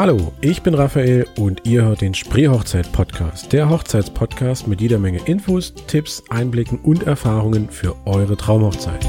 Hallo, 0.00 0.32
ich 0.40 0.62
bin 0.62 0.72
Raphael 0.72 1.26
und 1.38 1.66
ihr 1.66 1.82
hört 1.84 2.00
den 2.00 2.14
Spreehochzeit-Podcast, 2.14 3.52
der 3.52 3.68
Hochzeitspodcast 3.68 4.66
mit 4.66 4.80
jeder 4.80 4.98
Menge 4.98 5.20
Infos, 5.26 5.74
Tipps, 5.88 6.22
Einblicken 6.30 6.78
und 6.78 7.02
Erfahrungen 7.02 7.68
für 7.68 7.94
eure 8.06 8.34
Traumhochzeit. 8.34 9.06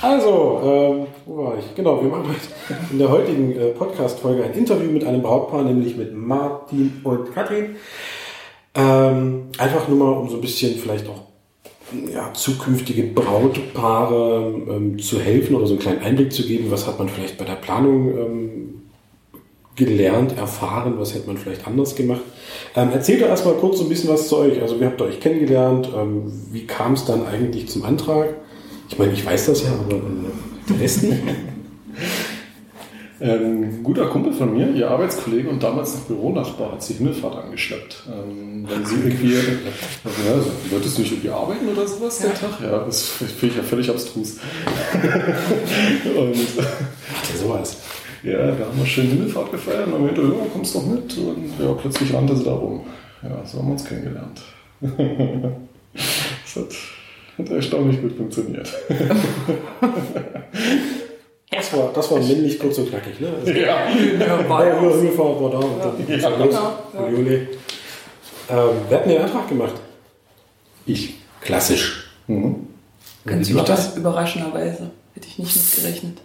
Also, 0.00 0.60
ähm, 0.64 1.06
wo 1.26 1.44
war 1.44 1.58
ich? 1.58 1.74
Genau, 1.74 2.02
wir 2.02 2.08
machen 2.08 2.28
heute 2.28 2.80
in 2.90 2.98
der 2.98 3.10
heutigen 3.10 3.52
äh, 3.52 3.66
Podcast-Folge 3.72 4.42
ein 4.42 4.54
Interview 4.54 4.90
mit 4.90 5.04
einem 5.04 5.20
Brautpaar, 5.20 5.64
nämlich 5.64 5.98
mit 5.98 6.16
Martin 6.16 7.02
und 7.04 7.34
Katrin. 7.34 7.76
Ähm, 8.74 9.50
einfach 9.58 9.86
nur 9.86 9.98
mal, 9.98 10.12
um 10.18 10.30
so 10.30 10.36
ein 10.36 10.40
bisschen 10.40 10.78
vielleicht 10.78 11.06
auch 11.10 11.23
ja, 12.12 12.32
zukünftige 12.32 13.02
Brautpaare 13.04 14.54
ähm, 14.68 14.98
zu 14.98 15.20
helfen 15.20 15.56
oder 15.56 15.66
so 15.66 15.74
einen 15.74 15.82
kleinen 15.82 16.02
Einblick 16.02 16.32
zu 16.32 16.46
geben, 16.46 16.70
was 16.70 16.86
hat 16.86 16.98
man 16.98 17.08
vielleicht 17.08 17.38
bei 17.38 17.44
der 17.44 17.54
Planung 17.54 18.18
ähm, 18.18 18.82
gelernt, 19.76 20.36
erfahren, 20.36 20.94
was 20.98 21.14
hätte 21.14 21.26
man 21.26 21.36
vielleicht 21.36 21.66
anders 21.66 21.94
gemacht. 21.94 22.22
Ähm, 22.76 22.90
erzählt 22.92 23.22
doch 23.22 23.28
erstmal 23.28 23.54
kurz 23.54 23.78
so 23.78 23.84
ein 23.84 23.88
bisschen 23.88 24.10
was 24.10 24.28
zu 24.28 24.38
euch. 24.38 24.60
Also 24.60 24.80
wie 24.80 24.84
habt 24.84 25.00
ihr 25.00 25.06
euch 25.06 25.20
kennengelernt? 25.20 25.88
Ähm, 25.96 26.32
wie 26.52 26.66
kam 26.66 26.92
es 26.92 27.04
dann 27.04 27.26
eigentlich 27.26 27.68
zum 27.68 27.84
Antrag? 27.84 28.34
Ich 28.88 28.98
meine, 28.98 29.12
ich 29.12 29.24
weiß 29.24 29.46
das 29.46 29.62
ja, 29.62 29.70
aber 29.72 29.96
äh, 29.96 30.00
der 30.68 30.80
Rest 30.80 31.02
nicht. 31.02 31.18
Ein 33.20 33.84
guter 33.84 34.06
Kumpel 34.06 34.32
von 34.32 34.52
mir, 34.52 34.70
ihr 34.70 34.90
Arbeitskollege 34.90 35.48
und 35.48 35.62
damals 35.62 35.94
noch 35.94 36.02
Büronachbar, 36.02 36.72
hat 36.72 36.82
sich 36.82 36.96
Himmelfahrt 36.96 37.44
angeschlappt. 37.44 38.02
Ähm, 38.08 38.66
wenn 38.68 38.84
sie 38.84 38.96
irgendwie, 38.96 39.34
ja, 39.34 39.40
so, 40.40 40.50
wolltest 40.70 40.98
du 40.98 41.02
nicht 41.02 41.12
irgendwie 41.12 41.30
arbeiten 41.30 41.68
oder 41.68 41.86
sowas 41.86 42.20
ja. 42.20 42.30
der 42.30 42.40
Tag? 42.40 42.60
Ja, 42.60 42.84
das 42.84 43.08
finde 43.08 43.46
ich 43.46 43.56
ja 43.56 43.62
völlig 43.62 43.88
abstrus. 43.88 44.30
und, 46.16 46.36
der 46.58 47.36
sowas. 47.38 47.82
Ja, 48.24 48.38
da 48.38 48.66
haben 48.66 48.78
wir 48.78 48.86
schön 48.86 49.06
Himmelfahrt 49.06 49.52
gefeiert 49.52 49.86
und 49.86 49.92
dann 49.92 50.06
meinte, 50.06 50.22
ja, 50.22 50.46
kommst 50.52 50.74
doch 50.74 50.84
mit. 50.84 51.16
Und 51.16 51.52
ja, 51.60 51.72
plötzlich 51.72 52.12
rannte 52.12 52.34
sie 52.34 52.44
da 52.44 52.54
rum. 52.54 52.80
Ja, 53.22 53.44
so 53.44 53.58
haben 53.58 53.68
wir 53.68 53.72
uns 53.72 53.84
kennengelernt. 53.84 54.42
das 54.80 56.56
hat, 56.56 56.74
hat 57.38 57.50
erstaunlich 57.50 58.00
gut 58.00 58.16
funktioniert. 58.16 58.74
Das 61.56 61.72
war, 61.72 61.90
das 61.92 62.10
war 62.10 62.18
männlich 62.18 62.58
kurz 62.58 62.78
und 62.78 62.90
knackig, 62.90 63.20
ne? 63.20 63.28
Also, 63.38 63.52
ja, 63.52 63.88
ja, 63.88 64.48
war 64.48 64.66
ja. 64.66 64.74
Da 64.74 64.80
und 64.80 65.80
dann 65.80 66.08
Ja, 66.08 66.16
ja, 66.16 66.28
los. 66.28 66.48
genau, 66.48 66.72
ja. 66.94 67.08
Juli. 67.10 67.34
Ähm, 67.34 68.68
wer 68.88 68.98
hat 68.98 69.06
denn 69.06 69.12
den 69.12 69.22
Antrag 69.22 69.48
gemacht? 69.48 69.74
Ich. 70.86 71.14
Klassisch. 71.40 72.10
Mhm. 72.26 72.68
Ganz 73.26 73.48
lief 73.48 73.62
das? 73.64 73.96
überrasch 73.96 74.36
überraschenderweise. 74.36 74.90
Hätte 75.14 75.26
ich 75.28 75.38
nicht 75.38 75.56
mitgerechnet. 75.56 76.18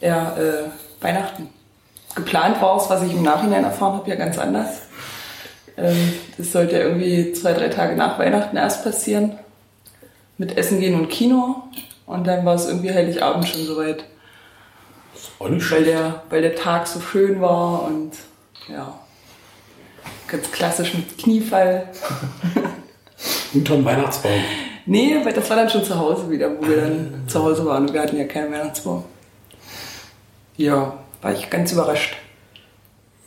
Ja, 0.00 0.36
äh, 0.36 0.64
Weihnachten. 1.00 1.48
Geplant 2.14 2.60
war 2.62 2.76
es, 2.76 2.88
was 2.88 3.02
ich 3.02 3.12
im 3.12 3.22
Nachhinein 3.22 3.64
erfahren 3.64 3.94
habe, 3.94 4.10
ja 4.10 4.16
ganz 4.16 4.38
anders. 4.38 4.82
Ähm, 5.76 6.14
das 6.36 6.52
sollte 6.52 6.76
ja 6.76 6.82
irgendwie 6.84 7.32
zwei, 7.32 7.52
drei 7.52 7.68
Tage 7.68 7.96
nach 7.96 8.18
Weihnachten 8.18 8.56
erst 8.56 8.84
passieren. 8.84 9.38
Mit 10.36 10.56
Essen 10.56 10.80
gehen 10.80 10.94
und 10.94 11.08
Kino. 11.08 11.64
Und 12.08 12.26
dann 12.26 12.44
war 12.46 12.54
es 12.54 12.66
irgendwie 12.66 12.92
Heiligabend 12.92 13.46
schon 13.46 13.64
soweit. 13.64 14.04
Auch 15.38 15.48
nicht 15.48 15.70
Weil 15.70 15.84
der, 15.84 16.22
weil 16.30 16.40
der 16.40 16.54
Tag 16.54 16.86
so 16.86 17.00
schön 17.00 17.40
war 17.40 17.84
und 17.84 18.12
ja. 18.66 18.98
Ganz 20.26 20.50
klassisch 20.50 20.94
mit 20.94 21.18
Kniefall. 21.18 21.88
Unterm 23.54 23.84
Weihnachtsbaum. 23.84 24.40
Nee, 24.86 25.18
weil 25.22 25.34
das 25.34 25.48
war 25.50 25.56
dann 25.56 25.68
schon 25.68 25.84
zu 25.84 25.98
Hause 25.98 26.30
wieder, 26.30 26.50
wo 26.58 26.66
wir 26.66 26.78
dann 26.78 27.24
zu 27.26 27.42
Hause 27.42 27.64
waren 27.66 27.86
und 27.86 27.92
wir 27.92 28.00
hatten 28.00 28.16
ja 28.16 28.24
keinen 28.24 28.52
Weihnachtsbaum. 28.52 29.04
Ja, 30.56 30.98
war 31.20 31.32
ich 31.32 31.50
ganz 31.50 31.72
überrascht. 31.72 32.16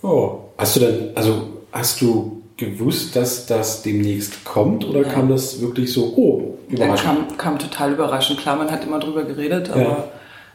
Oh. 0.02 0.40
Hast 0.58 0.75
du 0.75 0.80
denn, 0.80 1.12
also 1.16 1.66
hast 1.72 2.02
du 2.02 2.41
gewusst, 2.61 3.16
dass 3.16 3.45
das 3.47 3.81
demnächst 3.81 4.45
kommt 4.45 4.85
oder 4.85 5.03
kam 5.03 5.27
das 5.27 5.59
wirklich 5.59 5.91
so, 5.91 6.13
oh, 6.16 6.57
Dann 6.69 6.77
überraschend? 6.77 7.27
kam, 7.29 7.38
kam 7.38 7.59
total 7.59 7.91
überraschend. 7.91 8.39
Klar, 8.39 8.55
man 8.55 8.72
hat 8.72 8.85
immer 8.85 8.99
drüber 8.99 9.23
geredet, 9.23 9.69
aber 9.69 10.11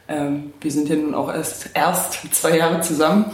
ähm, 0.08 0.52
wir 0.60 0.70
sind 0.70 0.88
ja 0.88 0.96
nun 0.96 1.14
auch 1.14 1.32
erst, 1.32 1.70
erst 1.74 2.34
zwei 2.34 2.56
Jahre 2.56 2.80
zusammen. 2.80 3.26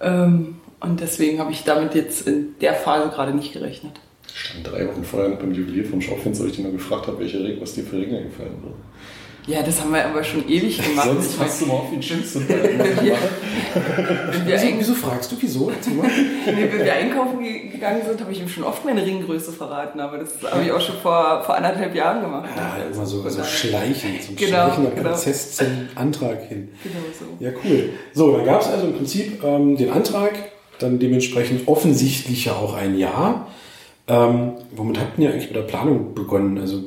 Ähm, 0.00 0.56
und 0.80 1.00
deswegen 1.00 1.38
habe 1.38 1.52
ich 1.52 1.62
damit 1.64 1.94
jetzt 1.94 2.26
in 2.26 2.54
der 2.60 2.74
Phase 2.74 3.10
gerade 3.10 3.34
nicht 3.34 3.52
gerechnet. 3.52 3.92
Stand 4.32 4.66
drei 4.66 4.88
Wochen 4.88 5.04
vorher 5.04 5.30
beim 5.36 5.52
Juwelier 5.52 5.84
vom 5.84 6.00
Schaufenster, 6.00 6.44
als 6.44 6.52
ich 6.52 6.56
dich 6.56 6.64
nur 6.64 6.72
gefragt 6.72 7.06
habe, 7.06 7.18
welche 7.18 7.38
Regel, 7.38 7.60
was 7.60 7.74
dir 7.74 7.84
für 7.84 7.96
Regeln 7.98 8.24
gefallen 8.24 8.62
würde. 8.62 8.76
Ja, 9.46 9.62
das 9.62 9.80
haben 9.80 9.92
wir 9.92 10.04
aber 10.04 10.22
schon 10.22 10.46
ewig 10.48 10.80
gemacht. 10.88 11.06
Sonst 11.06 11.32
Ich 11.32 11.38
passt 11.38 11.60
du 11.62 11.66
mal 11.66 11.74
auf 11.74 11.92
wie 11.92 12.00
Chips 12.00 12.36
und 12.36 12.48
wenn, 12.48 12.62
wir, 12.62 12.78
wenn, 12.98 14.46
wir 14.46 14.54
Wieso, 14.54 14.66
ein, 14.66 14.74
wieso 14.78 14.94
fragst 14.94 15.32
du, 15.32 15.36
wieso? 15.40 15.70
Nee, 15.70 16.68
wenn 16.72 16.84
wir 16.84 16.92
einkaufen 16.92 17.40
ge- 17.42 17.68
gegangen 17.68 18.02
sind, 18.06 18.20
habe 18.20 18.30
ich 18.32 18.40
ihm 18.40 18.48
schon 18.48 18.64
oft 18.64 18.84
meine 18.84 19.04
Ringgröße 19.04 19.52
verraten, 19.52 19.98
aber 20.00 20.18
das 20.18 20.30
habe 20.50 20.62
ich 20.64 20.70
auch 20.72 20.80
schon 20.80 20.96
vor, 21.02 21.42
vor 21.44 21.56
anderthalb 21.56 21.94
Jahren 21.94 22.20
gemacht. 22.20 22.48
Ja, 22.56 22.76
immer 22.92 23.06
so, 23.06 23.22
so 23.22 23.28
daher- 23.38 23.44
schleichend, 23.44 24.22
zum 24.22 24.36
Genau, 24.36 24.48
schleichender 24.66 24.90
genau. 24.90 25.08
Prozess 25.10 25.56
zum 25.56 25.66
Antrag 25.94 26.42
hin. 26.48 26.68
Genau 26.82 26.96
so. 27.18 27.44
Ja, 27.44 27.50
cool. 27.64 27.90
So, 28.12 28.36
dann 28.36 28.44
gab 28.46 28.60
es 28.60 28.68
also 28.68 28.86
im 28.86 28.94
Prinzip 28.94 29.42
ähm, 29.42 29.76
den 29.76 29.90
Antrag, 29.90 30.32
dann 30.78 30.98
dementsprechend 30.98 31.66
offensichtlich 31.66 32.44
ja 32.44 32.52
auch 32.52 32.74
ein 32.74 32.96
Jahr. 32.98 33.48
Ähm, 34.08 34.52
womit 34.74 34.98
habt 34.98 35.18
ihr 35.18 35.30
eigentlich 35.30 35.46
mit 35.46 35.56
der 35.56 35.62
Planung 35.62 36.14
begonnen? 36.14 36.58
Also 36.58 36.80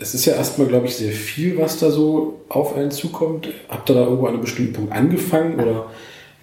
es 0.00 0.14
ist 0.14 0.24
ja 0.26 0.34
erstmal, 0.34 0.66
glaube 0.68 0.86
ich, 0.86 0.96
sehr 0.96 1.12
viel, 1.12 1.58
was 1.58 1.78
da 1.78 1.90
so 1.90 2.40
auf 2.48 2.74
einen 2.76 2.90
zukommt. 2.90 3.48
Habt 3.68 3.88
ihr 3.90 3.94
da 3.94 4.02
irgendwo 4.04 4.26
an 4.26 4.34
einem 4.34 4.42
bestimmten 4.42 4.72
Punkt 4.72 4.92
angefangen 4.92 5.54
oder 5.60 5.86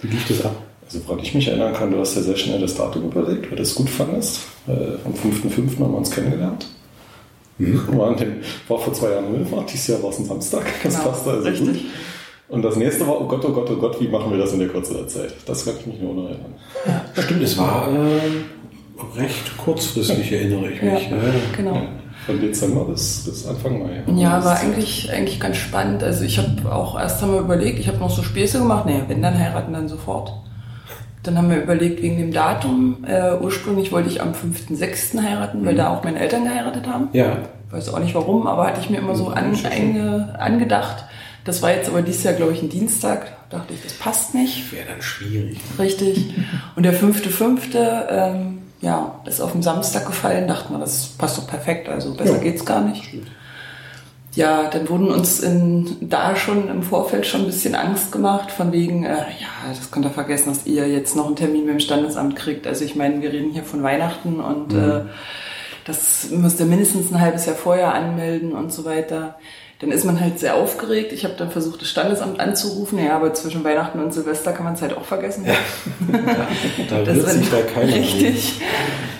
wie 0.02 0.08
lief 0.08 0.28
das 0.28 0.44
ab? 0.46 0.56
Also, 0.86 1.00
woran 1.08 1.20
ich 1.24 1.34
mich 1.34 1.48
erinnern 1.48 1.74
kann, 1.74 1.92
du 1.92 2.00
hast 2.00 2.16
ja 2.16 2.22
sehr 2.22 2.36
schnell 2.36 2.60
das 2.60 2.76
Datum 2.76 3.04
überlegt, 3.06 3.50
weil 3.50 3.56
du 3.58 3.64
es 3.64 3.74
gut 3.76 3.90
fandest. 3.90 4.42
Äh, 4.68 4.72
am 4.72 5.14
5.5. 5.14 5.80
haben 5.80 5.92
wir 5.92 5.98
uns 5.98 6.12
kennengelernt. 6.12 6.68
War, 7.60 8.10
an 8.10 8.18
dem, 8.18 8.38
war 8.68 8.80
vor 8.80 8.94
zwei 8.94 9.12
Jahren 9.12 9.26
Himmelfahrt, 9.26 9.72
dieses 9.72 9.88
Jahr 9.88 10.04
war 10.04 10.10
es 10.10 10.20
ein 10.20 10.26
Samstag. 10.26 10.66
Das 10.84 10.94
Genau, 10.96 11.10
passte 11.10 11.30
also 11.30 11.48
richtig. 11.48 11.68
gut. 11.68 11.92
Und 12.50 12.62
das 12.64 12.76
nächste 12.76 13.08
war, 13.08 13.22
oh 13.22 13.26
Gott, 13.28 13.46
oh 13.46 13.52
Gott, 13.52 13.70
oh 13.72 13.76
Gott, 13.76 14.02
wie 14.02 14.08
machen 14.08 14.32
wir 14.32 14.38
das 14.38 14.54
in 14.54 14.60
der 14.60 14.68
Kürze 14.68 14.94
der 14.96 15.08
Zeit? 15.08 15.34
Das 15.46 15.64
kann 15.66 15.76
ich 15.80 15.86
mich 15.88 16.00
nur 16.02 16.14
noch 16.16 16.24
erinnern. 16.30 16.56
Stimmt, 17.18 17.44
es 17.44 17.58
war 17.58 17.88
ähm, 17.90 18.44
recht 19.16 19.58
kurzfristig, 19.58 20.32
erinnere 20.32 20.72
ich 20.72 20.82
Ja, 20.82 20.94
mich. 20.94 21.10
Ja. 21.10 21.18
genau. 21.56 21.82
Von 22.26 22.40
Dezember 22.40 22.86
bis, 22.86 23.24
bis 23.26 23.46
Anfang 23.46 23.84
Mai. 23.84 24.04
Ja, 24.16 24.44
war 24.44 24.58
eigentlich, 24.60 25.12
eigentlich 25.12 25.40
ganz 25.40 25.58
spannend. 25.58 26.04
Also 26.04 26.24
ich 26.24 26.38
habe 26.38 26.72
auch 26.74 27.00
erst 27.00 27.22
wir 27.22 27.40
überlegt, 27.40 27.80
ich 27.80 27.88
habe 27.88 27.98
noch 27.98 28.10
so 28.10 28.24
Späße 28.24 28.60
gemacht, 28.60 28.86
naja, 28.86 29.02
wenn 29.08 29.22
dann 29.22 29.38
heiraten, 29.38 29.74
dann 29.74 29.88
sofort. 29.88 30.32
Dann 31.24 31.38
haben 31.38 31.50
wir 31.50 31.62
überlegt 31.62 32.02
wegen 32.02 32.18
dem 32.18 32.34
Datum. 32.34 33.06
Äh, 33.06 33.36
ursprünglich 33.42 33.92
wollte 33.92 34.10
ich 34.10 34.22
am 34.22 34.34
5.6. 34.34 35.22
heiraten, 35.22 35.66
weil 35.66 35.76
da 35.76 35.90
auch 35.90 36.04
meine 36.04 36.20
Eltern 36.20 36.44
geheiratet 36.44 36.88
haben. 36.88 37.10
ja. 37.14 37.38
Weiß 37.74 37.92
auch 37.92 37.98
nicht 37.98 38.14
warum, 38.14 38.46
aber 38.46 38.68
hatte 38.68 38.82
ich 38.82 38.92
mir 38.92 39.00
immer 39.00 39.16
so 39.16 39.30
an, 39.30 39.58
einge, 39.66 40.36
angedacht. 40.38 41.06
Das 41.44 41.64
war 41.64 41.72
jetzt 41.72 41.90
aber 41.90 42.04
dieses 42.04 42.24
Jahr, 42.24 42.36
glaube 42.36 42.54
ich, 42.54 42.62
ein 42.62 42.70
Dienstag. 42.70 43.50
Dachte 43.50 43.74
ich, 43.74 43.82
das 43.82 43.94
passt 43.94 44.36
nicht. 44.36 44.72
Wäre 44.72 44.86
dann 44.90 45.02
schwierig. 45.02 45.58
Richtig. 45.80 46.36
Und 46.76 46.84
der 46.84 46.94
fünfte, 46.94 47.32
fünfte, 47.32 48.08
ähm, 48.12 48.60
ja, 48.84 49.16
ist 49.26 49.40
auf 49.42 49.54
den 49.54 49.64
Samstag 49.64 50.06
gefallen. 50.06 50.48
Dachte 50.48 50.72
man, 50.72 50.82
das 50.82 51.08
passt 51.18 51.38
doch 51.38 51.48
perfekt. 51.48 51.88
Also 51.90 52.14
besser 52.14 52.34
Ja. 52.36 52.40
geht's 52.40 52.66
gar 52.66 52.82
nicht. 52.82 53.10
Ja, 54.36 54.68
dann 54.70 54.90
wurden 54.90 55.10
uns 55.12 55.40
in, 55.40 55.96
da 56.02 56.36
schon 56.36 56.68
im 56.68 56.82
Vorfeld 56.84 57.26
schon 57.26 57.42
ein 57.42 57.46
bisschen 57.46 57.76
Angst 57.76 58.12
gemacht, 58.12 58.52
von 58.52 58.72
wegen, 58.72 59.04
äh, 59.06 59.10
ja, 59.18 59.70
das 59.70 59.92
könnt 59.92 60.06
ihr 60.06 60.10
vergessen, 60.12 60.50
dass 60.50 60.66
ihr 60.66 60.88
jetzt 60.90 61.16
noch 61.16 61.28
einen 61.28 61.36
Termin 61.36 61.66
mit 61.66 61.76
dem 61.76 61.80
Standesamt 61.80 62.36
kriegt. 62.36 62.66
Also 62.68 62.84
ich 62.84 62.96
meine, 62.96 63.22
wir 63.22 63.32
reden 63.32 63.52
hier 63.52 63.64
von 63.64 63.84
Weihnachten 63.84 64.40
und 64.40 64.74
äh, 64.74 65.02
das 65.86 66.30
müsst 66.32 66.60
ihr 66.60 66.66
mindestens 66.66 67.12
ein 67.12 67.22
halbes 67.22 67.46
Jahr 67.46 67.56
vorher 67.56 67.94
anmelden 67.94 68.54
und 68.54 68.74
so 68.74 68.86
weiter. 68.86 69.36
Dann 69.80 69.92
ist 69.92 70.06
man 70.06 70.20
halt 70.20 70.40
sehr 70.40 70.56
aufgeregt. 70.56 71.12
Ich 71.12 71.26
habe 71.26 71.34
dann 71.38 71.52
versucht, 71.52 71.82
das 71.82 71.90
Standesamt 71.90 72.40
anzurufen. 72.40 73.04
Ja, 73.04 73.16
aber 73.16 73.34
zwischen 73.34 73.64
Weihnachten 73.64 74.00
und 74.00 74.14
Silvester 74.14 74.54
kann 74.54 74.64
man 74.64 74.76
es 74.76 74.82
halt 74.82 74.96
auch 74.96 75.04
vergessen. 75.04 75.46
Da 76.90 77.02
Das 77.04 77.16
wird 77.16 77.26
war 77.26 77.34
sich 77.34 77.50
da 77.50 77.62
keiner 77.62 77.94
Richtig. 77.94 78.62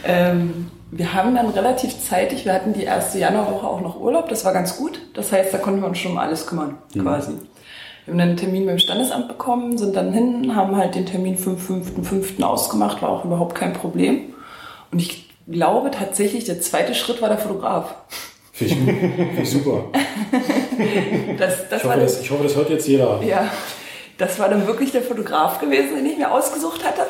Ähm, 0.06 0.68
wir 0.92 1.14
haben 1.14 1.36
dann 1.36 1.50
relativ 1.50 2.00
zeitig, 2.00 2.46
wir 2.46 2.54
hatten 2.54 2.74
die 2.74 2.84
erste 2.84 3.18
Januarwoche 3.18 3.68
auch 3.68 3.82
noch 3.82 4.00
Urlaub, 4.00 4.30
das 4.30 4.46
war 4.46 4.54
ganz 4.54 4.78
gut. 4.78 5.02
Das 5.16 5.32
heißt, 5.32 5.54
da 5.54 5.58
konnten 5.58 5.82
wir 5.82 5.88
uns 5.88 5.98
schon 5.98 6.12
um 6.12 6.18
alles 6.18 6.46
kümmern, 6.46 6.78
quasi. 6.94 7.32
Wir 8.06 8.12
haben 8.12 8.20
dann 8.20 8.30
einen 8.30 8.38
Termin 8.38 8.66
beim 8.66 8.80
Standesamt 8.80 9.30
bekommen, 9.30 9.78
sind 9.78 9.96
dann 9.96 10.12
hin, 10.14 10.56
haben 10.56 10.76
halt 10.76 10.96
den 10.96 11.06
Termin 11.06 11.38
5.5.5. 11.38 12.44
ausgemacht, 12.44 13.02
war 13.02 13.10
auch 13.10 13.26
überhaupt 13.26 13.56
kein 13.56 13.74
Problem. 13.74 14.34
Und 14.92 15.00
ich 15.00 15.30
glaube 15.48 15.90
tatsächlich, 15.90 16.44
der 16.44 16.62
zweite 16.62 16.96
Schritt 16.96 17.22
war 17.22 17.30
der 17.30 17.38
Fotograf. 17.38 17.96
Finde 18.54 18.74
ich, 18.74 18.80
gut. 18.80 18.90
Finde 19.00 19.42
ich 19.42 19.50
super. 19.50 19.86
Das, 21.38 21.70
das 21.70 21.82
Ich 21.82 21.88
hoffe, 21.88 22.00
das, 22.00 22.14
das, 22.14 22.22
ich 22.22 22.32
hoffe, 22.32 22.44
das 22.44 22.56
hört 22.56 22.70
jetzt 22.70 22.88
jeder. 22.88 23.22
ja, 23.28 23.52
das 24.18 24.40
war 24.40 24.50
dann 24.50 24.66
wirklich 24.66 24.92
der 24.92 25.02
Fotograf 25.02 25.60
gewesen, 25.60 25.96
den 25.98 26.06
ich 26.06 26.18
mir 26.18 26.32
ausgesucht 26.32 26.84
hatte. 26.86 27.02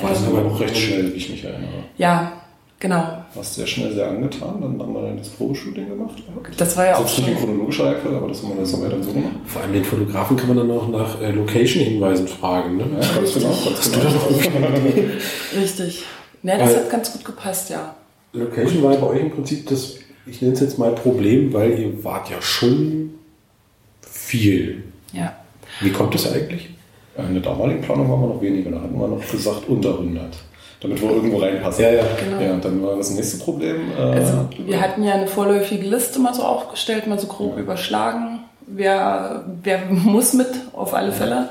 War 0.00 0.10
es 0.12 0.26
aber 0.26 0.40
noch 0.40 0.58
recht 0.60 0.76
schnell, 0.76 1.12
wie 1.12 1.16
ich 1.16 1.28
mich 1.30 1.44
erinnere. 1.44 1.84
Ja, 1.96 2.32
Genau. 2.80 3.02
Warst 3.34 3.56
ja 3.56 3.66
schnell 3.66 3.94
sehr 3.94 4.08
angetan, 4.08 4.60
dann 4.60 4.78
haben 4.78 4.92
wir 4.92 5.00
dann 5.00 5.16
das 5.16 5.28
Probeshooting 5.30 5.88
gemacht. 5.88 6.22
Das 6.58 6.76
war 6.76 6.84
ja 6.84 6.96
auch 6.96 7.00
Jetzt 7.00 7.18
nicht 7.18 7.28
in 7.28 7.36
chronologischer 7.38 7.86
Reihenfolge, 7.86 8.16
aber 8.18 8.28
das 8.28 8.42
haben 8.42 8.50
wir, 8.50 8.60
das 8.60 8.72
haben 8.74 8.90
dann 8.90 9.02
so 9.02 9.12
gemacht. 9.12 9.32
Vor 9.46 9.62
allem 9.62 9.72
den 9.72 9.84
Fotografen 9.84 10.36
kann 10.36 10.48
man 10.48 10.56
dann 10.58 10.70
auch 10.70 10.88
nach 10.88 11.18
äh, 11.22 11.30
Location-Hinweisen 11.30 12.28
fragen. 12.28 12.76
Ne? 12.76 12.84
Ja, 13.00 13.14
ganz 13.14 13.32
genau. 13.32 13.48
Ganz 13.48 13.90
genau. 13.90 14.68
Richtig. 15.58 16.04
Ja, 16.42 16.58
das 16.58 16.68
Weil- 16.68 16.76
hat 16.76 16.90
ganz 16.90 17.12
gut 17.12 17.24
gepasst, 17.24 17.70
ja. 17.70 17.94
Location 18.34 18.82
war 18.82 18.94
bei 18.96 19.06
euch 19.06 19.20
im 19.20 19.30
Prinzip 19.30 19.66
das, 19.68 19.94
ich 20.26 20.40
nenne 20.42 20.54
es 20.54 20.60
jetzt 20.60 20.78
mal 20.78 20.92
Problem, 20.92 21.52
weil 21.52 21.78
ihr 21.78 22.04
wart 22.04 22.30
ja 22.30 22.40
schon 22.40 23.14
viel. 24.02 24.82
Ja. 25.12 25.34
Wie 25.80 25.90
kommt 25.90 26.14
das 26.14 26.32
eigentlich? 26.32 26.70
In 27.16 27.34
der 27.34 27.42
damaligen 27.42 27.80
Planung 27.82 28.10
waren 28.10 28.20
wir 28.22 28.34
noch 28.34 28.42
weniger, 28.42 28.70
da 28.70 28.80
hatten 28.80 28.98
wir 28.98 29.06
noch 29.06 29.30
gesagt 29.30 29.68
unter 29.68 29.90
100. 29.90 30.36
Damit 30.80 31.00
wir 31.00 31.10
irgendwo 31.10 31.38
reinpassen. 31.38 31.84
Ja, 31.84 31.92
ja. 31.92 32.02
Genau. 32.22 32.42
Ja, 32.42 32.52
und 32.54 32.64
dann 32.64 32.82
war 32.82 32.96
das 32.96 33.10
nächste 33.10 33.38
Problem. 33.38 33.92
Äh, 33.96 34.02
Also 34.02 34.48
wir 34.66 34.80
hatten 34.80 35.02
ja 35.02 35.14
eine 35.14 35.26
vorläufige 35.28 35.86
Liste 35.86 36.18
mal 36.18 36.34
so 36.34 36.42
aufgestellt, 36.42 37.06
mal 37.06 37.18
so 37.18 37.26
grob 37.26 37.56
überschlagen. 37.56 38.40
Wer, 38.66 39.44
wer 39.62 39.86
muss 39.86 40.32
mit, 40.32 40.48
auf 40.72 40.92
alle 40.94 41.12
Fälle. 41.12 41.48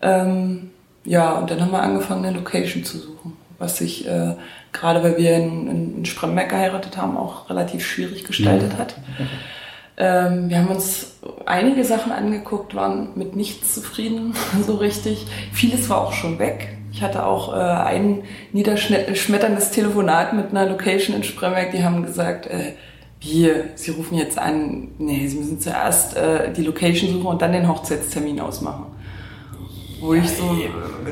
Ähm, 0.00 0.70
ja, 1.04 1.38
und 1.38 1.50
dann 1.50 1.60
haben 1.60 1.72
wir 1.72 1.82
angefangen, 1.82 2.24
eine 2.24 2.36
Location 2.36 2.84
zu 2.84 2.98
suchen. 2.98 3.36
Was 3.58 3.78
sich, 3.78 4.06
äh, 4.06 4.34
gerade 4.72 5.02
weil 5.02 5.16
wir 5.16 5.36
in, 5.36 5.96
in 5.98 6.04
Spremberg 6.04 6.50
geheiratet 6.50 6.96
haben, 6.96 7.16
auch 7.16 7.48
relativ 7.48 7.86
schwierig 7.86 8.24
gestaltet 8.24 8.76
hat. 8.76 8.94
Ähm, 9.98 10.50
wir 10.50 10.58
haben 10.58 10.68
uns 10.68 11.16
einige 11.46 11.84
Sachen 11.84 12.12
angeguckt, 12.12 12.74
waren 12.74 13.08
mit 13.14 13.34
nichts 13.34 13.74
zufrieden, 13.74 14.34
so 14.66 14.74
richtig. 14.74 15.26
Vieles 15.52 15.88
war 15.88 16.02
auch 16.02 16.12
schon 16.12 16.38
weg. 16.38 16.76
Ich 16.92 17.02
hatte 17.02 17.26
auch 17.26 17.54
äh, 17.54 17.58
ein 17.58 18.22
niederschmetterndes 18.52 19.70
Telefonat 19.70 20.32
mit 20.32 20.50
einer 20.50 20.66
Location 20.66 21.16
in 21.16 21.24
Spremberg, 21.24 21.72
die 21.72 21.84
haben 21.84 22.04
gesagt, 22.04 22.46
äh, 22.46 22.72
wir, 23.20 23.70
Sie 23.74 23.90
rufen 23.92 24.16
jetzt 24.16 24.38
an, 24.38 24.88
nee, 24.98 25.26
Sie 25.26 25.38
müssen 25.38 25.60
zuerst 25.60 26.16
äh, 26.16 26.52
die 26.52 26.62
Location 26.62 27.10
suchen 27.10 27.26
und 27.26 27.42
dann 27.42 27.52
den 27.52 27.68
Hochzeitstermin 27.68 28.40
ausmachen. 28.40 28.86
Wo 30.00 30.14
ich 30.14 30.28
so 30.28 30.56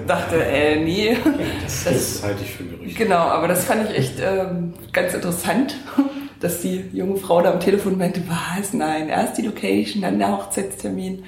dachte, 0.06 0.44
äh, 0.44 0.82
nee, 0.82 1.16
Das, 1.62 1.84
das, 1.84 2.22
halte 2.22 2.42
ich 2.44 2.50
für 2.50 2.64
Gerüchte. 2.64 3.04
Genau, 3.04 3.16
aber 3.16 3.48
das 3.48 3.64
fand 3.64 3.88
ich 3.88 3.96
echt 3.96 4.14
ähm, 4.20 4.74
ganz 4.92 5.14
interessant, 5.14 5.76
dass 6.40 6.60
die 6.60 6.84
junge 6.92 7.16
Frau 7.16 7.40
da 7.40 7.52
am 7.52 7.60
Telefon 7.60 7.96
meinte, 7.96 8.22
was, 8.28 8.72
nein, 8.72 9.08
erst 9.08 9.38
die 9.38 9.42
Location, 9.42 10.02
dann 10.02 10.18
der 10.18 10.32
Hochzeitstermin. 10.32 11.24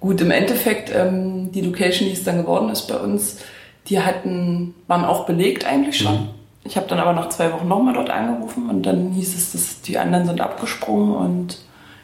Gut, 0.00 0.20
im 0.20 0.32
Endeffekt, 0.32 0.92
ähm, 0.92 1.52
die 1.52 1.60
Location, 1.60 2.08
die 2.08 2.14
es 2.14 2.24
dann 2.24 2.38
geworden 2.38 2.70
ist 2.70 2.88
bei 2.88 2.96
uns, 2.96 3.38
die 3.86 4.00
hatten, 4.00 4.74
waren 4.88 5.04
auch 5.04 5.26
belegt 5.26 5.64
eigentlich 5.64 5.98
schon. 5.98 6.14
Mhm. 6.14 6.28
Ich 6.64 6.76
habe 6.76 6.86
dann 6.86 6.98
aber 6.98 7.12
nach 7.12 7.28
zwei 7.28 7.52
Wochen 7.52 7.68
nochmal 7.68 7.94
dort 7.94 8.10
angerufen 8.10 8.68
und 8.70 8.84
dann 8.84 9.10
hieß 9.12 9.36
es, 9.36 9.52
dass 9.52 9.80
die 9.82 9.98
anderen 9.98 10.26
sind 10.26 10.40
abgesprungen 10.40 11.14
und 11.14 11.58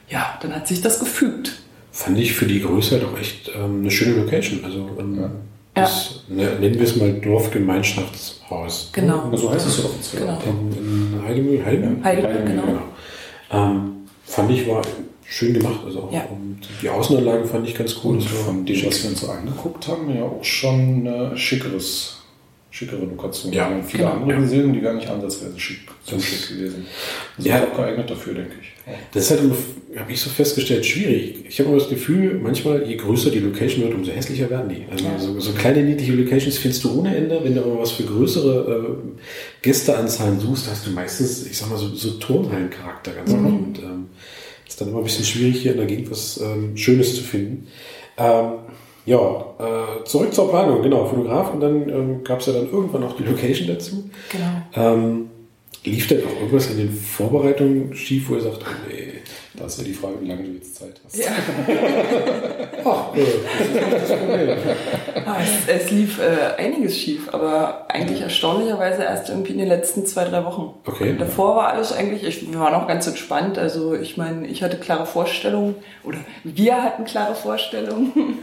ja, 0.08 0.38
dann 0.42 0.54
hat 0.54 0.66
sich 0.66 0.80
das 0.80 0.98
gefügt. 0.98 1.60
Fand 1.98 2.16
ich 2.16 2.32
für 2.32 2.46
die 2.46 2.60
Größe 2.62 3.00
doch 3.00 3.18
echt 3.18 3.50
ähm, 3.56 3.80
eine 3.80 3.90
schöne 3.90 4.22
Location. 4.22 4.64
Also 4.64 4.88
ähm, 5.00 5.18
das, 5.74 6.22
ne, 6.28 6.44
nennen 6.60 6.76
wir 6.76 6.82
es 6.84 6.94
mal 6.94 7.12
Dorfgemeinschaftshaus. 7.12 8.90
Genau. 8.92 9.36
so 9.36 9.50
heißt 9.52 9.66
es 9.66 9.78
ja 9.78 9.84
offiziell. 9.84 10.22
Genau. 10.22 10.40
In, 10.46 11.14
in 11.16 11.22
Heidemühl, 11.26 11.64
Heidemühl? 11.64 12.04
Heidelberg, 12.04 12.46
genau. 12.46 12.62
Ähm, 13.50 13.92
fand 14.24 14.50
ich 14.52 14.68
war 14.68 14.82
schön 15.24 15.54
gemacht. 15.54 15.80
Also 15.84 16.02
auch, 16.04 16.12
Ja. 16.12 16.24
und 16.30 16.60
die 16.80 16.88
Außenanlage 16.88 17.44
fand 17.46 17.66
ich 17.68 17.74
ganz 17.76 17.96
cool. 18.04 18.12
Und 18.14 18.24
Das 18.24 18.30
von 18.32 18.64
dem, 18.64 18.86
was 18.86 19.02
wir 19.02 19.10
uns 19.10 19.20
so 19.20 19.28
angeguckt 19.30 19.88
haben, 19.88 20.14
ja 20.14 20.22
auch 20.22 20.44
schon 20.44 21.04
eine 21.04 21.36
schickeres, 21.36 22.18
schickere 22.70 23.00
Lokation. 23.06 23.52
Ja, 23.52 23.68
wir 23.70 23.74
haben 23.76 23.84
viele 23.84 24.04
genau. 24.04 24.14
andere 24.14 24.32
Ja. 24.34 24.38
gesehen, 24.38 24.72
die 24.72 24.80
gar 24.80 24.94
nicht 24.94 25.08
ansatzweise 25.08 25.58
schick, 25.58 25.80
so 26.04 26.14
Das- 26.14 26.24
schick 26.24 26.48
gewesen. 26.56 26.86
Also 27.36 27.48
Ja. 27.48 27.56
ja. 27.58 27.64
auch 27.64 27.76
geeignet 27.76 28.08
dafür, 28.08 28.34
denke 28.34 28.52
ich. 28.62 28.68
Das 29.12 29.24
ist 29.24 29.30
halt, 29.30 29.40
habe 29.96 30.12
ich 30.12 30.20
so 30.20 30.30
festgestellt, 30.30 30.84
schwierig. 30.86 31.44
Ich 31.48 31.58
habe 31.58 31.70
immer 31.70 31.78
das 31.78 31.88
Gefühl, 31.88 32.38
manchmal, 32.42 32.86
je 32.86 32.96
größer 32.96 33.30
die 33.30 33.40
Location 33.40 33.84
wird, 33.84 33.94
umso 33.94 34.12
hässlicher 34.12 34.48
werden 34.50 34.68
die. 34.68 34.84
Also 34.90 35.04
Ja. 35.04 35.18
so, 35.18 35.38
so 35.40 35.52
kleine, 35.52 35.82
niedliche 35.82 36.12
Locations 36.12 36.58
findest 36.58 36.84
du 36.84 36.98
ohne 37.00 37.16
Ende. 37.16 37.40
Wenn 37.42 37.54
du 37.54 37.62
aber 37.62 37.80
was 37.80 37.92
für 37.92 38.04
größere 38.04 38.96
äh, 38.98 39.22
Gästeanzahlen 39.62 40.38
suchst, 40.40 40.68
hast 40.70 40.86
du 40.86 40.90
meistens, 40.90 41.46
ich 41.46 41.56
sag 41.56 41.70
mal, 41.70 41.78
so, 41.78 41.88
so 41.94 42.10
Turnhallencharakter 42.12 43.12
ganz 43.12 43.32
einfach. 43.32 43.48
Und 43.52 43.78
ähm, 43.78 44.06
ist 44.66 44.80
dann 44.80 44.88
immer 44.88 44.98
ein 44.98 45.04
bisschen 45.04 45.24
schwierig, 45.24 45.62
hier 45.62 45.72
in 45.72 45.78
der 45.78 45.86
Gegend 45.86 46.10
was 46.10 46.38
ähm, 46.40 46.76
Schönes 46.76 47.14
zu 47.16 47.22
finden. 47.22 47.66
Ähm, 48.18 48.50
ja, 49.06 49.44
äh, 49.58 50.04
zurück 50.04 50.34
zur 50.34 50.50
Planung, 50.50 50.82
genau, 50.82 51.06
Fotograf. 51.06 51.54
Und 51.54 51.60
dann 51.60 51.88
ähm, 51.88 52.24
gab 52.24 52.40
es 52.40 52.46
ja 52.46 52.52
dann 52.52 52.70
irgendwann 52.70 53.02
auch 53.04 53.16
die 53.16 53.22
Location 53.24 53.66
dazu. 53.68 54.10
Genau. 54.30 55.24
Lief 55.90 56.06
denn 56.08 56.24
auch 56.24 56.36
irgendwas 56.36 56.70
in 56.70 56.78
den 56.78 56.92
Vorbereitungen 56.92 57.94
schief, 57.94 58.28
wo 58.28 58.34
ihr 58.34 58.42
sagt, 58.42 58.58
oh, 58.60 58.88
nee, 58.88 59.14
Da 59.56 59.66
ist 59.66 59.78
ja 59.78 59.84
die 59.84 59.92
Frage, 59.92 60.14
wie 60.20 60.28
lange 60.28 60.42
du 60.44 60.52
jetzt 60.52 60.76
Zeit 60.76 61.00
hast. 61.04 61.16
Ja. 61.18 61.26
ach, 62.84 63.16
äh, 63.16 63.20
das 63.90 64.02
ist 64.02 64.10
das 64.10 64.18
Problem. 64.18 64.58
Ah, 65.26 65.36
es, 65.42 65.82
es 65.82 65.90
lief 65.90 66.20
äh, 66.20 66.60
einiges 66.62 66.96
schief, 66.96 67.28
aber 67.32 67.86
eigentlich 67.90 68.20
erstaunlicherweise 68.20 69.02
erst 69.02 69.28
irgendwie 69.30 69.52
in 69.52 69.58
den 69.58 69.68
letzten 69.68 70.06
zwei, 70.06 70.24
drei 70.24 70.44
Wochen. 70.44 70.74
Okay. 70.86 71.16
Davor 71.18 71.56
war 71.56 71.68
alles 71.68 71.92
eigentlich, 71.92 72.24
ich, 72.24 72.50
wir 72.52 72.60
waren 72.60 72.74
auch 72.74 72.86
ganz 72.86 73.06
entspannt. 73.06 73.58
Also 73.58 73.94
ich 73.94 74.16
meine, 74.16 74.46
ich 74.46 74.62
hatte 74.62 74.76
klare 74.76 75.06
Vorstellungen 75.06 75.74
oder 76.04 76.18
wir 76.44 76.82
hatten 76.82 77.04
klare 77.04 77.34
Vorstellungen, 77.34 78.12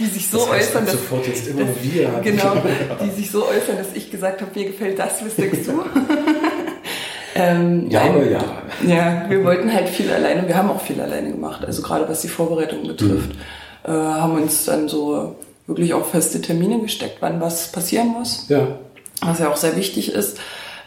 die 0.00 0.06
sich 0.06 0.28
so 0.28 0.38
Das 0.38 0.50
heißt, 0.50 0.70
äußern, 0.70 0.84
dass 0.86 0.92
sofort 0.94 1.26
jetzt 1.28 1.46
immer 1.46 1.66
wir 1.82 2.08
hatten. 2.12 2.22
genau, 2.24 2.54
die 3.04 3.10
sich 3.10 3.30
so 3.30 3.46
äußern, 3.46 3.76
dass 3.78 3.88
ich 3.94 4.10
gesagt 4.10 4.40
habe, 4.40 4.50
mir 4.58 4.66
gefällt 4.66 4.98
das, 4.98 5.24
was 5.24 5.36
denkst 5.36 5.60
du? 5.66 5.82
ähm, 7.34 7.88
Ja, 7.90 8.00
nein, 8.04 8.14
aber 8.14 8.24
ja. 8.30 8.40
ja, 8.86 9.24
wir 9.30 9.44
wollten 9.44 9.72
halt 9.72 9.88
viel 9.88 10.10
alleine, 10.10 10.46
wir 10.46 10.56
haben 10.56 10.70
auch 10.70 10.80
viel 10.80 11.00
alleine 11.00 11.30
gemacht, 11.30 11.64
also 11.64 11.82
gerade 11.82 12.08
was 12.08 12.22
die 12.22 12.28
Vorbereitung 12.28 12.86
betrifft, 12.86 13.30
äh, 13.84 13.90
haben 13.90 14.34
uns 14.40 14.64
dann 14.64 14.88
so 14.88 15.36
wirklich 15.66 15.94
auch 15.94 16.06
feste 16.06 16.40
Termine 16.40 16.80
gesteckt, 16.80 17.18
wann 17.20 17.40
was 17.40 17.70
passieren 17.70 18.08
muss, 18.08 18.46
Ja. 18.48 18.66
was 19.22 19.38
ja 19.38 19.50
auch 19.50 19.56
sehr 19.56 19.76
wichtig 19.76 20.12
ist. 20.12 20.38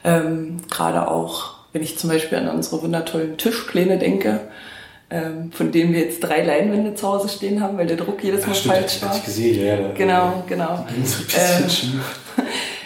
Ähm, 0.04 0.58
gerade 0.70 1.08
auch, 1.08 1.54
wenn 1.72 1.82
ich 1.82 1.98
zum 1.98 2.10
Beispiel 2.10 2.38
an 2.38 2.50
unsere 2.50 2.82
wundertollen 2.82 3.38
Tischpläne 3.38 3.98
denke, 3.98 4.42
ähm, 5.10 5.52
von 5.52 5.72
denen 5.72 5.94
wir 5.94 6.02
jetzt 6.02 6.20
drei 6.22 6.44
Leinwände 6.44 6.96
zu 6.96 7.08
Hause 7.08 7.30
stehen 7.30 7.62
haben, 7.62 7.78
weil 7.78 7.88
der 7.88 7.98
Druck 7.98 8.24
jedes 8.24 8.46
Mal 8.46 8.52
Ach, 8.54 8.56
stimmt, 8.56 8.76
falsch 8.76 9.02
war. 9.02 9.10
hatte 9.10 9.20
ich 9.20 9.26
gesehen, 9.26 9.66
ja. 9.66 9.78
Da, 9.78 9.94
Genau, 9.94 10.44
genau. 10.48 10.86
so 11.04 11.20
ein 11.20 11.26
bisschen 11.26 11.64
Ähm, 11.64 11.70
schief. 11.70 12.20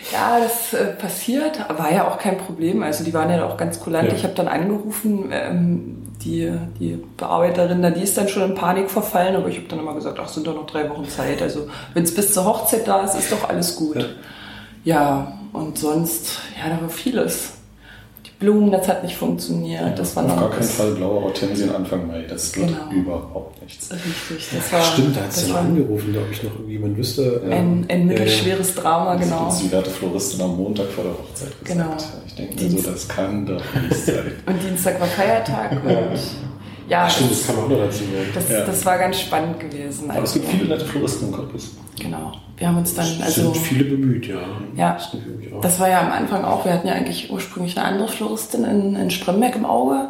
Ja, 0.09 0.39
das 0.39 0.73
äh, 0.73 0.93
passiert, 0.93 1.59
war 1.77 1.91
ja 1.91 2.07
auch 2.07 2.17
kein 2.17 2.37
Problem. 2.37 2.81
Also 2.81 3.03
die 3.03 3.13
waren 3.13 3.29
ja 3.29 3.45
auch 3.45 3.57
ganz 3.57 3.77
kulant. 3.77 4.07
Ja. 4.07 4.15
Ich 4.15 4.23
habe 4.23 4.33
dann 4.35 4.47
angerufen, 4.47 5.29
ähm, 5.33 5.97
die, 6.23 6.49
die 6.79 6.97
Bearbeiterin, 7.17 7.81
da, 7.81 7.89
die 7.89 8.01
ist 8.03 8.17
dann 8.17 8.29
schon 8.29 8.43
in 8.43 8.55
Panik 8.55 8.89
verfallen, 8.89 9.35
aber 9.35 9.49
ich 9.49 9.57
habe 9.57 9.67
dann 9.67 9.79
immer 9.79 9.93
gesagt, 9.93 10.17
ach, 10.21 10.29
sind 10.29 10.47
doch 10.47 10.55
noch 10.55 10.65
drei 10.65 10.89
Wochen 10.89 11.09
Zeit. 11.09 11.41
Also 11.41 11.67
wenn 11.93 12.03
es 12.03 12.15
bis 12.15 12.33
zur 12.33 12.45
Hochzeit 12.45 12.87
da 12.87 13.01
ist, 13.03 13.15
ist 13.15 13.33
doch 13.33 13.49
alles 13.49 13.75
gut. 13.75 13.97
Ja. 13.97 14.05
Ja, 14.85 15.39
und 15.51 15.77
sonst, 15.77 16.39
ja, 16.57 16.73
da 16.73 16.81
war 16.81 16.89
vieles. 16.89 17.56
Blumen, 18.39 18.71
das 18.71 18.87
hat 18.87 19.03
nicht 19.03 19.15
funktioniert. 19.15 19.97
Das 19.97 20.15
war 20.15 20.23
Auf 20.25 20.29
noch 20.29 20.39
gar 20.41 20.49
keinen 20.51 20.59
das- 20.59 20.71
Fall 20.71 20.91
blaue 20.91 21.23
Hortensien 21.23 21.73
Anfang 21.73 22.05
Mai. 22.07 22.23
Das 22.29 22.55
wird 22.55 22.67
Genau. 22.67 22.91
überhaupt 22.91 23.61
nichts. 23.63 23.89
Richtig, 23.91 24.47
das 24.55 24.71
war, 24.71 24.81
Stimmt, 24.81 25.15
da 25.17 25.21
hat 25.21 25.27
das 25.29 25.45
sie 25.45 25.51
noch 25.51 25.57
angerufen, 25.57 26.15
ob 26.17 26.31
ich 26.31 26.43
noch 26.43 26.51
irgendjemand 26.53 26.97
wüsste. 26.97 27.41
ein, 27.49 27.85
ein 27.89 28.05
mittelschweres 28.07 28.75
Drama, 28.75 29.13
Das 29.15 29.21
hat 29.25 29.29
genau. 29.37 29.45
uns 29.47 29.59
die 29.59 29.71
werte 29.71 29.89
Floristin 29.89 30.41
am 30.41 30.55
Montag 30.55 30.87
vor 30.89 31.03
der 31.05 31.13
Hochzeit 31.13 31.49
gesagt. 31.63 31.65
Genau. 31.65 31.97
Ich 32.27 32.35
denke 32.35 32.63
mir 32.63 32.69
so, 32.81 32.91
das 32.91 33.07
kann 33.07 33.45
doch 33.45 33.63
nicht 33.81 33.95
sein. 34.05 34.31
Und 34.45 34.55
Dienstag 34.63 34.99
war 35.01 35.07
Feiertag 35.07 35.71
und 35.71 36.19
ja, 36.87 37.03
Ach, 37.05 37.09
stimmt, 37.09 37.31
das- 37.31 37.37
das 37.39 37.47
kann 37.47 37.55
man 37.55 37.65
auch 37.65 37.69
noch 37.69 37.77
dazu 37.85 37.97
sagen. 38.03 38.29
Das, 38.33 38.49
Ja. 38.49 38.65
das 38.65 38.85
war 38.85 38.97
ganz 38.97 39.19
spannend 39.19 39.59
gewesen. 39.59 40.09
Aber 40.11 40.23
es 40.23 40.33
gibt 40.33 40.47
viele 40.49 40.65
nette 40.65 40.85
Floristen 40.85 41.27
im 41.29 41.33
Cottbus. 41.33 41.71
Genau. 41.99 42.31
Wir 42.57 42.67
haben 42.67 42.77
uns 42.77 42.93
dann, 42.95 43.05
Es 43.05 43.21
also, 43.21 43.41
sind 43.53 43.57
viele 43.57 43.85
bemüht, 43.85 44.27
ja. 44.27 44.39
Ja. 44.75 44.93
Das 44.93 45.11
das 45.61 45.79
war 45.79 45.89
ja 45.89 46.01
am 46.01 46.11
Anfang 46.11 46.43
auch, 46.43 46.65
wir 46.65 46.73
hatten 46.73 46.87
ja 46.87 46.93
eigentlich 46.93 47.31
ursprünglich 47.31 47.77
eine 47.77 47.87
andere 47.87 48.07
Floristin 48.07 48.63
in, 48.63 48.95
in 48.95 49.11
Spremberg 49.11 49.55
im 49.55 49.65
Auge. 49.65 50.09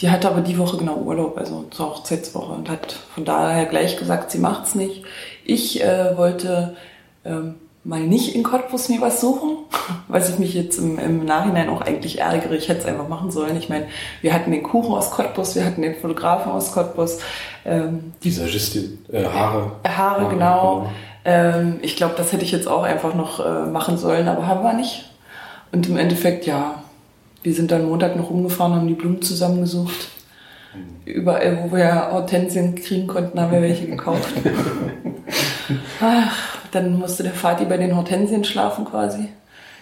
Die 0.00 0.10
hatte 0.10 0.28
aber 0.28 0.42
die 0.42 0.58
Woche 0.58 0.76
genau 0.76 0.96
Urlaub, 0.96 1.38
also 1.38 1.64
zur 1.70 1.86
Hochzeitswoche 1.94 2.52
und 2.52 2.68
hat 2.68 2.92
von 3.14 3.24
daher 3.24 3.64
gleich 3.64 3.96
gesagt, 3.96 4.30
sie 4.30 4.38
macht's 4.38 4.74
nicht. 4.74 5.04
Ich 5.44 5.82
äh, 5.82 6.16
wollte 6.18 6.76
ähm, 7.24 7.54
mal 7.86 8.00
nicht 8.00 8.34
in 8.34 8.42
Cottbus 8.42 8.88
mir 8.88 9.00
was 9.00 9.20
suchen, 9.20 9.58
was 10.08 10.28
ich 10.28 10.38
mich 10.38 10.54
jetzt 10.54 10.78
im, 10.78 10.98
im 10.98 11.24
Nachhinein 11.24 11.68
auch 11.68 11.80
eigentlich 11.80 12.18
ärgere. 12.18 12.54
Ich 12.54 12.68
hätte 12.68 12.80
es 12.80 12.86
einfach 12.86 13.08
machen 13.08 13.30
sollen. 13.30 13.56
Ich 13.56 13.68
meine, 13.68 13.86
wir 14.20 14.34
hatten 14.34 14.50
den 14.50 14.62
Kuchen 14.62 14.94
aus 14.94 15.10
Cottbus, 15.10 15.54
wir 15.54 15.64
hatten 15.64 15.82
den 15.82 15.94
Fotografen 15.94 16.52
aus 16.52 16.72
Cottbus. 16.72 17.18
Ähm, 17.64 18.12
die 18.22 18.28
Visagistin, 18.28 18.98
äh, 19.10 19.24
Haare. 19.24 19.72
Haare, 19.86 20.28
genau. 20.28 20.90
Ähm, 21.24 21.78
ich 21.82 21.96
glaube, 21.96 22.14
das 22.16 22.32
hätte 22.32 22.44
ich 22.44 22.52
jetzt 22.52 22.68
auch 22.68 22.82
einfach 22.82 23.14
noch 23.14 23.44
äh, 23.44 23.66
machen 23.66 23.96
sollen, 23.98 24.28
aber 24.28 24.46
haben 24.46 24.62
wir 24.62 24.72
nicht. 24.72 25.10
Und 25.72 25.88
im 25.88 25.96
Endeffekt, 25.96 26.46
ja, 26.46 26.82
wir 27.42 27.54
sind 27.54 27.70
dann 27.70 27.88
Montag 27.88 28.16
noch 28.16 28.30
rumgefahren, 28.30 28.74
haben 28.74 28.88
die 28.88 28.94
Blumen 28.94 29.22
zusammengesucht. 29.22 30.08
Überall, 31.04 31.60
wo 31.62 31.76
wir 31.76 32.10
Hortensien 32.12 32.74
kriegen 32.74 33.06
konnten, 33.06 33.40
haben 33.40 33.52
wir 33.52 33.62
welche 33.62 33.86
gekauft. 33.86 34.28
Ach, 36.00 36.55
dann 36.76 36.98
musste 36.98 37.22
der 37.22 37.32
Vati 37.32 37.64
bei 37.64 37.76
den 37.76 37.96
Hortensien 37.96 38.44
schlafen 38.44 38.84
quasi. 38.84 39.28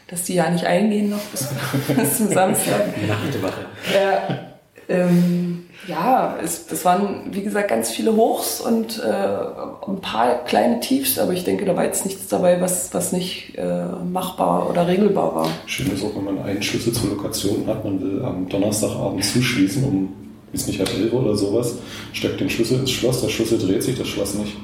dass 0.08 0.24
die 0.24 0.34
ja 0.34 0.48
nicht 0.50 0.64
eingehen 0.64 1.10
noch 1.10 1.20
bis, 1.32 1.48
bis 1.96 2.18
zum 2.18 2.28
Samstag. 2.28 2.86
Nachtwache. 3.06 3.66
Ja, 3.92 4.54
ähm, 4.88 5.64
ja, 5.88 6.38
es, 6.42 6.66
es 6.70 6.84
waren, 6.84 7.30
wie 7.32 7.42
gesagt, 7.42 7.68
ganz 7.68 7.90
viele 7.90 8.16
Hochs 8.16 8.60
und 8.60 9.02
äh, 9.02 9.88
ein 9.88 10.00
paar 10.00 10.44
kleine 10.44 10.80
Tiefs, 10.80 11.18
aber 11.18 11.32
ich 11.32 11.44
denke, 11.44 11.64
da 11.64 11.76
war 11.76 11.84
jetzt 11.84 12.04
nichts 12.04 12.28
dabei, 12.28 12.60
was, 12.60 12.92
was 12.92 13.12
nicht 13.12 13.56
äh, 13.56 13.86
machbar 14.10 14.68
oder 14.70 14.86
regelbar 14.86 15.34
war. 15.34 15.48
Schön 15.66 15.90
ist 15.90 16.04
auch, 16.04 16.14
wenn 16.16 16.24
man 16.24 16.42
einen 16.42 16.62
Schlüssel 16.62 16.92
zur 16.92 17.10
Lokation 17.10 17.66
hat, 17.66 17.84
man 17.84 18.00
will 18.00 18.22
am 18.22 18.48
Donnerstagabend 18.48 19.24
zuschließen, 19.24 19.84
um 19.84 20.12
bis 20.52 20.66
nicht 20.66 20.78
halb 20.78 20.94
elf 20.94 21.12
oder 21.12 21.36
sowas, 21.36 21.74
steckt 22.12 22.40
den 22.40 22.48
Schlüssel 22.48 22.80
ins 22.80 22.90
Schloss, 22.90 23.20
der 23.20 23.28
Schlüssel 23.28 23.58
dreht 23.58 23.82
sich, 23.82 23.98
das 23.98 24.06
Schloss 24.06 24.34
nicht. 24.34 24.56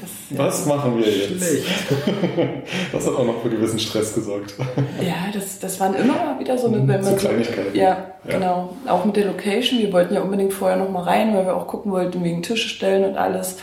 Das, 0.00 0.10
Was 0.38 0.66
machen 0.66 0.98
wir 0.98 1.06
jetzt? 1.10 1.42
Das 2.92 3.06
hat 3.06 3.14
auch 3.14 3.24
noch 3.24 3.40
für 3.42 3.48
gewissen 3.48 3.78
Stress 3.78 4.14
gesorgt. 4.14 4.54
Ja, 5.00 5.14
das, 5.32 5.58
das 5.58 5.80
waren 5.80 5.94
immer 5.94 6.38
wieder 6.38 6.58
so 6.58 6.66
eine, 6.68 6.86
wenn 6.86 7.02
So 7.02 7.10
man 7.10 7.18
so, 7.18 7.26
Kleinigkeiten. 7.26 7.74
ja, 7.76 7.84
Ja. 7.84 8.34
genau. 8.38 8.76
Auch 8.86 9.04
mit 9.06 9.16
der 9.16 9.26
Location. 9.26 9.78
Wir 9.80 9.92
wollten 9.92 10.14
ja 10.14 10.20
unbedingt 10.20 10.52
vorher 10.52 10.76
noch 10.76 10.90
mal 10.90 11.02
rein, 11.04 11.34
weil 11.34 11.46
wir 11.46 11.56
auch 11.56 11.66
gucken 11.66 11.90
wollten 11.92 12.22
wegen 12.22 12.42
Tische 12.42 12.68
stellen 12.68 13.04
und 13.04 13.16
alles. 13.16 13.56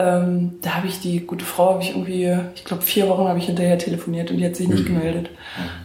Ähm, 0.00 0.60
da 0.62 0.76
habe 0.76 0.86
ich 0.86 1.00
die 1.00 1.26
gute 1.26 1.44
Frau, 1.44 1.72
habe 1.74 1.82
ich 1.82 1.90
irgendwie, 1.90 2.32
ich 2.54 2.64
glaube 2.64 2.84
vier 2.84 3.08
Wochen 3.08 3.26
habe 3.26 3.40
ich 3.40 3.46
hinterher 3.46 3.78
telefoniert 3.78 4.30
und 4.30 4.36
die 4.36 4.44
hat 4.46 4.54
sich 4.54 4.68
nicht 4.68 4.86
gemeldet. 4.86 5.28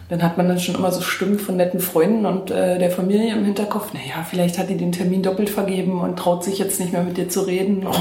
Dann 0.08 0.22
hat 0.22 0.36
man 0.36 0.46
dann 0.46 0.60
schon 0.60 0.76
immer 0.76 0.92
so 0.92 1.00
Stimmen 1.00 1.40
von 1.40 1.56
netten 1.56 1.80
Freunden 1.80 2.24
und 2.24 2.52
äh, 2.52 2.78
der 2.78 2.92
Familie 2.92 3.32
im 3.32 3.44
Hinterkopf. 3.44 3.92
Naja, 3.92 4.24
vielleicht 4.28 4.56
hat 4.56 4.70
die 4.70 4.76
den 4.76 4.92
Termin 4.92 5.24
doppelt 5.24 5.50
vergeben 5.50 6.00
und 6.00 6.16
traut 6.16 6.44
sich 6.44 6.60
jetzt 6.60 6.78
nicht 6.78 6.92
mehr 6.92 7.02
mit 7.02 7.16
dir 7.16 7.28
zu 7.28 7.40
reden. 7.40 7.84
Und, 7.84 7.96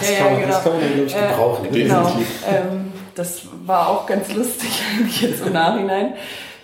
Das, 0.00 0.10
Ja, 0.10 0.16
kann, 0.24 0.32
ja, 0.32 0.40
man, 0.40 0.48
das 0.48 0.64
genau. 0.64 0.76
kann 0.76 0.80
man, 0.80 0.94
glaube 0.94 1.06
ich, 1.06 1.14
Äh, 1.14 1.28
gebrauchen. 1.28 1.66
Genau. 1.70 2.02
Definitiv. 2.02 2.44
Ähm, 2.48 2.92
das 3.14 3.42
war 3.66 3.88
auch 3.90 4.06
ganz 4.06 4.32
lustig 4.34 4.70
eigentlich 4.98 5.20
jetzt 5.20 5.46
im 5.46 5.52
Nachhinein. 5.52 6.14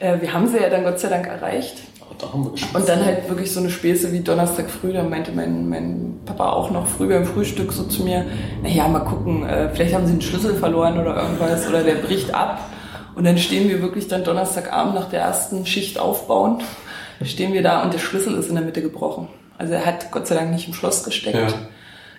Äh, 0.00 0.18
wir 0.20 0.32
haben 0.32 0.48
sie 0.48 0.56
ja 0.56 0.70
dann 0.70 0.84
Gott 0.84 0.98
sei 0.98 1.08
Dank 1.08 1.26
erreicht. 1.26 1.74
Da 2.22 2.32
haben 2.32 2.44
wir 2.44 2.52
gespitzt. 2.52 2.74
Und 2.74 2.88
dann 2.88 3.04
halt 3.04 3.28
wirklich 3.28 3.52
so 3.52 3.60
eine 3.60 3.68
Späße 3.68 4.12
wie 4.12 4.20
Donnerstag 4.20 4.70
früh, 4.70 4.92
da 4.92 5.02
meinte 5.02 5.32
mein, 5.32 5.68
mein 5.68 6.20
Papa 6.24 6.50
auch 6.50 6.70
noch 6.70 6.86
früh 6.86 7.08
beim 7.08 7.26
Frühstück 7.26 7.72
so 7.72 7.82
zu 7.84 8.04
mir, 8.04 8.24
naja, 8.62 8.86
mal 8.86 9.00
gucken, 9.00 9.44
äh, 9.44 9.68
vielleicht 9.70 9.94
haben 9.94 10.06
sie 10.06 10.12
einen 10.12 10.22
Schlüssel 10.22 10.54
verloren 10.54 11.00
oder 11.00 11.16
irgendwas 11.16 11.68
oder 11.68 11.82
der 11.82 11.96
bricht 11.96 12.32
ab. 12.32 12.60
Und 13.16 13.24
dann 13.24 13.36
stehen 13.38 13.68
wir 13.68 13.82
wirklich 13.82 14.08
dann 14.08 14.24
Donnerstagabend 14.24 14.94
nach 14.94 15.10
der 15.10 15.20
ersten 15.20 15.66
Schicht 15.66 15.98
aufbauen, 15.98 16.62
stehen 17.22 17.52
wir 17.52 17.62
da 17.62 17.82
und 17.82 17.92
der 17.92 17.98
Schlüssel 17.98 18.34
ist 18.34 18.48
in 18.48 18.54
der 18.54 18.64
Mitte 18.64 18.82
gebrochen. 18.82 19.28
Also 19.58 19.74
er 19.74 19.84
hat 19.84 20.10
Gott 20.12 20.26
sei 20.26 20.36
Dank 20.36 20.50
nicht 20.50 20.68
im 20.68 20.74
Schloss 20.74 21.04
gesteckt. 21.04 21.36
Ja. 21.36 21.58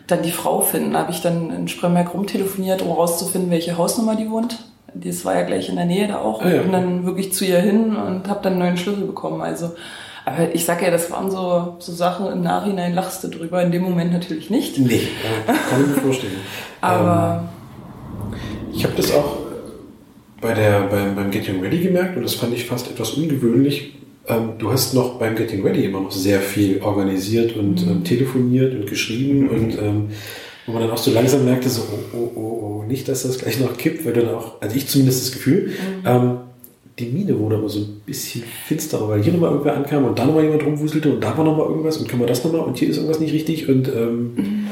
Dann 0.08 0.22
die 0.22 0.32
Frau 0.32 0.62
finden, 0.62 0.94
da 0.94 1.00
habe 1.00 1.12
ich 1.12 1.22
dann 1.22 1.50
in 1.50 1.68
Spremberg 1.70 2.14
rumtelefoniert, 2.14 2.82
um 2.82 2.92
rauszufinden, 2.92 3.50
welche 3.50 3.78
Hausnummer 3.78 4.16
die 4.16 4.30
wohnt. 4.30 4.60
Das 4.96 5.26
war 5.26 5.36
ja 5.36 5.44
gleich 5.44 5.70
in 5.70 5.76
der 5.76 5.86
Nähe 5.86 6.08
da 6.08 6.20
auch. 6.20 6.42
Ah, 6.42 6.50
ja. 6.50 6.58
Und 6.58 6.64
bin 6.64 6.72
dann 6.72 7.06
wirklich 7.06 7.34
zu 7.34 7.46
ihr 7.46 7.60
hin 7.60 7.96
und 7.96 8.28
habe 8.28 8.42
dann 8.44 8.54
einen 8.54 8.62
neuen 8.62 8.78
Schlüssel 8.78 9.06
bekommen. 9.06 9.42
Also, 9.42 9.72
aber 10.26 10.54
ich 10.54 10.66
sag 10.66 10.82
ja, 10.82 10.92
das 10.92 11.12
waren 11.12 11.30
so, 11.30 11.76
so 11.80 11.92
Sachen, 11.92 12.32
im 12.32 12.42
Nachhinein 12.42 12.94
lachst 12.94 13.24
du 13.24 13.28
drüber, 13.28 13.62
in 13.62 13.72
dem 13.72 13.82
Moment 13.82 14.14
natürlich 14.14 14.50
nicht. 14.50 14.78
Nee, 14.80 15.08
kann 15.46 15.82
ich 15.82 15.88
mir 15.88 16.02
vorstellen. 16.02 16.34
Aber 16.82 17.50
Ich 18.74 18.84
habe 18.84 18.94
das 18.96 19.14
auch 19.14 19.38
bei 20.42 20.54
der, 20.54 20.82
beim, 20.82 21.16
beim 21.16 21.32
Getting 21.32 21.62
Ready 21.62 21.80
gemerkt 21.80 22.18
und 22.18 22.24
das 22.24 22.36
fand 22.36 22.54
ich 22.54 22.66
fast 22.66 22.90
etwas 22.90 23.12
ungewöhnlich. 23.12 23.96
Ähm, 24.28 24.54
du 24.58 24.72
hast 24.72 24.94
noch 24.94 25.20
beim 25.20 25.36
Getting 25.36 25.64
Ready 25.64 25.86
immer 25.86 26.02
noch 26.02 26.12
sehr 26.12 26.40
viel 26.40 26.82
organisiert 26.82 27.56
und 27.56 27.82
ähm, 27.84 28.04
telefoniert 28.04 28.74
und 28.74 28.88
geschrieben 28.88 29.50
und 29.50 29.78
ähm, 29.78 30.10
wo 30.66 30.74
man 30.74 30.84
dann 30.84 30.92
auch 30.92 30.98
so 30.98 31.12
langsam 31.12 31.46
merkte, 31.46 31.70
so, 31.70 31.82
oh, 31.82 32.18
oh, 32.18 32.32
oh, 32.36 32.82
oh, 32.82 32.84
nicht, 32.88 33.08
dass 33.08 33.24
das 33.24 33.38
gleich 33.38 33.60
noch 33.60 33.78
kippt, 33.78 34.06
weil 34.06 34.14
dann 34.14 34.30
auch, 34.30 34.62
also 34.62 34.76
ich 34.76 34.88
zumindest 34.88 35.22
das 35.22 35.32
Gefühl, 35.34 35.74
ähm, 36.06 36.38
die 37.00 37.06
Mine 37.08 37.40
wurde 37.40 37.58
aber 37.58 37.70
so 37.70 37.80
ein 37.80 38.02
bisschen 38.06 38.44
finsterer, 38.44 39.10
weil 39.10 39.24
hier 39.24 39.34
nochmal 39.34 39.52
irgendwer 39.52 39.76
ankam 39.76 40.06
und 40.06 40.20
da 40.20 40.26
nochmal 40.26 40.44
jemand 40.44 40.64
rumwuselte 40.64 41.12
und 41.12 41.24
da 41.24 41.36
war 41.38 41.44
nochmal 41.44 41.68
irgendwas 41.68 41.98
und 41.98 42.08
können 42.08 42.22
wir 42.22 42.28
das 42.28 42.44
nochmal 42.44 42.62
und 42.62 42.78
hier 42.78 42.90
ist 42.90 42.98
irgendwas 42.98 43.20
nicht 43.20 43.34
richtig 43.34 43.68
und 43.68 43.88
ähm, 43.88 44.68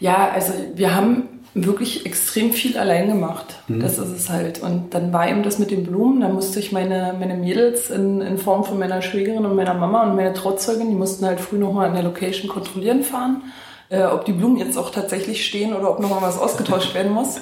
Ja, 0.00 0.30
also 0.32 0.52
wir 0.76 0.94
haben 0.94 1.24
wirklich 1.54 2.06
extrem 2.06 2.52
viel 2.52 2.78
allein 2.78 3.08
gemacht. 3.08 3.56
Das 3.68 3.98
ist 3.98 4.10
es 4.10 4.30
halt. 4.30 4.62
Und 4.62 4.94
dann 4.94 5.12
war 5.12 5.28
eben 5.28 5.42
das 5.42 5.58
mit 5.58 5.70
den 5.70 5.84
Blumen. 5.84 6.20
Da 6.20 6.28
musste 6.28 6.60
ich 6.60 6.72
meine, 6.72 7.14
meine 7.18 7.34
Mädels 7.34 7.90
in, 7.90 8.20
in 8.20 8.38
Form 8.38 8.64
von 8.64 8.78
meiner 8.78 9.02
Schwägerin 9.02 9.44
und 9.44 9.56
meiner 9.56 9.74
Mama 9.74 10.04
und 10.04 10.16
meiner 10.16 10.34
Trauzeugin, 10.34 10.88
die 10.88 10.94
mussten 10.94 11.26
halt 11.26 11.40
früh 11.40 11.58
nochmal 11.58 11.88
an 11.88 11.94
der 11.94 12.04
Location 12.04 12.48
kontrollieren 12.48 13.02
fahren, 13.02 13.42
äh, 13.90 14.02
ob 14.02 14.24
die 14.24 14.32
Blumen 14.32 14.56
jetzt 14.56 14.76
auch 14.76 14.90
tatsächlich 14.90 15.44
stehen 15.44 15.74
oder 15.74 15.90
ob 15.90 16.00
nochmal 16.00 16.22
was 16.22 16.38
ausgetauscht 16.38 16.94
werden 16.94 17.12
muss. 17.12 17.38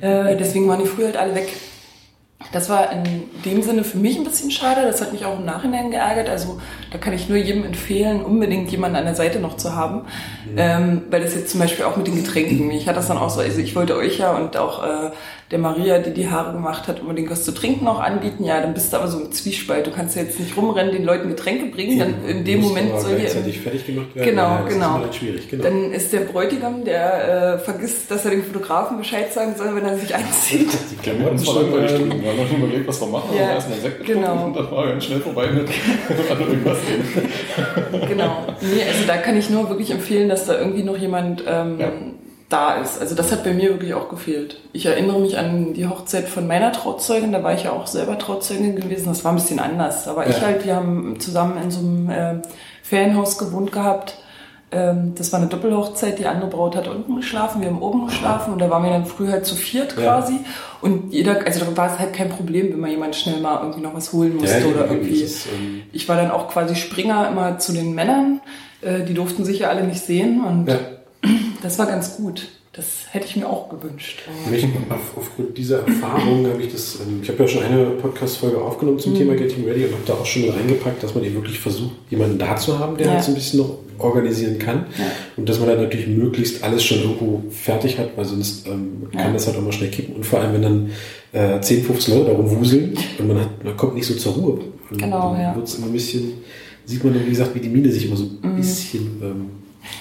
Äh, 0.00 0.36
deswegen 0.36 0.68
waren 0.68 0.80
die 0.80 0.86
früh 0.86 1.04
halt 1.04 1.16
alle 1.16 1.34
weg. 1.34 1.48
Das 2.52 2.68
war 2.68 2.92
in 2.92 3.24
dem 3.44 3.62
Sinne 3.62 3.82
für 3.82 3.98
mich 3.98 4.16
ein 4.16 4.24
bisschen 4.24 4.50
schade. 4.50 4.82
Das 4.82 5.00
hat 5.00 5.12
mich 5.12 5.24
auch 5.24 5.38
im 5.38 5.44
Nachhinein 5.44 5.90
geärgert. 5.90 6.28
Also 6.28 6.60
da 6.92 6.98
kann 6.98 7.12
ich 7.12 7.28
nur 7.28 7.36
jedem 7.36 7.64
empfehlen, 7.64 8.22
unbedingt 8.22 8.70
jemanden 8.70 8.96
an 8.96 9.04
der 9.04 9.16
Seite 9.16 9.40
noch 9.40 9.56
zu 9.56 9.74
haben. 9.74 10.02
Ähm, 10.56 11.02
weil 11.10 11.20
das 11.20 11.34
jetzt 11.34 11.50
zum 11.50 11.60
Beispiel 11.60 11.84
auch 11.84 11.96
mit 11.96 12.06
den 12.06 12.16
Getränken. 12.16 12.70
Ich 12.70 12.86
hatte 12.86 12.96
das 12.96 13.08
dann 13.08 13.18
auch 13.18 13.30
so, 13.30 13.40
also 13.40 13.58
ich 13.58 13.74
wollte 13.74 13.96
euch 13.96 14.18
ja 14.18 14.36
und 14.36 14.56
auch 14.56 14.84
äh, 14.84 15.10
der 15.50 15.58
Maria, 15.58 15.98
die 15.98 16.10
die 16.12 16.28
Haare 16.28 16.52
gemacht 16.52 16.88
hat, 16.88 17.00
unbedingt 17.00 17.30
was 17.30 17.44
zu 17.44 17.52
trinken 17.52 17.84
noch 17.86 18.00
anbieten. 18.00 18.44
Ja, 18.44 18.60
dann 18.60 18.74
bist 18.74 18.92
du 18.92 18.98
aber 18.98 19.08
so 19.08 19.18
im 19.20 19.32
Zwiespalt. 19.32 19.86
Du 19.86 19.90
kannst 19.90 20.14
ja 20.14 20.22
jetzt 20.22 20.38
nicht 20.38 20.54
rumrennen, 20.56 20.92
den 20.92 21.04
Leuten 21.04 21.28
Getränke 21.30 21.66
bringen. 21.74 21.98
Dann 21.98 22.14
in 22.26 22.44
dem 22.44 22.60
muss 22.60 22.68
Moment 22.68 23.00
soll 23.00 23.12
die 23.14 23.20
gleichzeitig 23.22 23.60
fertig 23.60 23.86
gemacht 23.86 24.14
werden. 24.14 24.28
Genau, 24.28 24.42
Ja, 24.42 24.60
das 24.64 24.74
genau. 24.74 25.04
Ist 25.04 25.14
schwierig, 25.16 25.48
genau. 25.48 25.62
dann 25.64 25.92
ist 25.92 26.12
der 26.12 26.20
Bräutigam, 26.20 26.84
der 26.84 27.54
äh, 27.54 27.58
vergisst, 27.58 28.10
dass 28.10 28.24
er 28.26 28.32
dem 28.32 28.44
Fotografen 28.44 28.98
Bescheid 28.98 29.32
sagen 29.32 29.54
soll, 29.56 29.74
wenn 29.74 29.86
er 29.86 29.96
sich 29.96 30.14
anzieht. 30.14 30.68
die 30.90 30.96
Wir 31.06 31.14
Klamotten 31.14 31.38
schon, 31.42 31.56
langweilig 31.62 31.92
ähm, 31.92 32.10
drüben, 32.10 32.22
wir 32.22 32.30
haben 32.30 32.38
noch 32.38 32.58
überlegt, 32.58 32.88
was 32.88 33.00
wir 33.00 33.06
machen, 33.08 33.30
Ja, 33.36 33.42
haben 33.46 33.50
erstmal 33.54 33.78
Sekt 33.80 34.04
genau. 34.04 34.44
und 34.44 34.54
dann 34.56 34.70
war 34.70 34.86
ganz 34.88 35.04
schnell 35.04 35.20
vorbei 35.20 35.46
mit 35.46 35.68
an 36.30 36.40
irgendwas. 36.40 36.76
Genau. 38.08 38.46
Nee, 38.60 38.82
also 38.82 39.06
da 39.06 39.16
kann 39.16 39.36
ich 39.36 39.50
nur 39.50 39.68
wirklich 39.68 39.90
empfehlen, 39.90 40.28
dass 40.28 40.46
da 40.46 40.58
irgendwie 40.58 40.82
noch 40.82 40.96
jemand 40.96 41.42
ähm, 41.46 41.78
Ja. 41.80 41.92
Da 42.48 42.76
ist. 42.76 42.98
Also 43.00 43.14
das 43.14 43.30
hat 43.30 43.44
bei 43.44 43.52
mir 43.52 43.70
wirklich 43.70 43.92
auch 43.94 44.08
gefehlt. 44.08 44.58
Ich 44.72 44.86
erinnere 44.86 45.18
mich 45.20 45.36
an 45.36 45.74
die 45.74 45.86
Hochzeit 45.86 46.28
von 46.28 46.46
meiner 46.46 46.72
Trauzeugin, 46.72 47.32
da 47.32 47.42
war 47.42 47.52
ich 47.52 47.64
ja 47.64 47.72
auch 47.72 47.86
selber 47.86 48.18
Trauzeugin 48.18 48.74
gewesen. 48.76 49.06
Das 49.08 49.22
war 49.24 49.32
ein 49.32 49.36
bisschen 49.36 49.58
anders. 49.58 50.04
Da 50.04 50.16
war 50.16 50.26
ich 50.26 50.36
Ja. 50.38 50.46
halt, 50.46 50.64
wir 50.64 50.76
haben 50.76 51.20
zusammen 51.20 51.62
in 51.62 51.70
so 51.70 51.80
einem 51.80 52.10
äh, 52.10 52.34
Ferienhaus 52.82 53.36
gewohnt 53.38 53.70
gehabt. 53.72 54.16
Ähm, 54.70 55.12
das 55.16 55.32
war 55.32 55.40
eine 55.40 55.48
Doppelhochzeit, 55.48 56.18
die 56.18 56.26
andere 56.26 56.50
Braut 56.50 56.76
hat 56.76 56.88
unten 56.88 57.16
geschlafen, 57.16 57.62
wir 57.62 57.68
haben 57.68 57.80
oben 57.80 58.06
geschlafen 58.06 58.52
und 58.52 58.58
da 58.58 58.68
waren 58.68 58.82
wir 58.82 58.90
dann 58.90 59.06
früh 59.06 59.28
halt 59.28 59.46
zu 59.46 59.54
viert 59.54 59.96
Ja. 59.96 60.02
quasi. 60.18 60.40
Und 60.82 61.10
jeder, 61.12 61.40
also 61.46 61.64
da 61.64 61.74
war 61.76 61.92
es 61.92 61.98
halt 61.98 62.12
kein 62.12 62.28
Problem, 62.28 62.72
wenn 62.72 62.80
mal 62.80 62.90
jemand 62.90 63.16
schnell 63.16 63.40
mal 63.40 63.60
irgendwie 63.62 63.80
noch 63.80 63.94
was 63.94 64.12
holen 64.12 64.36
musste 64.36 64.58
Ja, 64.60 64.66
oder 64.66 64.86
irgendwie. 64.90 65.22
ist, 65.22 65.46
ähm, 65.46 65.82
Ich 65.92 66.06
war 66.08 66.16
dann 66.16 66.30
auch 66.30 66.48
quasi 66.48 66.76
Springer 66.76 67.28
immer 67.30 67.58
zu 67.58 67.72
den 67.72 67.94
Männern. 67.94 68.40
Äh, 68.82 69.04
die 69.04 69.14
durften 69.14 69.44
sich 69.44 69.60
ja 69.60 69.70
alle 69.70 69.84
nicht 69.84 70.00
sehen 70.04 70.44
und 70.44 70.68
Ja. 70.68 70.76
Das 71.68 71.78
war 71.78 71.86
ganz 71.86 72.16
gut. 72.16 72.48
Das 72.72 72.86
hätte 73.10 73.26
ich 73.26 73.34
mir 73.36 73.48
auch 73.48 73.68
gewünscht. 73.70 74.20
Mich, 74.50 74.64
auf, 74.88 75.16
aufgrund 75.16 75.58
dieser 75.58 75.80
Erfahrung 75.86 76.46
habe 76.46 76.62
ich 76.62 76.70
das, 76.72 76.98
ähm, 77.00 77.20
ich 77.22 77.28
habe 77.28 77.42
ja 77.42 77.48
schon 77.48 77.62
eine 77.64 77.86
Podcast-Folge 77.92 78.58
aufgenommen 78.60 78.96
Mhm. 78.98 79.00
zum 79.02 79.14
Thema 79.16 79.34
Getting 79.34 79.64
Ready 79.66 79.84
und 79.86 79.92
habe 79.94 80.02
da 80.06 80.12
auch 80.14 80.24
schon 80.26 80.48
reingepackt, 80.48 81.02
dass 81.02 81.14
man 81.14 81.24
eben 81.24 81.34
wirklich 81.34 81.58
versucht, 81.58 81.94
jemanden 82.08 82.38
da 82.38 82.56
zu 82.56 82.78
haben, 82.78 82.96
der 82.96 83.06
Ja. 83.06 83.12
halt 83.14 83.24
so 83.24 83.32
ein 83.32 83.34
bisschen 83.34 83.60
noch 83.60 83.78
organisieren 83.98 84.58
kann. 84.60 84.86
Ja. 84.96 85.06
Und 85.36 85.48
dass 85.48 85.58
man 85.58 85.68
dann 85.70 85.82
natürlich 85.82 86.06
möglichst 86.06 86.62
alles 86.62 86.84
schon 86.84 86.98
irgendwo 87.00 87.42
fertig 87.50 87.98
hat, 87.98 88.16
weil 88.16 88.24
sonst 88.26 88.66
ähm, 88.68 89.08
kann 89.12 89.20
Ja. 89.28 89.32
das 89.32 89.46
halt 89.48 89.56
auch 89.56 89.62
mal 89.62 89.72
schnell 89.72 89.90
kippen. 89.90 90.14
Und 90.14 90.24
vor 90.24 90.38
allem, 90.40 90.52
wenn 90.54 90.62
dann 90.62 90.90
äh, 91.32 91.60
10, 91.60 91.82
15 91.84 92.14
Leute 92.14 92.30
darum 92.30 92.48
wuseln 92.58 92.96
und 93.18 93.26
man, 93.28 93.40
hat, 93.40 93.64
man 93.64 93.76
kommt 93.76 93.94
nicht 93.96 94.06
so 94.06 94.14
zur 94.14 94.34
Ruhe. 94.34 94.60
Und 94.90 94.98
Genau, 94.98 95.32
dann 95.32 95.42
ja. 95.42 95.56
wird's 95.56 95.74
immer 95.74 95.86
ein 95.86 95.92
bisschen, 95.92 96.34
sieht 96.84 97.02
man 97.02 97.12
dann, 97.14 97.26
wie 97.26 97.30
gesagt, 97.30 97.54
wie 97.56 97.60
die 97.60 97.68
Mine 97.68 97.90
sich 97.90 98.06
immer 98.06 98.16
so 98.16 98.24
Mhm. 98.24 98.38
ein 98.44 98.56
bisschen 98.56 99.00
ähm, 99.22 99.50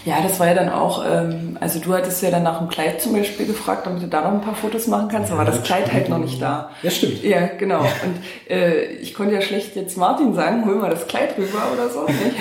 Ja, 0.05 0.21
das 0.21 0.39
war 0.39 0.47
ja 0.47 0.53
dann 0.53 0.69
auch, 0.69 1.03
ähm, 1.05 1.57
also 1.61 1.79
du 1.79 1.93
hattest 1.93 2.21
ja 2.23 2.31
dann 2.31 2.43
nach 2.43 2.59
dem 2.59 2.67
Kleid 2.69 3.01
zum 3.01 3.13
Beispiel 3.13 3.45
gefragt, 3.45 3.85
damit 3.85 4.03
du 4.03 4.07
da 4.07 4.21
noch 4.21 4.31
ein 4.31 4.41
paar 4.41 4.55
Fotos 4.55 4.87
machen 4.87 5.07
kannst, 5.09 5.31
aber 5.31 5.45
das 5.45 5.63
Kleid 5.63 5.91
halt 5.91 6.09
noch 6.09 6.17
nicht 6.17 6.41
da. 6.41 6.71
Ja, 6.81 6.89
stimmt. 6.91 7.23
Ja, 7.23 7.47
genau. 7.57 7.81
Und 7.81 8.49
äh, 8.49 8.85
ich 8.97 9.13
konnte 9.13 9.35
ja 9.35 9.41
schlecht 9.41 9.75
jetzt 9.75 9.97
Martin 9.97 10.33
sagen, 10.33 10.65
hol 10.65 10.75
mal 10.75 10.89
das 10.89 11.07
Kleid 11.07 11.37
rüber 11.37 11.61
oder 11.73 11.89
so. 11.89 12.03
Nicht? 12.05 12.37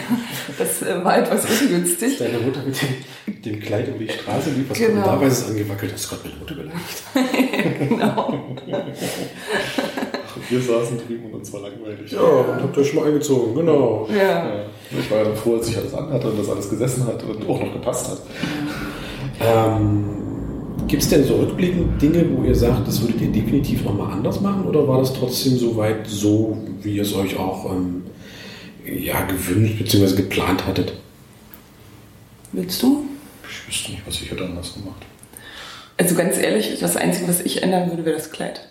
Das 0.58 0.82
äh, 0.82 1.04
war 1.04 1.18
etwas 1.18 1.44
ungünstig. 1.44 2.18
Deine 2.18 2.38
Mutter 2.38 2.60
mit 2.64 2.80
dem, 2.80 2.88
mit 3.26 3.46
dem 3.46 3.60
Kleid 3.60 3.88
über 3.88 3.98
die 3.98 4.08
Straße 4.08 4.50
lief, 4.50 4.70
was 4.70 4.78
Genau. 4.78 5.02
genau. 5.02 5.18
da 5.18 5.26
ist 5.26 5.38
es 5.40 5.50
angewackelt. 5.50 5.92
Hast 5.92 6.04
du 6.12 6.16
gerade 6.16 6.28
meine 6.28 6.38
Mutter 6.40 6.54
beleidigt? 6.54 7.88
Genau. 7.88 8.34
Wir 10.48 10.60
saßen 10.60 10.98
drüben 11.06 11.26
und 11.26 11.34
uns 11.34 11.52
war 11.52 11.60
langweilig. 11.62 12.12
Ja, 12.12 12.20
und 12.20 12.62
habt 12.62 12.78
euch 12.78 12.88
schon 12.88 13.00
mal 13.00 13.06
eingezogen, 13.08 13.54
genau. 13.54 14.08
Ja. 14.16 14.64
Ich 14.90 15.10
war 15.10 15.18
ja 15.18 15.24
dann 15.24 15.36
froh, 15.36 15.56
als 15.56 15.68
ich 15.68 15.76
alles 15.76 15.94
anhatte 15.94 16.28
und 16.28 16.38
das 16.38 16.48
alles 16.48 16.70
gesessen 16.70 17.06
hat 17.06 17.22
und 17.24 17.48
auch 17.48 17.60
noch 17.60 17.72
gepasst 17.72 18.08
hat. 18.08 18.18
Ähm, 19.40 20.04
Gibt 20.86 21.02
es 21.02 21.08
denn 21.08 21.24
so 21.24 21.36
rückblickend 21.36 22.00
Dinge, 22.00 22.24
wo 22.30 22.44
ihr 22.44 22.54
sagt, 22.54 22.86
das 22.86 23.00
würdet 23.00 23.20
ihr 23.20 23.32
definitiv 23.32 23.84
nochmal 23.84 24.12
anders 24.12 24.40
machen? 24.40 24.64
Oder 24.66 24.86
war 24.86 24.98
das 24.98 25.12
trotzdem 25.12 25.56
soweit 25.56 26.06
so, 26.06 26.56
wie 26.82 26.96
ihr 26.96 27.02
es 27.02 27.14
euch 27.14 27.36
auch 27.36 27.72
ähm, 27.72 28.04
ja, 28.84 29.22
gewünscht 29.22 29.78
bzw. 29.78 30.14
geplant 30.14 30.64
hattet? 30.66 30.92
Willst 32.52 32.80
du? 32.82 33.04
Ich 33.50 33.68
wüsste 33.68 33.90
nicht, 33.92 34.06
was 34.06 34.20
ich 34.20 34.30
hätte 34.30 34.44
anders 34.44 34.74
gemacht. 34.74 35.02
Also 35.96 36.14
ganz 36.14 36.38
ehrlich, 36.38 36.78
das 36.78 36.96
Einzige, 36.96 37.26
was 37.26 37.40
ich 37.40 37.62
ändern 37.62 37.90
würde, 37.90 38.04
wäre 38.04 38.16
das 38.16 38.30
Kleid. 38.30 38.68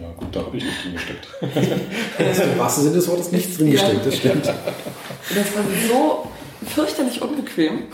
Ja, 0.00 0.08
gut, 0.16 0.28
da 0.32 0.40
habe 0.40 0.56
ich 0.56 0.64
nicht 0.64 0.84
drin 0.84 0.92
gesteckt. 0.94 1.28
Im 2.52 2.58
wahrsten 2.58 2.84
Sinne 2.84 2.96
des 2.96 3.08
Wortes 3.08 3.32
nichts 3.32 3.58
drin 3.58 3.70
gesteckt, 3.70 4.06
das 4.06 4.16
stimmt. 4.16 4.46
Das 4.46 5.56
war 5.56 5.64
so 5.88 6.28
fürchterlich 6.66 7.20
unbequem. 7.20 7.84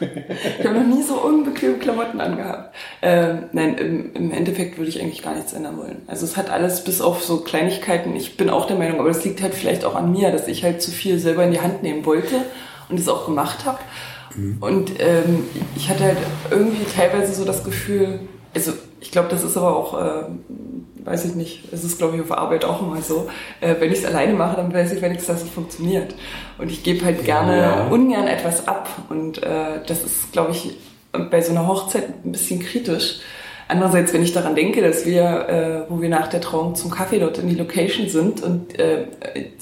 Ich 0.00 0.64
habe 0.64 0.78
noch 0.78 0.86
nie 0.86 1.02
so 1.02 1.20
unbequeme 1.20 1.78
Klamotten 1.78 2.20
angehabt. 2.20 2.74
Ähm, 3.02 3.46
nein, 3.52 3.76
im, 3.76 4.12
im 4.14 4.30
Endeffekt 4.30 4.78
würde 4.78 4.88
ich 4.88 5.00
eigentlich 5.00 5.22
gar 5.22 5.34
nichts 5.34 5.52
ändern 5.52 5.76
wollen. 5.76 6.02
Also 6.06 6.24
es 6.24 6.36
hat 6.36 6.50
alles 6.50 6.84
bis 6.84 7.00
auf 7.00 7.24
so 7.24 7.38
Kleinigkeiten. 7.38 8.14
Ich 8.14 8.36
bin 8.36 8.50
auch 8.50 8.66
der 8.66 8.76
Meinung, 8.76 9.00
aber 9.00 9.08
das 9.08 9.24
liegt 9.24 9.42
halt 9.42 9.54
vielleicht 9.54 9.84
auch 9.84 9.96
an 9.96 10.12
mir, 10.12 10.30
dass 10.30 10.46
ich 10.46 10.62
halt 10.62 10.80
zu 10.80 10.92
viel 10.92 11.18
selber 11.18 11.42
in 11.42 11.50
die 11.50 11.60
Hand 11.60 11.82
nehmen 11.82 12.06
wollte 12.06 12.36
und 12.88 13.00
es 13.00 13.08
auch 13.08 13.26
gemacht 13.26 13.64
habe. 13.64 13.78
Und 14.60 14.92
ähm, 15.00 15.44
ich 15.74 15.88
hatte 15.88 16.04
halt 16.04 16.18
irgendwie 16.50 16.84
teilweise 16.94 17.34
so 17.34 17.44
das 17.44 17.64
Gefühl, 17.64 18.20
also 18.54 18.72
ich 19.00 19.10
glaube, 19.10 19.28
das 19.30 19.42
ist 19.42 19.56
aber 19.56 19.76
auch, 19.76 20.00
äh, 20.00 20.24
weiß 21.08 21.24
ich 21.24 21.34
nicht, 21.34 21.64
es 21.72 21.84
ist 21.84 21.98
glaube 21.98 22.16
ich 22.16 22.22
auf 22.22 22.32
Arbeit 22.32 22.64
auch 22.64 22.82
immer 22.82 23.00
so, 23.02 23.28
äh, 23.60 23.74
wenn 23.78 23.90
ich 23.92 23.98
es 24.00 24.04
alleine 24.04 24.34
mache, 24.34 24.56
dann 24.56 24.72
weiß 24.72 24.92
ich 24.92 25.02
wenigstens, 25.02 25.26
dass 25.34 25.42
es 25.44 25.50
funktioniert. 25.50 26.14
Und 26.58 26.70
ich 26.70 26.82
gebe 26.82 27.04
halt 27.04 27.24
gerne, 27.24 27.56
Ja. 27.58 27.86
ungern 27.88 28.26
etwas 28.26 28.68
ab. 28.68 28.88
Und 29.08 29.42
äh, 29.42 29.80
das 29.86 30.04
ist, 30.04 30.32
glaube 30.32 30.52
ich, 30.52 30.74
bei 31.30 31.40
so 31.40 31.52
einer 31.52 31.66
Hochzeit 31.66 32.04
ein 32.24 32.32
bisschen 32.32 32.60
kritisch. 32.60 33.20
Andererseits, 33.70 34.14
wenn 34.14 34.22
ich 34.22 34.32
daran 34.32 34.54
denke, 34.54 34.80
dass 34.80 35.04
wir, 35.04 35.84
äh, 35.86 35.90
wo 35.90 36.00
wir 36.00 36.08
nach 36.08 36.28
der 36.28 36.40
Trauung 36.40 36.74
zum 36.74 36.90
Kaffee 36.90 37.18
dort 37.18 37.36
in 37.36 37.48
die 37.50 37.54
Location 37.54 38.08
sind 38.08 38.42
und 38.42 38.78
äh, 38.78 39.04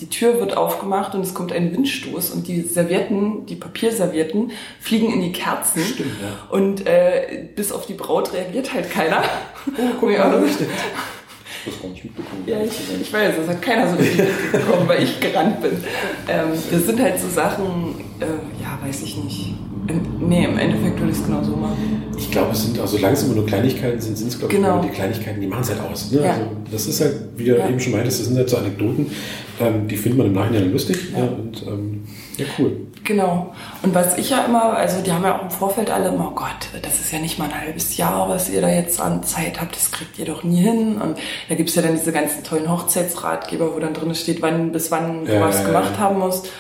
die 0.01 0.09
Tür 0.09 0.39
wird 0.39 0.57
aufgemacht 0.57 1.17
und 1.17 1.23
es 1.23 1.35
kommt 1.35 1.53
ein 1.53 1.73
Windstoß 1.73 2.31
und 2.31 2.47
die 2.47 2.61
Servietten, 2.61 3.47
die 3.47 3.57
Papierservietten 3.57 4.53
fliegen 4.79 5.13
in 5.13 5.23
die 5.23 5.33
Kerzen 5.33 5.83
Stimmt, 5.83 6.13
ja. 6.23 6.55
und 6.57 6.87
äh, 6.87 7.49
bis 7.57 7.73
auf 7.73 7.87
die 7.87 7.95
Braut 7.95 8.33
reagiert 8.33 8.73
halt 8.73 8.91
keiner. 8.93 9.25
Oh, 9.77 9.83
guck 9.99 10.09
mal, 10.11 10.45
das 11.67 11.75
stimmt. 11.75 11.77
Das 11.77 11.83
gar 11.83 11.89
nicht 11.91 12.05
mitbekommen. 12.05 12.43
Ja, 12.47 12.57
ich, 12.63 13.03
ich 13.03 13.13
weiß, 13.13 13.35
das 13.39 13.49
hat 13.49 13.63
keiner 13.63 13.91
so 13.91 13.97
richtig 13.97 14.25
mitbekommen, 14.53 14.89
weil 14.89 15.03
ich 15.03 15.21
gerannt 15.21 15.61
bin. 15.61 15.73
Ähm, 16.29 16.49
das 16.71 16.87
sind 16.87 17.01
halt 17.01 17.21
so 17.21 17.29
Sachen, 17.29 17.95
äh, 18.21 18.25
ja, 18.63 18.79
weiß 18.87 19.03
ich 19.03 19.17
nicht. 19.23 19.55
Nee, 20.21 20.45
im 20.47 20.59
Endeffekt 20.59 20.99
würde 20.99 21.13
ich 21.13 21.19
es 21.19 21.25
genau 21.25 21.43
so 21.45 21.55
machen. 21.55 22.03
Ich 22.19 22.29
glaube, 22.31 22.51
es 22.53 22.65
sind, 22.65 22.79
also 22.81 22.97
solange 22.97 23.15
es 23.15 23.23
immer 23.23 23.35
nur 23.37 23.47
Kleinigkeiten 23.47 24.01
sind, 24.01 24.19
sind 24.19 24.29
es, 24.29 24.39
glaube 24.39 24.53
ich, 24.53 24.59
Genau. 24.59 24.75
immer 24.81 24.83
die 24.83 24.89
Kleinigkeiten, 24.89 25.41
die 25.41 25.47
machen 25.47 25.63
es 25.63 25.71
halt 25.71 25.81
aus. 25.81 26.11
Ne? 26.11 26.23
Ja. 26.25 26.33
Also, 26.33 26.45
das 26.73 26.87
ist 26.87 27.01
halt, 27.01 27.15
wie 27.37 27.45
du 27.45 27.57
Ja. 27.57 27.69
eben 27.69 27.79
schon 27.79 27.93
meintest, 27.93 28.19
das 28.21 28.27
sind 28.27 28.37
halt 28.37 28.49
so 28.51 28.57
Anekdoten, 28.57 29.07
ähm, 29.61 29.87
die 29.87 29.97
findet 29.97 30.19
man 30.19 30.27
im 30.29 30.33
Nachhinein 30.33 30.73
lustig. 30.73 30.97
Ja. 31.13 31.21
Ja. 31.21 31.25
und, 31.27 31.63
ähm, 31.69 32.03
ja, 32.37 32.47
cool. 32.59 32.73
Genau. 33.07 33.55
Und 33.83 33.95
was 33.95 34.19
ich 34.19 34.31
ja 34.31 34.45
immer, 34.45 34.77
also 34.77 35.01
die 35.01 35.13
haben 35.13 35.23
ja 35.23 35.39
auch 35.39 35.43
im 35.43 35.51
Vorfeld 35.51 35.91
alle 35.91 36.09
immer, 36.09 36.33
oh 36.33 36.35
Gott, 36.35 36.69
das 36.83 36.99
ist 36.99 37.13
ja 37.13 37.21
nicht 37.21 37.39
mal 37.39 37.45
ein 37.45 37.61
halbes 37.61 37.97
Jahr, 37.97 38.29
was 38.29 38.51
ihr 38.51 38.61
da 38.61 38.69
jetzt 38.69 39.01
an 39.01 39.23
Zeit 39.23 39.61
habt, 39.61 39.77
das 39.77 39.93
kriegt 39.93 40.19
ihr 40.19 40.25
doch 40.25 40.43
nie 40.43 40.61
hin. 40.61 41.01
Und 41.01 41.17
da 41.49 41.55
gibt's 41.55 41.77
ja 41.77 41.83
dann 41.83 41.95
diese 41.95 42.13
ganzen 42.13 42.43
tollen 42.43 42.71
Hochzeitsratgeber, 42.71 43.75
wo 43.75 43.79
dann 43.79 43.95
drin 43.95 44.13
steht, 44.17 44.43
wann 44.43 44.73
bis 44.73 44.91
wann 44.91 45.25
du 45.25 45.33
Ja, 45.33 45.41
was 45.41 45.57
ja, 45.57 45.61
ja. 45.61 45.67
gemacht 45.69 45.99
haben 46.01 46.19
musst. 46.19 46.51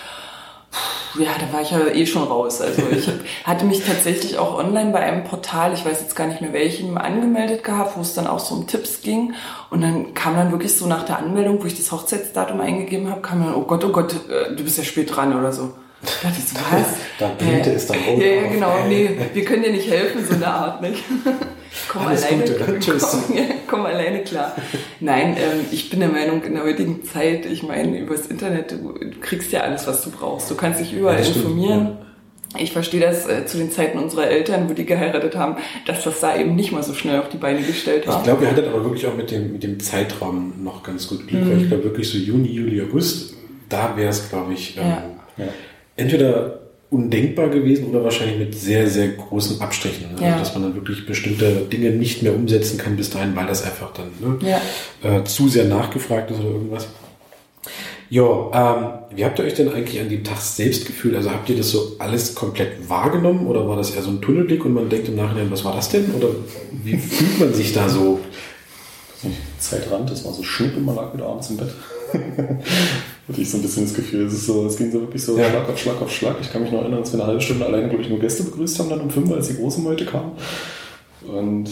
Puh, 0.71 1.23
Ja, 1.25 1.31
da 1.41 1.53
war 1.53 1.63
ich 1.63 1.73
ja 1.73 1.81
eh 1.89 2.07
schon 2.07 2.23
raus. 2.23 2.61
Also 2.61 2.83
ich 2.93 3.11
hatte 3.45 3.65
mich 3.65 3.85
tatsächlich 3.85 4.39
auch 4.39 4.57
online 4.57 4.93
bei 4.93 5.01
einem 5.01 5.25
Portal, 5.25 5.73
ich 5.75 5.85
weiß 5.85 6.01
jetzt 6.01 6.15
gar 6.15 6.29
nicht 6.29 6.43
mehr 6.43 6.53
welchem, 6.53 6.97
angemeldet 6.97 7.65
gehabt, 7.65 7.97
wo 7.97 8.03
es 8.03 8.15
dann 8.15 8.29
auch 8.29 8.39
so 8.39 8.55
um 8.55 8.69
Tipps 8.69 9.01
ging. 9.01 9.35
Und 9.71 9.81
dann 9.81 10.15
kam 10.15 10.37
dann 10.37 10.53
wirklich 10.53 10.77
so 10.77 10.87
nach 10.87 11.05
der 11.05 11.19
Anmeldung, 11.19 11.61
wo 11.61 11.67
ich 11.67 11.77
das 11.77 11.91
Hochzeitsdatum 11.91 12.61
eingegeben 12.61 13.11
habe, 13.11 13.21
kam 13.21 13.43
dann, 13.43 13.57
oh 13.57 13.63
Gott, 13.63 13.85
oh 13.85 13.91
Gott, 13.91 14.15
äh, 14.31 14.55
du 14.55 14.63
bist 14.63 14.79
ja 14.79 14.85
spät 14.85 15.17
dran 15.17 15.37
oder 15.37 15.53
so. 15.53 15.73
Da 16.03 16.29
dachte 16.29 16.39
ich 16.39 16.49
so, 16.49 16.57
was? 16.57 16.87
Da 17.19 17.29
blinkte 17.29 17.71
es 17.73 17.87
dann 17.87 17.97
rot 18.09 18.21
Ja, 18.21 18.27
ja, 18.27 18.43
auf. 18.47 18.53
genau. 18.53 18.75
Nee, 18.89 19.11
wir 19.33 19.45
können 19.45 19.63
dir 19.63 19.73
nicht 19.73 19.91
helfen, 19.91 20.25
so 20.29 20.35
eine 20.35 20.47
Art, 20.47 20.83
nicht? 20.83 21.03
Komm 21.89 22.07
Alles 22.07 22.25
alleine, 22.25 22.43
Gute, 22.45 22.73
ne? 22.73 22.79
Tschüss. 22.81 23.03
Komm, 23.27 23.37
ja, 23.37 23.43
komm 23.67 23.87
alleine 23.87 24.23
klar. 24.23 24.55
Nein, 25.01 25.37
ähm, 25.39 25.61
ich 25.71 25.91
bin 25.91 26.01
der 26.01 26.09
Meinung, 26.09 26.43
in 26.45 26.55
der 26.55 26.63
heutigen 26.65 27.05
Zeit, 27.05 27.45
ich 27.47 27.63
meine, 27.63 27.99
übers 27.99 28.27
Internet, 28.27 28.73
du, 28.73 28.93
du 28.99 29.21
kriegst 29.21 29.53
ja 29.53 29.61
alles, 29.61 29.87
was 29.87 30.03
du 30.03 30.11
brauchst. 30.11 30.51
Du 30.51 30.55
kannst 30.55 30.81
dich 30.81 30.93
überall 30.95 31.17
Ja, 31.21 31.27
das 31.27 31.37
informieren. 31.37 31.99
Ich 32.59 32.73
verstehe 32.73 33.01
das 33.01 33.27
äh, 33.29 33.45
zu 33.45 33.59
den 33.59 33.71
Zeiten 33.71 33.99
unserer 33.99 34.29
Eltern, 34.29 34.71
wo 34.71 34.73
die 34.73 34.87
geheiratet 34.87 35.37
haben, 35.37 35.57
dass 35.87 36.05
das 36.05 36.21
da 36.21 36.37
eben 36.39 36.55
nicht 36.55 36.73
mal 36.73 36.83
so 36.83 36.95
schnell 36.95 37.21
auf 37.21 37.29
die 37.29 37.37
Beine 37.37 37.61
gestellt 37.61 38.07
war. 38.07 38.19
Ich 38.19 38.23
glaube, 38.25 38.45
ihr 38.45 38.51
hattet 38.51 38.69
aber 38.69 38.83
wirklich 38.83 39.07
auch 39.07 39.15
mit 39.17 39.31
dem, 39.31 39.53
mit 39.53 39.63
dem 39.63 39.79
Zeitraum 39.81 40.63
noch 40.63 40.83
ganz 40.83 41.09
gut 41.09 41.27
Glück, 41.29 41.43
Mhm. 41.45 41.51
weil 41.51 41.63
ich 41.63 41.69
glaube 41.69 41.85
wirklich 41.85 42.09
so 42.09 42.17
Juni, 42.17 42.49
Juli, 42.49 42.81
August, 42.81 43.35
da 43.69 43.95
wäre 43.97 44.09
es, 44.11 44.31
glaube 44.31 44.55
ich, 44.55 44.77
ähm, 44.79 44.85
Ja. 45.37 45.45
Entweder 45.97 46.61
undenkbar 46.91 47.49
gewesen 47.49 47.87
oder 47.87 48.05
wahrscheinlich 48.05 48.39
mit 48.39 48.55
sehr, 48.55 48.89
sehr 48.89 49.09
großen 49.09 49.61
Abstrichen. 49.61 50.07
Also, 50.13 50.25
Ja. 50.25 50.39
dass 50.39 50.55
man 50.55 50.63
dann 50.63 50.75
wirklich 50.77 51.05
bestimmte 51.05 51.53
Dinge 51.71 51.91
nicht 51.91 52.23
mehr 52.23 52.33
umsetzen 52.35 52.79
kann 52.79 52.97
bis 52.97 53.11
dahin, 53.11 53.35
weil 53.35 53.47
das 53.47 53.65
einfach 53.65 53.93
dann 53.93 54.07
ne, 54.21 54.39
Ja. 55.03 55.19
äh, 55.19 55.25
zu 55.25 55.49
sehr 55.49 55.65
nachgefragt 55.65 56.31
ist 56.31 56.39
oder 56.41 56.51
irgendwas. 56.51 56.87
Ja, 58.09 58.23
ähm, 58.23 59.17
wie 59.17 59.25
habt 59.25 59.37
ihr 59.41 59.45
euch 59.47 59.55
denn 59.55 59.69
eigentlich 59.73 60.01
an 60.01 60.09
dem 60.09 60.23
Tag 60.23 60.39
selbst 60.41 60.87
gefühlt? 60.87 61.17
Also 61.17 61.33
habt 61.33 61.49
ihr 61.51 61.57
das 61.57 61.71
so 61.71 61.97
alles 61.99 62.37
komplett 62.37 62.89
wahrgenommen 62.89 63.49
oder 63.49 63.67
war 63.69 63.77
das 63.77 63.91
eher 63.91 64.03
so 64.03 64.11
ein 64.11 64.21
Tunnelblick 64.23 64.65
und 64.65 64.75
man 64.75 64.89
denkt 64.89 65.09
im 65.09 65.17
Nachhinein, 65.17 65.51
was 65.51 65.65
war 65.65 65.75
das 65.75 65.89
denn? 65.89 66.13
Oder 66.17 66.29
wie 66.85 66.97
fühlt 66.99 67.41
man 67.41 67.53
sich 67.53 67.73
da 67.73 67.89
so? 67.89 68.21
Zeit 69.59 69.91
ran, 69.91 70.07
das 70.07 70.25
war 70.25 70.33
so 70.33 70.45
schnipp 70.45 70.77
und 70.77 70.85
man 70.85 70.95
lag 70.95 71.13
wieder 71.13 71.27
abends 71.27 71.51
im 71.51 71.57
Bett. 71.57 71.71
Hatte 73.29 73.41
ich 73.41 73.51
so 73.51 73.57
ein 73.57 73.63
bisschen 73.63 73.85
das 73.85 73.95
Gefühl, 73.95 74.27
es, 74.27 74.35
ist 74.35 74.47
so, 74.47 74.67
es 74.67 74.77
ging 74.77 74.93
so 74.93 75.01
wirklich 75.01 75.25
so 75.25 75.37
Ja. 75.37 75.51
Schlag 75.51 75.69
auf 75.69 75.79
Schlag 75.79 76.01
auf 76.01 76.13
Schlag. 76.13 76.37
Ich 76.41 76.53
kann 76.53 76.63
mich 76.63 76.71
noch 76.71 76.83
erinnern, 76.83 77.01
dass 77.01 77.13
wir 77.13 77.21
eine 77.21 77.29
halbe 77.29 77.41
Stunde 77.41 77.67
alleine, 77.67 77.89
glaube 77.89 78.03
ich, 78.03 78.09
nur 78.09 78.21
Gäste 78.21 78.45
begrüßt 78.45 78.79
haben, 78.79 78.89
dann 78.91 79.01
um 79.01 79.11
fünf, 79.11 79.33
als 79.33 79.49
die 79.49 79.57
große 79.57 79.81
Meute 79.81 80.07
kam. 80.07 80.33
Und 81.27 81.71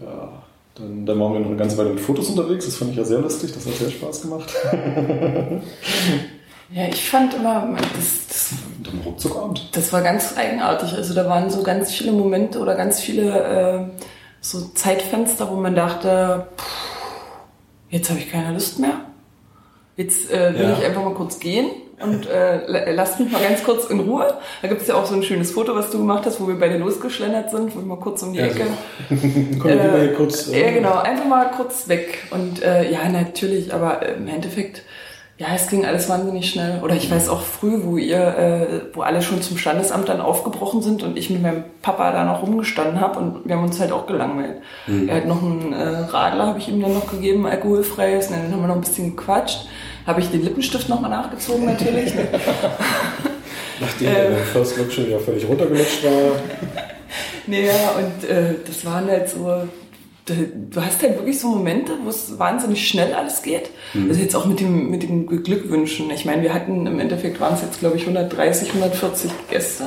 ja, 0.00 0.42
dann, 0.76 1.04
dann 1.04 1.20
waren 1.20 1.32
wir 1.32 1.40
noch 1.40 1.48
eine 1.48 1.56
ganze 1.56 1.76
Weile 1.76 1.90
mit 1.90 2.00
Fotos 2.00 2.28
unterwegs. 2.28 2.66
Das 2.66 2.76
fand 2.76 2.92
ich 2.92 2.96
ja 2.96 3.04
sehr 3.04 3.18
lustig, 3.18 3.52
das 3.52 3.66
hat 3.66 3.74
sehr 3.74 3.90
Spaß 3.90 4.22
gemacht. 4.22 4.52
Ja, 6.74 6.88
ich 6.88 7.06
fand 7.10 7.34
immer, 7.34 7.76
das, 7.94 8.28
das 8.28 9.04
Ruckzuckabend. 9.04 9.76
Das 9.76 9.92
war 9.92 10.00
ganz 10.00 10.38
eigenartig. 10.38 10.94
Also 10.94 11.12
da 11.12 11.28
waren 11.28 11.50
so 11.50 11.62
ganz 11.62 11.92
viele 11.92 12.12
Momente 12.12 12.58
oder 12.60 12.74
ganz 12.74 12.98
viele 12.98 13.90
äh, 13.92 14.00
so 14.40 14.68
Zeitfenster, 14.68 15.50
wo 15.50 15.56
man 15.56 15.74
dachte, 15.74 16.46
pff, 16.56 16.66
jetzt 17.90 18.08
habe 18.08 18.20
ich 18.20 18.30
keine 18.30 18.54
Lust 18.54 18.78
mehr. 18.78 19.02
Jetzt 19.96 20.30
äh, 20.32 20.54
will 20.54 20.62
Ja. 20.62 20.76
ich 20.78 20.84
einfach 20.84 21.04
mal 21.04 21.14
kurz 21.14 21.38
gehen 21.38 21.66
und 22.02 22.26
äh, 22.26 22.66
la- 22.66 22.90
lasst 22.92 23.20
mich 23.20 23.30
mal 23.30 23.42
ganz 23.42 23.62
kurz 23.62 23.86
in 23.90 24.00
Ruhe. 24.00 24.32
Da 24.62 24.68
gibt 24.68 24.80
es 24.80 24.88
ja 24.88 24.94
auch 24.94 25.04
so 25.04 25.14
ein 25.14 25.22
schönes 25.22 25.50
Foto, 25.52 25.74
was 25.74 25.90
du 25.90 25.98
gemacht 25.98 26.24
hast, 26.24 26.40
wo 26.40 26.48
wir 26.48 26.58
beide 26.58 26.78
losgeschlendert 26.78 27.50
sind, 27.50 27.74
wo 27.76 27.80
wir 27.80 27.86
mal 27.86 27.98
kurz 27.98 28.22
um 28.22 28.32
die 28.32 28.38
Ja, 28.38 28.46
Ecke. 28.46 28.64
so. 29.10 29.16
Komm, 29.60 29.70
hier 29.70 30.14
kurz. 30.16 30.48
äh, 30.48 30.64
Ja, 30.66 30.70
genau, 30.72 30.98
einfach 30.98 31.26
mal 31.26 31.50
kurz 31.56 31.88
weg. 31.88 32.18
Und 32.30 32.62
äh, 32.62 32.90
ja, 32.90 33.08
natürlich, 33.10 33.72
aber 33.74 34.02
äh, 34.02 34.14
im 34.14 34.28
Endeffekt, 34.28 34.82
ja, 35.42 35.48
es 35.56 35.66
ging 35.66 35.84
alles 35.84 36.08
wahnsinnig 36.08 36.48
schnell. 36.48 36.80
Oder 36.82 36.94
ich 36.94 37.10
weiß 37.10 37.28
auch 37.28 37.42
früh, 37.42 37.80
wo 37.82 37.96
ihr, 37.96 38.16
äh, 38.16 38.80
wo 38.94 39.00
alle 39.00 39.22
schon 39.22 39.42
zum 39.42 39.58
Standesamt 39.58 40.08
dann 40.08 40.20
aufgebrochen 40.20 40.82
sind 40.82 41.02
und 41.02 41.18
ich 41.18 41.30
mit 41.30 41.42
meinem 41.42 41.64
Papa 41.82 42.12
da 42.12 42.24
noch 42.24 42.42
rumgestanden 42.42 43.00
habe 43.00 43.18
und 43.18 43.40
wir 43.44 43.56
haben 43.56 43.64
uns 43.64 43.80
halt 43.80 43.90
auch 43.90 44.06
gelangweilt. 44.06 44.62
Er 45.08 45.16
hat 45.16 45.26
noch 45.26 45.42
einen 45.42 45.72
äh, 45.72 45.84
Radler, 46.10 46.46
habe 46.46 46.60
ich 46.60 46.68
ihm 46.68 46.80
dann 46.80 46.94
noch 46.94 47.10
gegeben, 47.10 47.44
alkoholfreies, 47.46 48.28
und 48.28 48.36
dann 48.36 48.52
haben 48.52 48.60
wir 48.60 48.68
noch 48.68 48.76
ein 48.76 48.82
bisschen 48.82 49.16
gequatscht. 49.16 49.66
Habe 50.06 50.20
ich 50.20 50.30
den 50.30 50.44
Lippenstift 50.44 50.88
nochmal 50.88 51.10
nachgezogen 51.10 51.66
natürlich. 51.66 52.14
ne? 52.14 52.28
Nachdem 53.80 54.12
der 54.12 54.36
First 54.52 54.78
Look 54.78 54.92
schon 54.92 55.06
wieder 55.06 55.18
völlig 55.18 55.46
runtergelutscht 55.48 56.04
war. 56.04 56.12
Naja, 57.44 57.72
und 57.98 58.30
äh, 58.30 58.54
das 58.64 58.86
waren 58.86 59.08
halt 59.08 59.28
so, 59.28 59.68
du 60.26 60.80
hast 60.80 61.02
halt 61.02 61.16
wirklich 61.16 61.38
so 61.40 61.48
Momente, 61.48 61.92
wo 62.04 62.08
es 62.08 62.38
wahnsinnig 62.38 62.86
schnell 62.86 63.12
alles 63.14 63.42
geht. 63.42 63.70
Also 64.08 64.20
jetzt 64.20 64.36
auch 64.36 64.46
mit 64.46 64.60
dem, 64.60 64.90
mit 64.90 65.02
dem 65.02 65.26
Glückwünschen. 65.26 66.10
Ich 66.10 66.24
meine, 66.24 66.42
wir 66.42 66.54
hatten 66.54 66.86
im 66.86 67.00
Endeffekt 67.00 67.40
waren 67.40 67.54
es 67.54 67.62
jetzt, 67.62 67.80
glaube 67.80 67.96
ich, 67.96 68.02
130, 68.02 68.68
140 68.68 69.30
Gäste. 69.50 69.84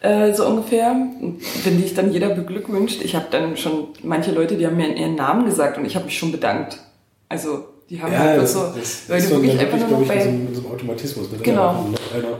Äh, 0.00 0.32
so 0.32 0.46
ungefähr. 0.46 0.94
Wenn 1.64 1.80
dich 1.80 1.94
dann 1.94 2.12
jeder 2.12 2.30
beglückwünscht, 2.30 3.02
ich 3.02 3.14
habe 3.14 3.26
dann 3.30 3.56
schon 3.56 3.88
manche 4.02 4.32
Leute, 4.32 4.56
die 4.56 4.66
haben 4.66 4.76
mir 4.76 4.94
ihren 4.94 5.16
Namen 5.16 5.44
gesagt 5.44 5.78
und 5.78 5.84
ich 5.84 5.96
habe 5.96 6.06
mich 6.06 6.18
schon 6.18 6.32
bedankt. 6.32 6.78
Also 7.28 7.64
die 7.88 8.02
haben 8.02 8.12
Ja, 8.12 8.20
einfach 8.20 8.42
das, 8.42 8.52
so, 8.52 8.72
das 8.76 9.02
weil 9.08 9.18
ist 9.18 9.30
du 9.30 9.34
wirklich 9.36 9.60
einfach 9.60 9.78
nur 9.78 10.00
noch 10.00 10.08
bei 10.08 10.14
in 10.16 10.48
so, 10.52 10.60
so 10.60 10.66
einem 10.66 10.74
Automatismus. 10.74 11.30
Ne? 11.30 11.38
Genau. 11.42 11.86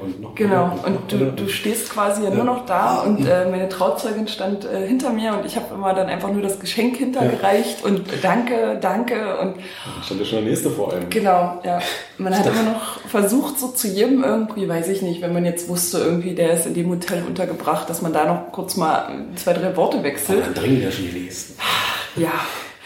Und 0.03 0.21
noch 0.21 0.35
Genau, 0.35 0.73
und 0.85 0.95
noch 0.95 1.07
du, 1.07 1.19
du 1.45 1.49
stehst 1.49 1.91
quasi 1.91 2.25
ja 2.25 2.31
nur 2.31 2.43
noch 2.43 2.67
da 2.67 3.03
und 3.03 3.25
äh, 3.25 3.49
meine 3.49 3.69
Trauzeugin 3.69 4.27
stand 4.27 4.65
äh, 4.65 4.87
hinter 4.87 5.11
mir 5.11 5.35
und 5.35 5.47
ich 5.47 5.55
habe 5.55 5.73
immer 5.73 5.95
dann 5.95 6.09
einfach 6.09 6.33
nur 6.33 6.43
das 6.43 6.59
Geschenk 6.59 6.97
hintergereicht 6.97 7.85
und 7.85 8.03
danke, 8.23 8.79
danke 8.81 9.39
und 9.39 9.55
Dann 9.57 10.03
stand 10.05 10.21
ja 10.21 10.27
schon 10.27 10.39
der 10.41 10.49
nächste 10.51 10.71
vor 10.71 10.93
einem. 10.93 11.09
genau, 11.11 11.61
ja. 11.65 11.79
Man 12.19 12.37
hat 12.37 12.47
immer 12.47 12.63
noch 12.65 12.99
versucht, 13.09 13.61
so 13.61 13.69
zu 13.69 13.87
jedem 13.87 14.25
irgendwie, 14.25 14.69
weiß 14.69 14.89
ich 14.89 15.03
nicht, 15.03 15.23
wenn 15.23 15.33
man 15.33 15.45
jetzt 15.45 15.69
wusste, 15.69 15.99
irgendwie, 15.99 16.35
der 16.35 16.55
ist 16.55 16.67
in 16.67 16.75
dem 16.75 16.91
Hotel 16.91 17.23
untergebracht, 17.25 17.89
dass 17.89 18.03
man 18.03 18.13
da 18.13 18.25
noch 18.25 18.51
kurz 18.53 18.77
mal 18.77 19.11
zwei, 19.37 19.53
drei 19.53 19.77
Worte 19.77 20.03
wechselt. 20.03 20.45
Dann 20.45 20.55
dringend 20.55 20.83
ja 20.83 20.91
schon 20.91 21.07
gelesen. 21.07 21.55
Ja, 22.17 22.33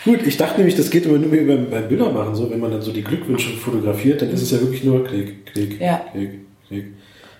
Gut, 0.04 0.26
ich 0.26 0.36
dachte 0.36 0.58
nämlich, 0.58 0.76
das 0.76 0.90
geht 0.90 1.04
immer 1.04 1.18
nur 1.18 1.30
beim, 1.30 1.70
beim 1.70 1.88
Bildermachen 1.88 2.34
so, 2.34 2.50
wenn 2.50 2.60
man 2.60 2.70
dann 2.70 2.80
so 2.82 2.92
die 2.92 3.04
Glückwünsche 3.04 3.50
fotografiert, 3.50 4.22
dann 4.22 4.30
ist 4.30 4.42
es 4.42 4.50
ja 4.50 4.60
wirklich 4.60 4.82
nur 4.84 5.04
Klick, 5.04 5.46
Klick, 5.46 5.80
Ja. 5.80 6.04
Klick, 6.12 6.30
Klick. 6.68 6.86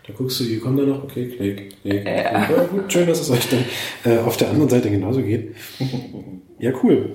Da 0.07 0.12
guckst 0.14 0.40
du, 0.40 0.44
hier 0.44 0.61
kommt 0.61 0.79
da 0.79 0.83
noch, 0.83 1.05
okay, 1.05 1.29
Klick, 1.29 1.81
Klick. 1.83 2.05
Ja. 2.05 2.23
Ja, 2.23 2.64
gut, 2.70 2.92
schön, 2.92 3.07
dass 3.07 3.20
es 3.20 3.31
euch 3.31 3.49
dann 3.49 3.64
äh, 4.12 4.18
auf 4.18 4.37
der 4.37 4.51
anderen 4.51 4.68
Seite 4.68 4.90
genauso 4.90 5.23
geht. 5.23 5.55
Ja, 6.62 6.73
cool. 6.83 7.12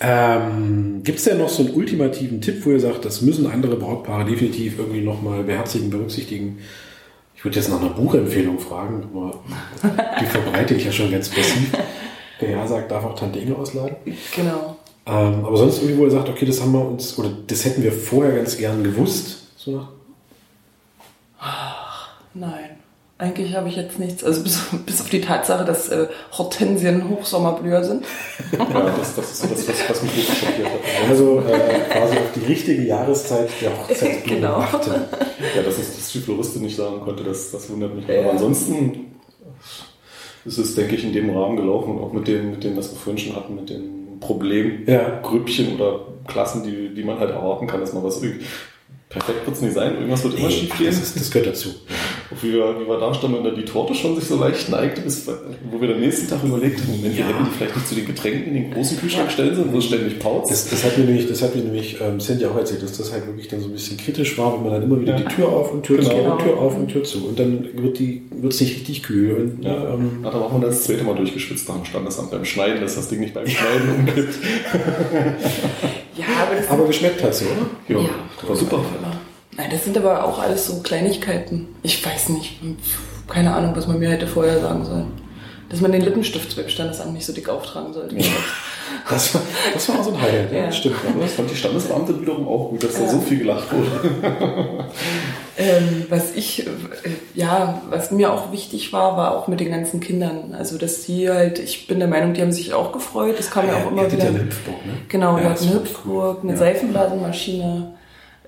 Ähm, 0.00 1.02
Gibt 1.04 1.18
es 1.18 1.24
denn 1.24 1.36
noch 1.36 1.50
so 1.50 1.62
einen 1.62 1.74
ultimativen 1.74 2.40
Tipp, 2.40 2.64
wo 2.64 2.70
ihr 2.70 2.80
sagt, 2.80 3.04
das 3.04 3.20
müssen 3.20 3.46
andere 3.46 3.76
Brautpaare 3.76 4.24
definitiv 4.24 4.78
irgendwie 4.78 5.02
nochmal 5.02 5.44
beherzigen, 5.44 5.90
berücksichtigen? 5.90 6.58
Ich 7.36 7.44
würde 7.44 7.56
jetzt 7.58 7.68
nach 7.68 7.80
einer 7.80 7.90
Buchempfehlung 7.90 8.58
fragen, 8.58 9.02
aber 9.12 9.42
die 10.20 10.24
verbreite 10.24 10.74
ich 10.74 10.86
ja 10.86 10.92
schon 10.92 11.10
ganz 11.10 11.28
passiv. 11.28 11.70
Wer 12.42 12.50
ja 12.50 12.66
sagt, 12.66 12.90
darf 12.90 13.04
auch 13.04 13.14
Tante 13.14 13.38
Inge 13.38 13.56
ausladen. 13.56 13.96
Genau. 14.34 14.76
Ähm, 15.06 15.44
aber 15.44 15.56
sonst 15.56 15.78
irgendwie, 15.78 15.98
wo 15.98 16.04
ihr 16.04 16.10
sagt, 16.10 16.28
okay, 16.28 16.46
das 16.46 16.60
haben 16.60 16.72
wir 16.72 16.86
uns, 16.86 17.18
oder 17.18 17.30
das 17.46 17.64
hätten 17.64 17.82
wir 17.82 17.92
vorher 17.92 18.36
ganz 18.36 18.56
gern 18.56 18.84
gewusst. 18.84 19.38
So 19.56 19.72
nach 19.72 19.88
Nein. 22.34 22.70
Eigentlich 23.18 23.54
habe 23.54 23.68
ich 23.68 23.76
jetzt 23.76 24.00
nichts, 24.00 24.24
also 24.24 24.42
bis, 24.42 24.60
bis 24.86 25.00
auf 25.00 25.08
die 25.08 25.20
Tatsache, 25.20 25.64
dass 25.64 25.88
äh, 25.90 26.08
Hortensien 26.32 27.08
Hochsommerblüher 27.08 27.84
sind. 27.84 28.04
Ja, 28.50 28.64
das, 28.98 29.14
das 29.14 29.30
ist 29.30 29.42
so 29.42 29.46
das, 29.48 29.68
was, 29.68 29.90
was 29.90 30.02
mich 30.02 30.16
wirklich 30.16 30.38
schockiert 30.38 30.66
hat. 30.66 31.08
Also 31.08 31.38
äh, 31.40 31.90
quasi 31.90 32.16
auf 32.16 32.32
die 32.34 32.44
richtige 32.46 32.82
Jahreszeit 32.82 33.48
der 33.60 33.70
Hochzeitsblumen 33.78 34.24
Genau. 34.42 34.54
achten. 34.56 34.90
Ja, 35.54 35.62
dass 35.62 35.78
es 35.78 35.94
das 35.96 36.10
die 36.10 36.18
Floristin 36.18 36.62
nicht 36.62 36.76
sagen 36.76 37.00
konnte, 37.00 37.22
das, 37.22 37.52
das 37.52 37.70
wundert 37.70 37.94
mich. 37.94 38.08
Ja. 38.08 38.22
Aber 38.22 38.32
ansonsten 38.32 39.12
ist 40.44 40.58
es, 40.58 40.74
denke 40.74 40.96
ich, 40.96 41.04
in 41.04 41.12
dem 41.12 41.30
Rahmen 41.30 41.56
gelaufen 41.56 41.96
und 41.96 42.02
auch 42.02 42.12
mit 42.12 42.26
dem, 42.28 42.50
mit 42.52 42.64
dem, 42.64 42.76
was 42.76 42.90
wir 42.90 42.98
vorhin 42.98 43.18
schon 43.18 43.36
hatten, 43.36 43.54
mit 43.54 43.70
den 43.70 44.18
Problemgrüppchen 44.20 45.74
oder 45.74 46.00
Klassen, 46.26 46.62
die, 46.64 46.94
die 46.94 47.02
man 47.04 47.18
halt 47.18 47.30
erwarten 47.30 47.66
kann, 47.66 47.80
dass 47.80 47.92
man 47.92 48.04
was 48.04 48.22
irgendwie 48.22 48.44
perfekt 49.08 49.44
wird 49.46 49.56
es 49.56 49.62
nicht 49.62 49.74
sein, 49.74 49.94
irgendwas 49.94 50.24
wird 50.24 50.34
immer 50.38 50.48
Nee, 50.48 50.54
schief 50.54 50.76
gehen. 50.78 50.86
das, 50.86 50.98
ist, 50.98 51.16
das 51.20 51.30
gehört 51.30 51.48
dazu. 51.48 51.68
Wie 52.40 52.52
wir, 52.52 52.80
wie 52.80 52.86
wir 52.88 52.98
da 52.98 53.12
standen 53.12 53.36
und 53.38 53.44
dann 53.44 53.54
die 53.56 53.64
Torte 53.64 53.94
schon 53.94 54.14
sich 54.16 54.24
so 54.24 54.38
leicht 54.38 54.68
neigte, 54.70 55.00
bis, 55.02 55.28
wo 55.70 55.80
wir 55.80 55.88
den 55.88 56.00
nächsten 56.00 56.28
Tag 56.28 56.42
überlegt 56.44 56.80
haben, 56.80 56.92
Moment, 56.96 57.16
wir 57.16 57.24
Ja. 57.24 57.28
hätten 57.28 57.44
die 57.44 57.50
vielleicht 57.58 57.76
nicht 57.76 57.88
zu 57.88 57.94
den 57.94 58.06
Getränken 58.06 58.44
in 58.48 58.54
den 58.54 58.70
großen 58.72 58.98
Kühlschrank 58.98 59.30
stellen 59.30 59.54
sollen, 59.54 59.72
wo 59.72 59.78
es 59.78 59.84
ständig 59.86 60.18
pautzt. 60.18 60.50
Das, 60.50 60.68
das 60.70 60.84
hat 60.84 60.96
mir 60.98 61.04
nämlich, 61.04 61.28
das 61.28 61.42
hat 61.42 61.54
mir 61.54 61.62
nämlich 61.62 61.98
ähm, 62.00 62.18
Cindy 62.18 62.46
auch 62.46 62.56
erzählt, 62.56 62.82
dass 62.82 62.96
das 62.96 63.12
halt 63.12 63.26
wirklich 63.26 63.48
dann 63.48 63.60
so 63.60 63.66
ein 63.66 63.72
bisschen 63.72 63.96
kritisch 63.96 64.36
war, 64.38 64.54
wenn 64.54 64.62
man 64.62 64.72
dann 64.72 64.82
immer 64.82 65.00
wieder 65.00 65.12
Ja. 65.12 65.18
die 65.20 65.34
Tür 65.34 65.48
auf 65.48 65.72
und 65.72 65.82
Tür 65.82 66.00
zu 66.00 66.10
Genau. 66.10 66.32
und 66.32 66.42
Tür 66.42 66.58
auf 66.58 66.76
und 66.76 66.88
Tür 66.88 67.04
zu. 67.04 67.26
Und 67.26 67.38
dann 67.38 67.68
wird 67.74 67.98
die 67.98 68.22
wird 68.30 68.52
es 68.54 68.60
nicht 68.60 68.76
richtig 68.76 69.02
kühl. 69.02 69.34
Und, 69.34 69.64
Ja, 69.64 69.94
ähm, 69.94 70.20
ja, 70.24 70.30
da 70.30 70.40
war 70.40 70.48
man 70.50 70.60
das 70.62 70.84
zweite 70.84 71.04
Mal 71.04 71.14
durchgeschwitzt 71.14 71.68
nach 71.68 71.76
dem 71.76 71.84
Standesamt 71.84 72.30
beim 72.30 72.44
Schneiden, 72.44 72.80
dass 72.80 72.94
das 72.96 73.08
Ding 73.08 73.20
nicht 73.20 73.34
beim 73.34 73.46
Schneiden 73.46 73.94
umkippt. 73.98 74.34
Ja, 76.14 76.26
aber 76.42 76.72
aber 76.74 76.86
geschmeckt 76.86 77.22
hat 77.22 77.34
sie, 77.34 77.46
oder? 77.46 77.66
Ja, 78.00 78.04
Ja. 78.04 78.48
war 78.48 78.54
super. 78.56 78.84
Nein, 79.56 79.68
das 79.70 79.84
sind 79.84 79.96
aber 79.98 80.24
auch 80.24 80.38
alles 80.40 80.66
so 80.66 80.80
Kleinigkeiten. 80.82 81.68
Ich 81.82 82.04
weiß 82.04 82.30
nicht, 82.30 82.58
keine 83.28 83.54
Ahnung, 83.54 83.72
was 83.76 83.86
man 83.86 83.98
mir 83.98 84.08
hätte 84.10 84.26
vorher 84.26 84.60
sagen 84.60 84.84
sollen. 84.84 85.12
Dass 85.68 85.80
man 85.80 85.92
den 85.92 86.02
Lippenstift 86.02 86.54
beim 86.56 86.68
Standesamt 86.68 87.14
nicht 87.14 87.24
so 87.24 87.32
dick 87.32 87.48
auftragen 87.48 87.92
sollte. 87.94 88.14
Das 89.08 89.34
war, 89.34 89.40
das 89.72 89.88
war 89.88 90.00
auch 90.00 90.04
so 90.04 90.10
ein 90.12 90.20
Highlight, 90.20 90.52
ja, 90.52 90.58
Ja. 90.58 90.66
das 90.66 90.76
stimmt. 90.76 90.96
Aber 91.08 91.22
das 91.22 91.32
fand 91.32 91.50
die 91.50 91.56
Standesbeamte 91.56 92.20
wiederum 92.20 92.46
auch 92.46 92.68
gut, 92.70 92.84
dass 92.84 92.94
da 92.94 93.02
Ja. 93.04 93.08
so 93.08 93.20
viel 93.20 93.38
gelacht 93.38 93.68
wurde. 93.72 94.84
Ähm, 95.58 96.04
was 96.10 96.34
ich, 96.34 96.66
äh, 96.66 96.70
ja, 97.34 97.80
was 97.90 98.10
mir 98.10 98.32
auch 98.32 98.52
wichtig 98.52 98.92
war, 98.92 99.16
war 99.16 99.36
auch 99.36 99.48
mit 99.48 99.60
den 99.60 99.70
ganzen 99.70 100.00
Kindern. 100.00 100.54
Also, 100.58 100.76
dass 100.78 101.02
die 101.04 101.28
halt, 101.30 101.58
ich 101.58 101.86
bin 101.86 101.98
der 102.00 102.08
Meinung, 102.08 102.34
die 102.34 102.42
haben 102.42 102.52
sich 102.52 102.72
auch 102.74 102.92
gefreut. 102.92 103.36
Das 103.38 103.50
kam 103.50 103.66
ja 103.68 103.74
auch 103.76 103.90
immer 103.90 104.10
wieder. 104.10 104.24
ja 104.24 104.30
eine 104.30 104.40
Hüpfburg, 104.44 104.86
ne? 104.86 104.92
Genau, 105.08 105.36
wir 105.36 105.42
Ja, 105.44 105.50
hatten 105.50 105.58
das 105.64 105.70
eine 105.72 105.80
Hüpfburg, 105.80 106.38
eine 106.42 106.52
Ja. 106.52 106.58
Seifenblasenmaschine. 106.58 107.92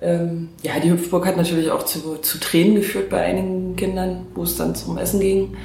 Ähm, 0.01 0.49
ja, 0.61 0.73
die 0.83 0.91
Hüpfburg 0.91 1.25
hat 1.25 1.37
natürlich 1.37 1.71
auch 1.71 1.83
zu, 1.83 2.17
zu 2.21 2.39
Tränen 2.39 2.75
geführt 2.75 3.09
bei 3.09 3.21
einigen 3.21 3.75
Kindern, 3.75 4.27
wo 4.35 4.43
es 4.43 4.55
dann 4.57 4.75
zum 4.75 4.97
Essen 4.97 5.19
ging. 5.21 5.55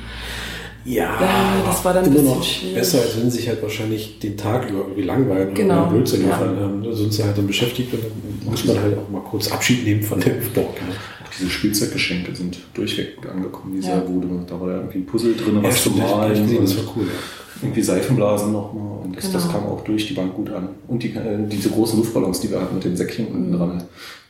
Ja, 0.85 1.21
Ja, 1.21 1.63
das 1.67 1.85
war 1.85 1.93
dann 1.93 2.05
ein 2.05 2.11
immer 2.11 2.21
bisschen 2.21 2.39
noch 2.39 2.43
schwierig. 2.45 2.75
besser, 2.75 3.01
als 3.03 3.17
wenn 3.19 3.31
sie 3.31 3.39
sich 3.39 3.49
halt 3.49 3.63
wahrscheinlich 3.63 4.19
den 4.19 4.37
Tag 4.37 4.71
über 4.71 4.81
irgendwie 4.81 5.03
langweilen 5.03 5.53
Genau, 5.55 5.83
oder 5.83 5.91
Blödsinn 5.91 6.23
ja. 6.23 6.29
machen. 6.29 6.57
Ähm, 6.59 6.83
da 6.83 6.93
sind 6.97 7.13
sie 7.13 7.23
halt 7.23 7.37
dann 7.37 7.47
beschäftigt 7.47 7.93
und 7.93 8.03
dann 8.05 8.51
muss 8.51 8.65
man 8.65 8.81
halt 8.81 8.97
auch 8.99 9.11
mal 9.11 9.21
kurz 9.23 9.51
Abschied 9.53 9.85
nehmen 9.85 10.03
von 10.03 10.21
der 10.21 10.37
Hüpfburg. 10.37 10.73
Ne? 10.81 10.95
Auch 11.27 11.31
diese 11.39 11.51
Spielzeuggeschenke 11.51 12.35
sind 12.35 12.59
durchweg 12.73 13.21
gut 13.21 13.75
Dieser 13.77 13.97
Ja. 13.97 14.01
Bude. 14.01 14.27
Da 14.49 14.59
war 14.59 14.69
ja 14.71 14.77
irgendwie 14.77 14.99
ein 14.99 15.07
Puzzle 15.07 15.35
drin, 15.35 15.59
was 15.63 15.83
zu 15.83 15.91
das 15.91 15.99
malen. 16.11 16.43
gesehen, 16.43 16.63
das 16.63 16.75
und 16.75 16.87
war 16.87 16.97
cool. 16.97 17.03
Ja. 17.05 17.63
irgendwie 17.63 17.83
Seifenblasen 17.83 18.53
nochmal. 18.53 19.05
Und 19.05 19.17
das, 19.19 19.31
das 19.33 19.43
Genau. 19.49 19.55
kam 19.59 19.67
auch 19.69 19.85
durch 19.85 20.07
die 20.09 20.15
Bank 20.15 20.35
gut 20.35 20.51
an. 20.51 20.69
Und 20.89 21.03
die, 21.03 21.09
äh, 21.09 21.47
diese 21.47 21.69
großen 21.69 21.99
Luftballons, 21.99 22.41
die 22.41 22.51
wir 22.51 22.59
hatten 22.61 22.77
mit 22.77 22.85
dem 22.85 22.97
Säckchen 22.97 23.27
unten 23.27 23.53
dran. 23.53 23.83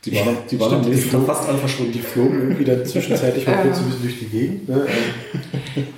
Die 0.05 0.15
waren, 0.15 0.37
die 0.49 0.59
waren 0.59 0.69
Stimmt, 0.69 0.85
am 0.85 0.89
die 0.91 0.95
nächsten 0.95 1.11
Tag 1.11 1.19
flogen- 1.21 1.25
fast 1.27 1.49
alle 1.49 1.57
verschwunden. 1.59 1.91
Die 1.93 1.99
flogen 1.99 2.41
irgendwie 2.41 2.63
dann 2.65 2.85
zwischenzeitlich 2.85 3.45
mal 3.45 3.57
kurz 3.61 3.77
ein 3.77 3.85
bisschen 3.85 4.01
durch 4.01 4.19
die 4.19 4.25
Gegend. 4.25 4.67
Ne? 4.69 4.87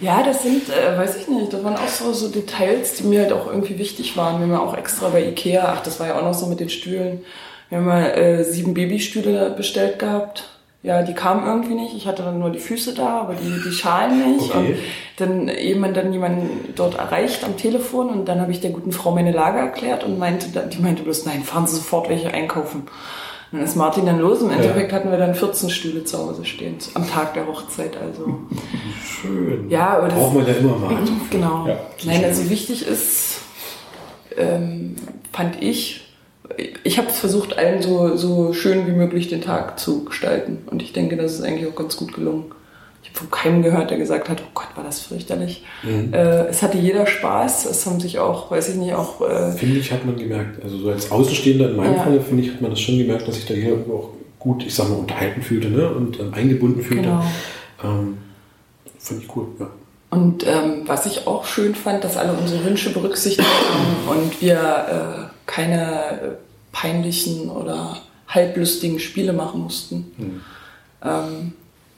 Ja, 0.01 0.23
das 0.23 0.43
sind, 0.43 0.63
äh, 0.69 0.97
weiß 0.97 1.15
ich 1.17 1.27
nicht, 1.29 1.53
das 1.53 1.63
waren 1.63 1.75
auch 1.75 1.87
so, 1.87 2.11
so 2.11 2.27
Details, 2.29 2.95
die 2.95 3.03
mir 3.05 3.21
halt 3.21 3.31
auch 3.33 3.47
irgendwie 3.47 3.77
wichtig 3.79 4.17
waren. 4.17 4.39
Wir 4.39 4.47
haben 4.47 4.51
ja 4.53 4.59
auch 4.59 4.77
extra 4.77 5.07
bei 5.09 5.25
Ikea, 5.27 5.73
ach, 5.77 5.83
das 5.83 5.99
war 5.99 6.07
ja 6.07 6.19
auch 6.19 6.23
noch 6.23 6.33
so 6.33 6.47
mit 6.47 6.59
den 6.59 6.69
Stühlen, 6.69 7.21
wir 7.69 7.77
haben 7.79 7.85
mal 7.85 8.03
äh, 8.11 8.43
sieben 8.43 8.73
Babystühle 8.73 9.51
bestellt 9.51 9.99
gehabt. 9.99 10.49
Ja, 10.83 11.01
die 11.01 11.13
kamen 11.13 11.45
irgendwie 11.47 11.75
nicht. 11.75 11.95
Ich 11.95 12.05
hatte 12.07 12.23
dann 12.23 12.39
nur 12.39 12.49
die 12.49 12.59
Füße 12.59 12.93
da, 12.93 13.21
aber 13.21 13.35
die, 13.35 13.61
die 13.65 13.71
Schalen 13.73 14.33
nicht. 14.33 14.53
Okay. 14.53 14.73
Und 14.73 14.77
dann 15.15 15.47
jemand 15.47 15.95
dann 15.95 16.11
jemanden 16.11 16.73
dort 16.75 16.95
erreicht 16.99 17.45
am 17.45 17.55
Telefon 17.55 18.09
und 18.09 18.25
dann 18.27 18.41
habe 18.41 18.51
ich 18.51 18.59
der 18.59 18.71
guten 18.71 18.91
Frau 18.91 19.11
meine 19.11 19.31
Lage 19.31 19.59
erklärt 19.59 20.03
und 20.03 20.19
meinte, 20.19 20.47
dann- 20.53 20.69
die 20.69 20.79
meinte 20.81 21.03
bloß, 21.03 21.25
nein, 21.25 21.41
fahren 21.43 21.65
Sie 21.67 21.77
sofort 21.77 22.09
welche 22.09 22.33
einkaufen. 22.33 22.83
Dann 23.53 23.61
ist 23.61 23.75
Martin 23.75 24.07
dann 24.07 24.19
los. 24.19 24.41
Im 24.41 24.49
Endeffekt 24.49 24.91
hatten 24.91 25.11
wir 25.11 25.17
dann 25.19 25.35
14 25.35 25.69
Stühle 25.69 26.03
zu 26.03 26.17
Hause 26.17 26.43
stehen, 26.43 26.75
am 26.95 27.07
Tag 27.07 27.35
der 27.35 27.45
Hochzeit. 27.45 27.95
Also 27.95 28.39
Schön. 29.05 29.69
ja, 29.69 29.97
aber 29.97 30.07
das 30.07 30.17
Braucht 30.17 30.33
man 30.33 30.47
ja 30.47 30.53
immer 30.53 30.75
mal. 30.75 30.97
Genau. 31.29 31.67
Ja, 31.67 31.77
Nein, 32.03 32.23
also 32.25 32.49
wichtig 32.49 32.87
ist, 32.87 33.41
ähm, 34.37 34.95
fand 35.31 35.61
ich, 35.61 36.01
ich 36.83 36.97
habe 36.97 37.09
versucht, 37.11 37.55
allen 37.55 37.83
so, 37.83 38.17
so 38.17 38.53
schön 38.53 38.87
wie 38.87 38.91
möglich 38.91 39.27
den 39.27 39.41
Tag 39.41 39.79
zu 39.79 40.03
gestalten. 40.03 40.57
Und 40.65 40.81
ich 40.81 40.91
denke, 40.91 41.15
das 41.15 41.33
ist 41.33 41.43
eigentlich 41.43 41.71
auch 41.71 41.75
ganz 41.75 41.95
gut 41.95 42.13
gelungen. 42.15 42.45
Von 43.13 43.29
keinem 43.29 43.61
gehört, 43.61 43.91
der 43.91 43.97
gesagt 43.99 44.27
hat, 44.27 44.41
oh 44.41 44.49
Gott, 44.55 44.69
war 44.75 44.83
das 44.83 45.01
fürchterlich. 45.01 45.63
Äh, 45.85 46.47
es 46.47 46.63
hatte 46.63 46.79
jeder 46.79 47.05
Spaß. 47.05 47.65
Es 47.65 47.85
haben 47.85 47.99
sich 47.99 48.17
auch, 48.17 48.49
weiß 48.49 48.69
ich 48.69 48.75
nicht, 48.75 48.93
auch 48.95 49.21
äh, 49.21 49.51
Finde 49.51 49.77
ich, 49.77 49.91
hat 49.91 50.03
man 50.03 50.17
gemerkt. 50.17 50.63
Also 50.63 50.77
so 50.79 50.89
als 50.89 51.11
Außenstehender 51.11 51.69
in 51.69 51.75
meinem 51.75 51.95
Ja. 51.95 52.03
Fall, 52.03 52.19
finde 52.21 52.43
ich, 52.43 52.51
hat 52.51 52.61
man 52.61 52.71
das 52.71 52.79
schon 52.79 52.97
gemerkt, 52.97 53.27
dass 53.27 53.35
sich 53.35 53.45
da 53.45 53.53
jeder 53.53 53.69
irgendwo 53.69 53.97
auch 53.97 54.09
gut, 54.39 54.65
ich 54.65 54.73
sag 54.73 54.89
mal, 54.89 54.95
unterhalten 54.95 55.41
fühlte 55.41 55.69
ne? 55.69 55.89
und 55.89 56.19
ähm, 56.19 56.33
eingebunden 56.33 56.81
fühlte. 56.81 57.03
Genau. 57.03 57.23
Ähm, 57.83 58.17
Finde 58.97 59.23
ich 59.23 59.35
cool, 59.35 59.47
ja. 59.59 59.69
Und 60.09 60.45
ähm, 60.45 60.83
was 60.85 61.05
ich 61.05 61.25
auch 61.25 61.45
schön 61.45 61.73
fand, 61.75 62.03
dass 62.03 62.17
alle 62.17 62.33
unsere 62.33 62.63
Wünsche 62.65 62.91
berücksichtigt 62.91 63.47
haben 63.47 64.07
und 64.17 64.41
wir 64.41 64.55
äh, 64.55 65.41
keine 65.45 65.81
äh, 65.81 66.17
peinlichen 66.71 67.49
oder 67.49 67.97
halblustigen 68.27 68.99
Spiele 68.99 69.33
machen 69.33 69.61
mussten. 69.61 70.41
Ähm, 71.03 71.53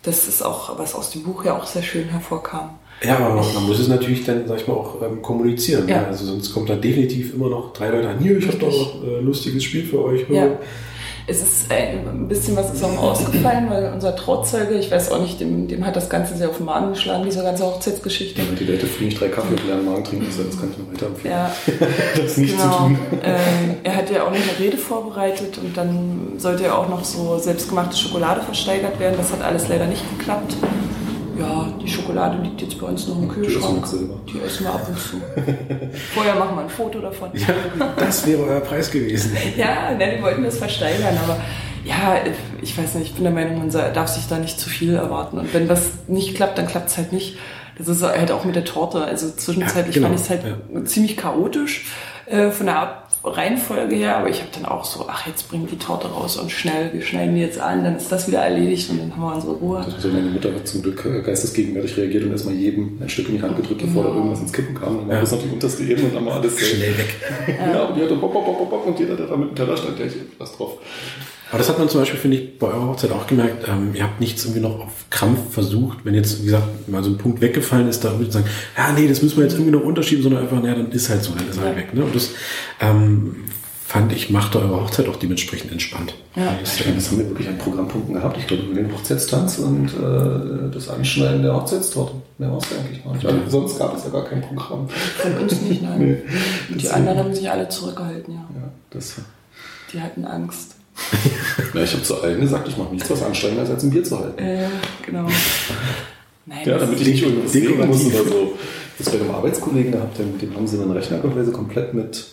das 0.06 0.28
ist 0.28 0.44
auch, 0.44 0.78
was 0.78 0.96
aus 0.96 1.12
dem 1.12 1.24
Buch 1.24 1.46
ja 1.46 1.58
auch 1.58 1.66
sehr 1.66 1.82
schön 1.82 2.10
hervorkam. 2.10 2.72
Ja, 3.04 3.18
aber 3.18 3.36
man, 3.36 3.54
man 3.54 3.66
muss 3.66 3.80
es 3.80 3.88
natürlich 3.88 4.24
dann, 4.24 4.48
sag 4.48 4.62
ich 4.62 4.68
mal, 4.68 4.76
auch 4.76 5.02
ähm, 5.02 5.22
kommunizieren. 5.22 5.88
Ja. 5.88 6.02
Ne? 6.02 6.08
Also 6.08 6.26
sonst 6.26 6.54
kommt 6.54 6.70
da 6.70 6.76
definitiv 6.76 7.34
immer 7.34 7.50
noch 7.50 7.74
drei 7.74 7.90
Leute 7.90 8.10
an, 8.10 8.20
hier, 8.20 8.38
ich 8.38 8.48
habe 8.48 8.58
doch 8.58 9.04
äh, 9.04 9.20
ein 9.20 9.26
lustiges 9.26 9.64
Spiel 9.64 9.86
für 9.86 10.04
euch. 10.04 10.30
Ja. 10.30 10.48
Es 11.28 11.42
ist 11.42 11.72
äh, 11.72 11.98
ein 11.98 12.28
bisschen 12.28 12.56
was 12.56 12.72
ist 12.72 12.84
auch 12.84 12.98
ausgefallen, 12.98 13.68
weil 13.70 13.92
unser 13.94 14.16
Trauzeuge, 14.16 14.76
ich 14.76 14.92
weiß 14.92 15.12
auch 15.12 15.20
nicht, 15.20 15.40
dem, 15.40 15.68
dem 15.68 15.84
hat 15.84 15.96
das 15.96 16.08
Ganze 16.08 16.38
sehr 16.38 16.50
auf 16.50 16.58
den 16.58 16.68
Magen 16.68 16.90
geschlagen, 16.90 17.24
diese 17.26 17.42
ganze 17.42 17.66
Hochzeitsgeschichte. 17.66 18.42
Die 18.60 18.64
Leute 18.64 18.86
früh 18.86 19.06
nicht 19.06 19.20
drei 19.20 19.30
Kaffee 19.30 19.54
und 19.54 19.66
leeren 19.66 19.86
Magen 19.86 20.04
trinken 20.04 20.28
das 20.28 20.60
kann 20.60 20.70
ich 20.72 20.78
nur 20.78 20.94
weiterempfehlen. 20.94 21.36
Ja, 21.36 21.56
Das 22.22 22.38
nicht 22.38 22.60
zu 22.60 22.62
genau. 22.62 22.78
tun. 22.78 23.00
Ähm, 23.24 23.78
er 23.84 23.96
hat 23.96 24.12
ja 24.12 24.24
auch 24.24 24.30
noch 24.30 24.38
eine 24.38 24.60
Rede 24.60 24.78
vorbereitet 24.78 25.58
und 25.58 25.76
dann 25.76 26.34
sollte 26.38 26.66
ja 26.66 26.76
auch 26.76 26.90
noch 26.90 27.04
so 27.04 27.40
selbstgemachte 27.40 27.98
Schokolade 27.98 28.42
versteigert 28.42 29.00
werden. 29.00 29.16
Das 29.18 29.32
hat 29.32 29.42
alles 29.42 29.68
leider 29.68 29.88
nicht 29.88 30.04
geklappt. 30.18 30.56
Ja, 31.38 31.68
die 31.82 31.88
Schokolade 31.88 32.42
liegt 32.42 32.62
jetzt 32.62 32.80
bei 32.80 32.88
uns 32.88 33.08
noch 33.08 33.22
im 33.22 33.28
Kühlschrank. 33.28 33.86
Die 34.32 34.40
essen 34.40 34.66
wir 34.66 34.74
ab 34.74 34.88
und 34.88 34.98
zu. 34.98 35.22
Vorher 36.14 36.36
machen 36.36 36.56
wir 36.56 36.64
ein 36.64 36.70
Foto 36.70 37.00
davon. 37.00 37.30
Das 37.98 38.26
wäre 38.26 38.44
euer 38.44 38.62
Preis 38.62 38.90
gewesen. 38.92 39.36
Ja, 39.58 39.92
ne, 39.92 40.16
die 40.18 40.22
wollten 40.24 40.44
das 40.44 40.58
versteigern, 40.58 41.18
aber 41.24 41.38
ja, 41.84 42.18
ich 42.62 42.78
weiß 42.78 42.96
nicht, 42.96 43.10
ich 43.10 43.14
bin 43.14 43.24
der 43.24 43.34
Meinung, 43.34 43.60
man 43.60 43.70
darf 43.70 44.08
sich 44.08 44.28
da 44.28 44.38
nicht 44.38 44.60
zu 44.60 44.70
viel 44.70 44.96
erwarten. 44.96 45.38
Und 45.38 45.54
wenn 45.54 45.68
das 45.68 45.90
nicht 46.08 46.36
klappt, 46.36 46.58
dann 46.58 46.68
klappt 46.68 46.90
es 46.90 46.98
halt 46.98 47.14
nicht. 47.14 47.38
Das 47.78 47.88
ist 47.88 48.02
halt 48.02 48.32
auch 48.32 48.46
mit 48.46 48.56
der 48.56 48.64
Torte. 48.66 49.04
Also 49.04 49.30
zwischenzeitlich 49.30 49.96
Ja, 49.96 50.08
genau, 50.08 50.18
fand 50.18 50.20
ich 50.20 50.26
es 50.26 50.30
halt 50.30 50.88
ziemlich 50.88 51.18
chaotisch 51.18 51.86
äh, 52.28 52.50
von 52.52 52.66
der 52.68 53.04
Reihenfolge 53.24 53.96
her, 53.96 54.18
aber 54.18 54.30
ich 54.30 54.40
habe 54.42 54.50
dann 54.54 54.66
auch 54.66 54.86
so, 54.86 55.06
ach, 55.08 55.26
jetzt 55.26 55.50
bringt 55.50 55.72
die 55.72 55.78
Torte 55.78 56.08
raus 56.08 56.38
und 56.38 56.52
schnell, 56.52 56.94
wir 56.94 57.02
schneiden 57.02 57.34
die 57.36 57.42
jetzt 57.42 57.60
an, 57.60 57.84
dann 57.84 57.96
ist 57.96 58.12
das 58.12 58.28
wieder 58.28 58.40
erledigt 58.40 58.88
und 58.92 59.00
dann 59.00 59.12
haben 59.16 59.22
wir 59.24 59.34
unsere 59.36 59.54
Ruhe. 59.54 59.78
Also 59.80 60.10
meine 60.10 60.28
Mutter 60.30 60.54
hat 60.54 60.68
zum 60.68 60.84
Glück 60.84 61.04
äh, 61.06 61.22
geistesgegenwärtig 61.24 61.98
reagiert 61.98 62.24
und 62.26 62.32
erstmal 62.32 62.54
jedem 62.54 63.00
ein 63.02 63.10
Stück 63.10 63.30
in 63.30 63.38
die 63.38 63.42
Hand 63.42 63.56
gedrückt, 63.58 63.82
bevor 63.82 64.04
da 64.04 64.10
irgendwas 64.10 64.42
ins 64.42 64.54
Kippen 64.54 64.76
kam. 64.76 64.98
Dann 65.00 65.08
war 65.08 65.16
Ja. 65.16 65.22
das 65.22 65.32
noch 65.32 65.42
die 65.42 65.50
unterste 65.50 65.84
Ebene 65.84 66.08
und 66.08 66.16
dann 66.16 66.26
war 66.28 66.36
alles 66.36 66.60
Schnell 66.60 66.98
weg. 66.98 67.16
Ja, 67.74 67.84
und 67.86 67.96
die 67.98 68.04
hatte 68.04 68.16
bop, 68.16 68.32
bop, 68.34 68.46
bop, 68.46 68.70
bop, 68.70 68.86
und 68.86 69.00
jeder, 69.00 69.16
der 69.16 69.26
da 69.28 69.36
mit 69.38 69.50
dem 69.50 69.56
Teller 69.56 69.76
stand, 69.78 69.98
der 69.98 70.06
hatte 70.06 70.16
was 70.38 70.56
drauf. 70.56 70.74
Aber 71.56 71.60
das 71.62 71.70
hat 71.70 71.80
man 71.80 71.88
zum 71.88 72.02
Beispiel, 72.02 72.20
finde 72.20 72.36
ich, 72.36 72.60
bei 72.60 72.68
eurer 72.68 72.90
Hochzeit 72.90 73.14
auch 73.14 73.28
gemerkt. 73.28 73.66
Ähm, 73.66 73.92
ihr 73.94 74.04
habt 74.04 74.20
nichts 74.20 74.44
irgendwie 74.44 74.60
noch 74.60 74.78
auf 74.78 75.06
Krampf 75.10 75.54
versucht, 75.54 76.00
wenn 76.04 76.14
jetzt, 76.14 76.42
wie 76.42 76.48
gesagt, 76.48 76.90
mal 76.90 77.02
so 77.02 77.12
ein 77.12 77.18
Punkt 77.18 77.40
weggefallen 77.40 77.88
ist, 77.88 78.04
da 78.04 78.10
irgendwie 78.10 78.26
zu 78.26 78.40
sagen, 78.40 78.50
ja, 78.78 78.92
nee, 78.92 79.08
das 79.08 79.22
müssen 79.22 79.38
wir 79.38 79.46
jetzt 79.46 79.54
irgendwie 79.54 79.72
noch 79.72 79.84
unterschieben, 79.84 80.22
sondern 80.22 80.44
einfach, 80.44 80.62
naja, 80.62 80.76
dann 80.76 80.92
ist 80.92 81.10
halt 81.10 81.24
so, 81.24 81.32
dann 81.34 81.48
ist 81.48 81.58
halt 81.58 81.78
weg. 81.78 81.94
Ne? 81.94 82.04
Und 82.04 82.14
das 82.14 82.32
ähm, 82.82 83.46
fand 83.88 84.12
ich, 84.12 84.30
machte 84.30 84.60
eure 84.60 84.82
Hochzeit 84.82 85.08
auch 85.08 85.16
dementsprechend 85.16 85.72
entspannt. 85.72 86.16
Ja. 86.36 86.58
Ich 86.62 86.76
glaube, 86.76 86.98
das 86.98 87.10
haben 87.10 87.20
wir 87.20 87.30
wirklich 87.30 87.48
an 87.48 87.58
Programmpunkten 87.58 88.16
gehabt. 88.16 88.38
Ich 88.38 88.48
glaube, 88.48 88.64
über 88.64 88.76
den 88.76 88.92
Hochzeitstanz 88.92 89.58
und 89.58 89.88
äh, 89.94 90.74
das 90.74 90.90
Anschneiden 90.90 91.42
der 91.42 91.56
Hochzeitstorte. 91.56 92.16
Mehr 92.38 92.52
war 92.52 92.58
es 92.58 92.66
eigentlich 92.78 93.06
mal 93.06 93.14
nicht. 93.14 93.26
Also, 93.26 93.40
sonst 93.48 93.80
gab 93.80 93.96
es 93.96 94.04
ja 94.04 94.10
gar 94.10 94.26
kein 94.26 94.42
Programm. 94.42 94.90
Von 94.90 95.38
uns 95.38 95.62
nicht, 95.62 95.84
nein. 95.84 96.00
Nee. 96.00 96.18
Und 96.70 96.82
die 96.82 96.90
anderen 96.90 97.18
haben 97.18 97.34
sich 97.34 97.50
alle 97.50 97.70
zurückgehalten, 97.70 98.34
ja. 98.34 98.42
Ja, 98.42 98.72
das, 98.90 99.14
Die 99.94 100.02
hatten 100.02 100.26
Angst. 100.26 100.75
ja, 101.74 101.84
ich 101.84 101.94
habe 101.94 102.04
zu 102.04 102.22
allen 102.22 102.42
gesagt, 102.42 102.68
ich 102.68 102.78
mache 102.78 102.94
nichts, 102.94 103.10
was 103.10 103.22
anstrengender 103.24 103.64
ist, 103.64 103.70
als 103.72 103.84
ein 103.84 103.90
Bier 103.90 104.04
zu 104.04 104.20
halten. 104.20 104.40
Äh, 104.42 104.68
genau. 105.06 105.28
Nein, 106.46 106.60
Ja, 106.66 106.78
damit 106.78 107.00
ich 107.02 107.08
nicht 107.08 107.24
irgendwas 107.24 107.52
sehen 107.52 107.88
muss 107.88 108.06
oder 108.06 108.24
so. 108.24 108.54
Das 108.98 109.10
bei 109.10 109.20
einem 109.20 109.32
Arbeitskollegen 109.32 109.92
gehabt, 109.92 110.18
mit 110.20 110.42
dem 110.42 110.56
haben 110.56 110.68
sie 110.68 110.80
einen 110.80 110.92
Rechner 110.92 111.18
quasi 111.20 111.52
komplett 111.52 111.94
mit, 111.94 112.28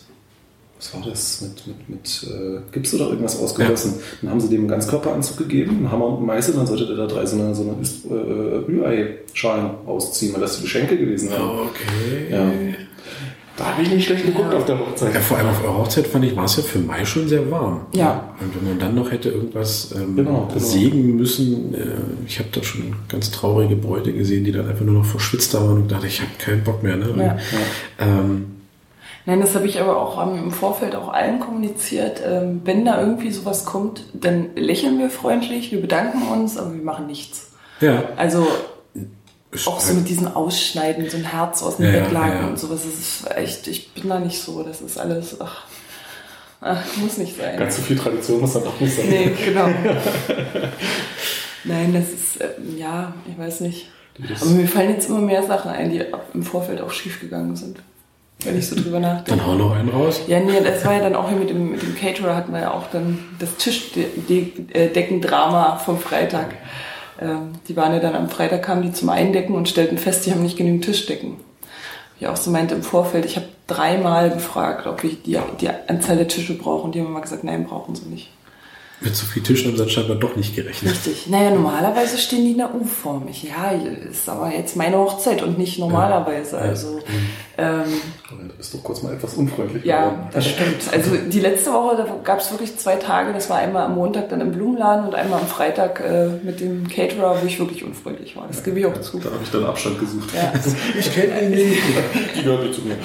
was 0.79 0.93
war 0.93 1.01
das, 1.09 1.41
mit, 1.41 1.67
mit, 1.67 1.89
mit 1.89 2.27
äh, 2.31 2.59
Gips 2.71 2.93
oder 2.93 3.09
irgendwas 3.09 3.37
ausgegossen. 3.37 3.95
Dann 4.21 4.31
haben 4.31 4.39
sie 4.39 4.47
dem 4.47 4.61
einen 4.61 4.67
Ganzkörperanzug 4.69 5.37
gegeben, 5.39 5.77
einen 5.77 5.91
Hammer 5.91 6.05
und 6.07 6.17
einen 6.17 6.25
Meißel, 6.27 6.53
dann 6.55 6.65
sollte 6.65 6.85
der 6.85 6.95
da 6.95 7.07
drei 7.07 7.25
so 7.25 7.35
eine, 7.37 7.53
so 7.53 7.63
eine 7.63 7.73
Üst- 7.73 8.05
äh, 8.09 8.65
Rührei-Schalen 8.71 9.71
ausziehen, 9.85 10.33
weil 10.33 10.41
das 10.41 10.55
die 10.57 10.61
Geschenke 10.63 10.97
gewesen 10.97 11.29
wären. 11.31 11.41
Okay. 11.41 12.31
Ja. 12.31 12.49
Da 13.63 13.71
habe 13.71 13.81
ich 13.83 13.89
nicht 13.91 14.05
schlecht 14.05 14.25
geguckt 14.25 14.53
auf 14.53 14.65
der 14.65 14.77
Hochzeit. 14.79 15.13
Ja, 15.13 15.19
vor 15.21 15.37
allem 15.37 15.47
auf 15.49 15.63
eurer 15.63 15.77
Hochzeit 15.77 16.05
fand 16.07 16.25
ich, 16.25 16.35
war 16.35 16.43
es 16.45 16.57
ja 16.57 16.63
für 16.63 16.79
Mai 16.79 17.05
schon 17.05 17.27
sehr 17.29 17.49
warm. 17.49 17.85
Ja. 17.93 18.29
Und 18.41 18.55
wenn 18.55 18.69
man 18.69 18.79
dann 18.79 18.93
noch 18.95 19.09
hätte 19.11 19.29
irgendwas 19.29 19.93
ähm, 19.95 20.15
Genau, 20.17 20.47
genau. 20.47 20.59
sägen 20.59 21.15
müssen, 21.15 21.73
äh, 21.73 21.79
ich 22.27 22.39
habe 22.39 22.49
da 22.51 22.61
schon 22.61 22.93
ganz 23.07 23.31
traurige 23.31 23.75
Bräute 23.77 24.11
gesehen, 24.11 24.43
die 24.43 24.51
dann 24.51 24.67
einfach 24.67 24.83
nur 24.83 24.95
noch 24.95 25.05
verschwitzt 25.05 25.53
waren 25.53 25.77
und 25.77 25.91
dachte, 25.91 26.07
ich 26.07 26.19
habe 26.19 26.31
keinen 26.39 26.63
Bock 26.63 26.83
mehr. 26.83 26.97
Ne? 26.97 27.09
Und, 27.09 27.19
Ja. 27.21 27.37
ähm, 27.99 28.47
Nein, 29.25 29.39
das 29.39 29.55
habe 29.55 29.65
ich 29.67 29.79
aber 29.79 29.95
auch 29.95 30.21
ähm, 30.27 30.37
im 30.37 30.51
Vorfeld 30.51 30.95
auch 30.97 31.07
allen 31.13 31.39
kommuniziert. 31.39 32.21
Ähm, 32.27 32.59
wenn 32.65 32.83
da 32.83 32.99
irgendwie 32.99 33.31
sowas 33.31 33.63
kommt, 33.63 34.03
dann 34.13 34.47
lächeln 34.55 34.99
wir 34.99 35.09
freundlich, 35.09 35.71
wir 35.71 35.79
bedanken 35.79 36.23
uns, 36.33 36.57
aber 36.57 36.73
wir 36.73 36.81
machen 36.83 37.07
nichts. 37.07 37.51
ja, 37.79 38.03
Also 38.17 38.45
auch 39.65 39.79
so 39.79 39.93
mit 39.93 40.09
diesem 40.09 40.27
Ausschneiden, 40.27 41.09
so 41.09 41.17
ein 41.17 41.23
Herz 41.23 41.63
aus 41.63 41.77
dem 41.77 41.85
Ja, 41.85 41.93
Weglagen 41.93 42.35
ja, 42.35 42.41
ja. 42.41 42.47
und 42.47 42.59
sowas. 42.59 42.81
Das 42.83 42.93
ist 42.93 43.37
echt, 43.37 43.67
ich 43.67 43.93
bin 43.93 44.09
da 44.09 44.19
nicht 44.19 44.41
so. 44.41 44.63
Das 44.63 44.81
ist 44.81 44.97
alles, 44.97 45.39
ach, 45.39 45.63
ach 46.61 46.81
muss 46.97 47.17
nicht 47.17 47.37
sein. 47.37 47.57
Ganz 47.57 47.77
so 47.77 47.81
viel 47.81 47.97
Tradition 47.97 48.41
muss 48.41 48.53
dann 48.53 48.63
doch 48.63 48.79
nicht 48.79 48.95
sein. 48.95 49.09
Nee, 49.09 49.31
genau. 49.45 49.67
Nein, 51.65 51.93
das 51.93 52.09
ist, 52.09 52.41
ähm, 52.41 52.77
ja, 52.77 53.13
ich 53.29 53.37
weiß 53.37 53.61
nicht. 53.61 53.87
Aber 54.41 54.49
mir 54.51 54.67
fallen 54.67 54.91
jetzt 54.91 55.07
immer 55.09 55.21
mehr 55.21 55.41
Sachen 55.43 55.71
ein, 55.71 55.89
die 55.89 56.03
im 56.33 56.43
Vorfeld 56.43 56.81
auch 56.81 56.91
schiefgegangen 56.91 57.55
sind. 57.55 57.79
Wenn 58.43 58.57
ich 58.57 58.67
so 58.67 58.75
drüber 58.75 58.99
nachdenke. 58.99 59.31
dann 59.31 59.47
hau 59.47 59.55
noch 59.55 59.73
einen 59.73 59.89
raus. 59.89 60.21
Ja, 60.27 60.39
nee, 60.39 60.61
das 60.61 60.85
war 60.85 60.93
ja 60.93 60.99
dann 60.99 61.15
auch 61.15 61.29
hier 61.29 61.37
mit 61.37 61.49
dem, 61.49 61.71
mit 61.71 61.81
dem 61.81 61.95
Caterer 61.95 62.35
hatten 62.35 62.51
wir 62.51 62.59
ja 62.59 62.71
auch 62.71 62.91
dann 62.91 63.17
das 63.39 63.55
Tischdeckendrama 63.55 65.77
vom 65.77 65.97
Freitag. 65.97 66.51
Ähm, 66.51 66.57
die 67.67 67.75
waren 67.75 67.93
ja 67.93 67.99
dann 67.99 68.15
am 68.15 68.29
Freitag, 68.29 68.63
kamen 68.63 68.81
die 68.81 68.91
zum 68.91 69.09
Eindecken 69.09 69.53
und 69.53 69.69
stellten 69.69 69.97
fest, 69.97 70.25
die 70.25 70.31
haben 70.31 70.41
nicht 70.41 70.57
genügend 70.57 70.83
Tischdecken. 70.83 71.37
Ich 72.19 72.27
auch 72.27 72.37
so 72.37 72.51
meinte 72.51 72.75
im 72.75 72.83
Vorfeld, 72.83 73.25
ich 73.25 73.35
habe 73.35 73.47
dreimal 73.67 74.29
gefragt, 74.29 74.87
ob 74.87 75.03
wir 75.03 75.11
die, 75.11 75.37
die 75.61 75.69
Anzahl 75.87 76.17
der 76.17 76.27
Tische 76.27 76.57
brauchen. 76.57 76.91
Die 76.91 76.99
haben 76.99 77.07
immer 77.07 77.21
gesagt, 77.21 77.43
nein, 77.43 77.65
brauchen 77.65 77.95
sie 77.95 78.05
nicht. 78.05 78.29
Mit 79.03 79.15
so 79.15 79.25
viel 79.25 79.43
Tischen 79.43 79.67
haben 79.69 79.77
sie 79.77 79.83
anscheinend 79.83 80.23
doch 80.23 80.35
nicht 80.35 80.55
gerechnet. 80.55 80.91
Richtig. 80.93 81.27
Naja, 81.27 81.51
normalerweise 81.51 82.17
stehen 82.17 82.45
die 82.45 82.51
in 82.51 82.57
der 82.57 82.73
U-Form. 82.73 83.27
Ich, 83.29 83.43
Ja, 83.43 83.71
ist 84.09 84.29
aber 84.29 84.49
jetzt 84.51 84.75
meine 84.77 84.97
Hochzeit 84.97 85.41
und 85.43 85.57
nicht 85.57 85.77
normalerweise. 85.79 86.57
Also, 86.57 86.99
ähm, 87.57 87.83
Du 88.29 88.35
bist 88.57 88.73
doch 88.73 88.83
kurz 88.83 89.03
mal 89.03 89.13
etwas 89.13 89.33
unfreundlich 89.35 89.83
Ja, 89.83 90.05
geworden. 90.09 90.27
das 90.33 90.47
stimmt. 90.47 90.75
Also 90.91 91.11
die 91.29 91.39
letzte 91.39 91.71
Woche, 91.73 91.97
da 91.97 92.07
gab 92.23 92.39
es 92.39 92.49
wirklich 92.51 92.77
zwei 92.77 92.95
Tage. 92.95 93.33
Das 93.33 93.49
war 93.49 93.57
einmal 93.57 93.83
am 93.85 93.95
Montag 93.95 94.29
dann 94.29 94.41
im 94.41 94.51
Blumenladen 94.53 95.05
und 95.05 95.15
einmal 95.15 95.39
am 95.41 95.47
Freitag 95.47 95.99
äh, 95.99 96.29
mit 96.43 96.59
dem 96.61 96.87
Caterer, 96.87 97.37
wo 97.41 97.45
ich 97.45 97.59
wirklich 97.59 97.83
unfreundlich 97.83 98.35
war. 98.35 98.47
Das 98.47 98.63
gebe 98.63 98.79
ich 98.79 98.85
auch 98.85 98.99
zu. 99.01 99.19
Da 99.19 99.25
habe 99.31 99.39
ich 99.43 99.51
dann 99.51 99.65
Abstand 99.65 99.99
gesucht. 99.99 100.29
Ja, 100.33 100.51
Ich 100.99 101.13
kenne 101.13 101.41
ihn 101.41 101.51
nicht. 101.51 101.81
Die 102.37 102.43
gehört 102.43 102.63
nicht 102.63 102.75
zu 102.75 102.81
mir. 102.81 102.95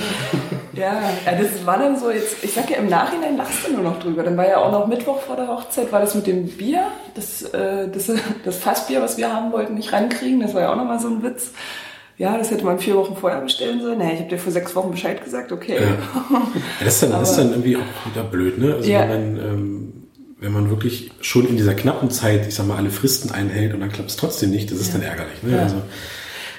Ja, 0.78 1.00
ja, 1.26 1.32
das 1.40 1.66
war 1.66 1.78
dann 1.78 1.98
so 1.98 2.10
jetzt, 2.10 2.42
ich 2.42 2.52
sag 2.52 2.70
ja 2.70 2.76
im 2.76 2.88
Nachhinein 2.88 3.36
lachst 3.36 3.66
du 3.66 3.72
nur 3.72 3.82
noch 3.82 3.98
drüber. 3.98 4.22
Dann 4.22 4.36
war 4.36 4.48
ja 4.48 4.58
auch 4.58 4.72
noch 4.72 4.86
Mittwoch 4.86 5.20
vor 5.20 5.36
der 5.36 5.48
Hochzeit, 5.48 5.90
war 5.92 6.00
das 6.00 6.14
mit 6.14 6.26
dem 6.26 6.46
Bier, 6.48 6.86
das, 7.14 7.42
äh, 7.42 7.88
das, 7.88 8.10
das 8.44 8.56
Fassbier, 8.56 9.00
was 9.02 9.16
wir 9.18 9.32
haben 9.32 9.52
wollten, 9.52 9.74
nicht 9.74 9.92
rankriegen. 9.92 10.40
Das 10.40 10.54
war 10.54 10.62
ja 10.62 10.72
auch 10.72 10.76
nochmal 10.76 11.00
so 11.00 11.08
ein 11.08 11.22
Witz. 11.22 11.52
Ja, 12.16 12.36
das 12.36 12.50
hätte 12.50 12.64
man 12.64 12.80
vier 12.80 12.96
Wochen 12.96 13.16
vorher 13.16 13.40
bestellen 13.40 13.80
sollen. 13.80 13.98
Naja, 13.98 14.12
ich 14.14 14.18
habe 14.20 14.28
dir 14.30 14.38
vor 14.38 14.52
sechs 14.52 14.74
Wochen 14.74 14.90
Bescheid 14.90 15.22
gesagt, 15.22 15.52
okay. 15.52 15.76
Ja, 15.80 16.42
das 16.84 16.94
ist 16.94 17.02
dann, 17.04 17.12
das 17.12 17.30
ist 17.30 17.36
dann 17.38 17.50
irgendwie 17.50 17.76
auch 17.76 18.10
wieder 18.10 18.24
blöd, 18.24 18.58
ne? 18.58 18.74
Also 18.74 18.90
Ja. 18.90 19.00
wenn 19.08 19.08
man, 19.08 19.44
ähm, 19.46 19.92
wenn 20.40 20.52
man 20.52 20.68
wirklich 20.70 21.12
schon 21.20 21.46
in 21.48 21.56
dieser 21.56 21.74
knappen 21.74 22.10
Zeit, 22.10 22.46
ich 22.48 22.54
sag 22.56 22.66
mal, 22.66 22.76
alle 22.76 22.90
Fristen 22.90 23.30
einhält 23.30 23.72
und 23.74 23.80
dann 23.80 23.90
klappt 23.92 24.10
es 24.10 24.16
trotzdem 24.16 24.50
nicht, 24.50 24.70
das 24.70 24.78
ist 24.80 24.94
dann 24.94 25.02
ärgerlich. 25.02 25.42
Ne? 25.42 25.56
Ja. 25.56 25.62
Also, 25.62 25.76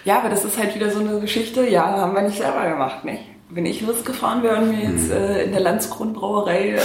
Ja, 0.06 0.20
aber 0.20 0.30
das 0.30 0.46
ist 0.46 0.58
halt 0.58 0.74
wieder 0.76 0.90
so 0.92 1.00
eine 1.02 1.20
Geschichte, 1.20 1.68
ja, 1.68 1.86
haben 1.86 2.14
wir 2.16 2.22
nicht 2.22 2.38
selber 2.38 2.70
gemacht, 2.70 3.04
nicht? 3.04 3.22
Wenn 3.52 3.66
ich 3.66 3.82
losgefahren 3.82 4.44
wäre 4.44 4.58
und 4.58 4.70
mir 4.70 4.88
Mhm. 4.88 4.96
jetzt 4.98 5.10
äh, 5.12 5.44
in 5.46 5.52
der 5.52 5.62
Landskronbrauerei 5.62 6.76
äh, 6.76 6.80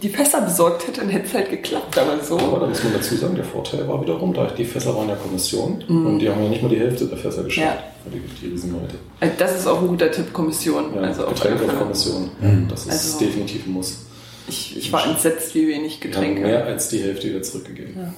die 0.00 0.08
Fässer 0.08 0.42
besorgt 0.42 0.86
hätte, 0.86 1.00
dann 1.00 1.10
hätte 1.10 1.26
es 1.26 1.34
halt 1.34 1.50
geklappt, 1.50 1.98
aber 1.98 2.12
Aber 2.12 2.22
so. 2.22 2.36
da 2.38 2.66
muss 2.68 2.84
man 2.84 2.92
dazu 2.92 3.16
sagen, 3.16 3.34
der 3.34 3.44
Vorteil 3.44 3.88
war 3.88 4.00
wiederum, 4.00 4.32
da 4.32 4.46
die 4.46 4.64
Fässer 4.64 4.94
waren 4.94 5.08
der 5.08 5.16
Kommission 5.16 5.82
und 5.88 6.20
die 6.20 6.28
haben 6.28 6.40
ja 6.44 6.48
nicht 6.50 6.62
mal 6.62 6.68
die 6.68 6.78
Hälfte 6.78 7.06
der 7.06 7.18
Fässer 7.18 7.42
geschafft. 7.42 7.66
Ja. 7.66 8.12
Die, 8.12 8.20
die 8.46 8.52
Riesenleute. 8.52 8.94
Also 9.18 9.34
das 9.38 9.58
ist 9.58 9.66
auch 9.66 9.80
ein 9.80 9.88
guter 9.88 10.10
Tipp, 10.12 10.32
Kommission. 10.32 10.94
Ja, 10.94 11.00
also 11.00 11.22
auf 11.22 11.28
alle 11.30 11.36
Fälle. 11.36 11.54
Getränkekommission. 11.56 12.30
Das 12.68 12.82
ist 12.86 12.90
Also- 12.92 13.18
definitiv 13.18 13.66
ein 13.66 13.72
Muss. 13.72 13.98
Ich, 14.46 14.76
ich 14.76 14.92
war 14.92 15.06
entsetzt, 15.06 15.54
wie 15.54 15.66
wenig 15.68 15.98
Wir 16.04 16.10
haben 16.12 16.20
Getränke. 16.20 16.40
mehr 16.42 16.64
als 16.66 16.90
die 16.90 16.98
Hälfte 16.98 17.28
wieder 17.30 17.42
zurückgegeben. 17.42 18.14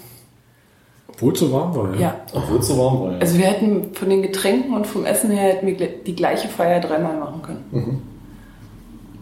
Obwohl 1.17 1.33
es 1.33 1.41
so 1.41 1.53
warm 1.53 1.75
war. 1.75 1.95
Ja. 1.95 2.01
Ja. 2.01 2.21
Obwohl 2.33 2.59
es 2.59 2.69
so 2.69 2.79
warm 2.79 3.01
war. 3.01 3.13
Ja. 3.13 3.19
Also 3.19 3.39
wir 3.39 3.47
hätten 3.47 3.95
von 3.95 4.09
den 4.11 4.23
Getränken 4.23 4.75
und 4.75 4.87
vom 4.87 5.05
Essen 5.05 5.31
her 5.31 5.53
hätten 5.55 5.67
wir 5.67 5.75
die 5.77 6.15
gleiche 6.15 6.49
Feier 6.49 6.81
dreimal 6.81 7.19
machen 7.19 7.43
können. 7.43 7.65
Mhm. 7.73 7.99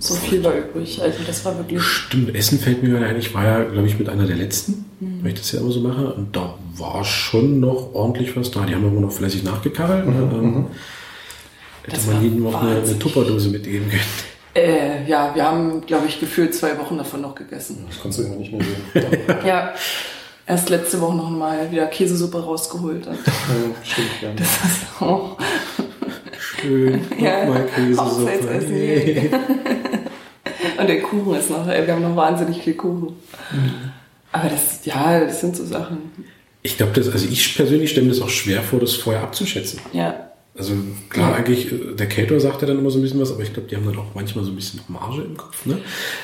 So 0.01 0.15
viel 0.15 0.43
war 0.45 0.53
übrig. 0.55 1.01
Also 1.01 1.19
das 1.27 1.45
war 1.45 1.57
wirklich. 1.57 1.81
Stimmt, 1.83 2.35
Essen 2.35 2.59
fällt 2.59 2.83
mir 2.83 2.91
gerade 2.91 3.07
ein. 3.07 3.17
Ich 3.17 3.33
war 3.35 3.45
ja, 3.45 3.65
glaube 3.65 3.87
ich, 3.87 3.99
mit 3.99 4.09
einer 4.09 4.27
der 4.27 4.37
letzten, 4.37 4.85
Mhm. 5.01 5.21
weil 5.23 5.29
ich 5.33 5.39
das 5.39 5.53
ja 5.53 5.61
immer 5.61 5.71
so 5.71 5.81
mache. 5.81 6.13
Und 6.15 6.37
da 6.37 6.55
war 6.77 7.05
schon 7.05 7.61
noch 7.61 7.95
ordentlich 7.95 8.37
was 8.37 8.51
da. 8.51 8.67
Die 8.67 8.75
haben 8.75 8.85
aber 8.87 9.01
noch 9.01 9.13
fleißig 9.13 9.45
nachgekarrt. 9.45 10.07
Ne? 10.07 10.13
Ähm, 10.35 10.67
hätte 11.85 11.97
Das 11.97 12.07
man 12.07 12.25
ihnen 12.25 12.43
noch 12.43 12.61
eine, 12.61 12.81
eine. 12.83 12.99
Tupperdose 12.99 13.49
mitgeben 13.51 13.89
können. 13.89 14.03
Äh, 14.57 15.09
ja, 15.09 15.35
wir 15.35 15.45
haben, 15.45 15.81
glaube 15.87 16.07
ich, 16.07 16.21
gefühlt 16.21 16.55
zwei 16.55 16.79
Wochen 16.79 16.97
davon 16.99 17.23
noch 17.23 17.35
gegessen. 17.35 17.87
Ich 17.91 18.01
konnte 18.01 18.21
es 18.21 18.27
irgendwann 18.29 18.39
nicht 18.41 18.53
mehr 18.53 18.63
sehen. 18.95 19.19
Ja, 19.47 19.73
erst 20.47 20.69
letzte 20.71 21.01
Woche 21.01 21.17
noch 21.17 21.31
mal 21.31 21.71
wieder 21.71 21.87
Käsesuppe 21.87 22.43
rausgeholt. 22.43 23.07
Und 23.07 23.19
Ja, 23.27 23.33
Stimmt, 23.83 24.09
ja. 24.23 24.29
das 24.37 24.47
ist 24.49 25.03
auch, 25.03 25.37
Schön. 26.39 27.01
Ja, 27.19 27.47
Nochmal 27.47 27.67
Käsesuppe. 27.67 28.31
Hey. 28.69 29.31
und 30.79 30.87
der 30.87 31.03
Kuchen 31.03 31.35
ist 31.35 31.51
noch, 31.51 31.67
wir 31.67 31.87
haben 31.93 32.03
noch 32.03 32.17
wahnsinnig 32.17 32.63
viel 32.63 32.75
Kuchen. 32.75 33.17
Aber 34.33 34.49
das, 34.49 34.85
ja, 34.85 35.21
das 35.21 35.41
sind 35.41 35.57
so 35.57 35.65
Sachen. 35.65 35.99
Ich 36.63 36.77
glaube, 36.77 36.93
das, 36.93 37.09
also 37.11 37.27
ich 37.29 37.57
persönlich 37.57 37.91
stelle 37.91 38.07
mir 38.07 38.13
das 38.13 38.23
auch 38.23 38.29
schwer 38.29 38.63
vor, 38.63 38.81
das 38.81 38.95
vorher 38.95 39.23
abzuschätzen. 39.23 39.81
Ja, 39.93 40.31
Also 40.57 40.73
klar, 41.11 41.35
eigentlich, 41.35 41.73
äh, 41.73 41.95
der 41.99 42.09
Cator 42.09 42.39
sagt 42.39 42.63
ja 42.63 42.69
dann 42.69 42.79
immer 42.79 42.91
so 42.91 42.99
ein 43.01 43.03
bisschen 43.03 43.21
was, 43.21 43.33
aber 43.33 43.43
ich 43.43 43.53
glaube, 43.53 43.69
die 43.69 43.75
haben 43.75 43.85
dann 43.87 43.97
auch 43.99 44.15
manchmal 44.15 44.45
so 44.45 44.53
ein 44.53 44.55
bisschen 44.57 44.81
Marge 44.87 45.23
im 45.23 45.37
Kopf. 45.37 45.67
Ne? 45.67 45.79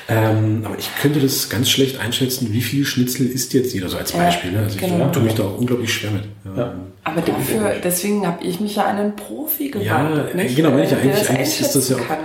Ähm, 0.09 0.63
aber 0.65 0.79
ich 0.79 0.89
könnte 1.03 1.19
das 1.19 1.49
ganz 1.49 1.69
schlecht 1.69 1.99
einschätzen, 1.99 2.53
wie 2.53 2.61
viel 2.61 2.85
Schnitzel 2.85 3.27
isst 3.27 3.53
jetzt 3.55 3.75
jeder, 3.75 3.89
so 3.89 3.97
als 3.97 4.13
Ja, 4.13 4.19
Beispiel. 4.19 4.53
Ne? 4.53 4.61
Also 4.61 4.77
ich 4.77 4.81
genau. 4.81 5.11
tue 5.11 5.25
mich 5.25 5.35
da 5.35 5.43
auch 5.43 5.59
unglaublich 5.59 5.93
schwer 5.93 6.13
mit. 6.13 6.23
Ja. 6.57 6.75
aber 7.03 7.21
dafür, 7.23 7.75
deswegen 7.83 8.25
habe 8.25 8.45
ich 8.45 8.61
mich 8.61 8.77
ja 8.77 8.85
an 8.85 8.99
einen 8.99 9.17
Profi 9.17 9.73
Ja, 9.83 10.09
gewandt. 10.09 10.35
äh, 10.37 10.55
genau, 10.55 10.71
meine 10.71 10.85
ich 10.85 10.91
ja. 10.93 10.99
Eigentlich, 10.99 11.29
eigentlich 11.29 11.61
ist 11.61 11.75
das 11.75 11.89
ja 11.89 11.97
auch 11.97 12.17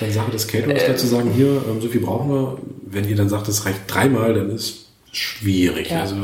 dann 0.00 0.10
Sache 0.10 0.30
des 0.30 0.48
Caterers, 0.48 0.86
da 0.86 0.96
zu 0.96 1.06
sagen, 1.06 1.32
hier, 1.34 1.62
ähm, 1.68 1.82
so 1.82 1.88
viel 1.88 2.00
brauchen 2.00 2.30
wir. 2.30 2.58
Wenn 2.86 3.08
ihr 3.08 3.16
dann 3.16 3.28
sagt, 3.28 3.48
es 3.48 3.66
reicht 3.66 3.80
dreimal, 3.88 4.32
dann 4.32 4.50
ist 4.50 4.86
schwierig. 5.12 5.90
Ja. 5.90 6.00
Also 6.00 6.16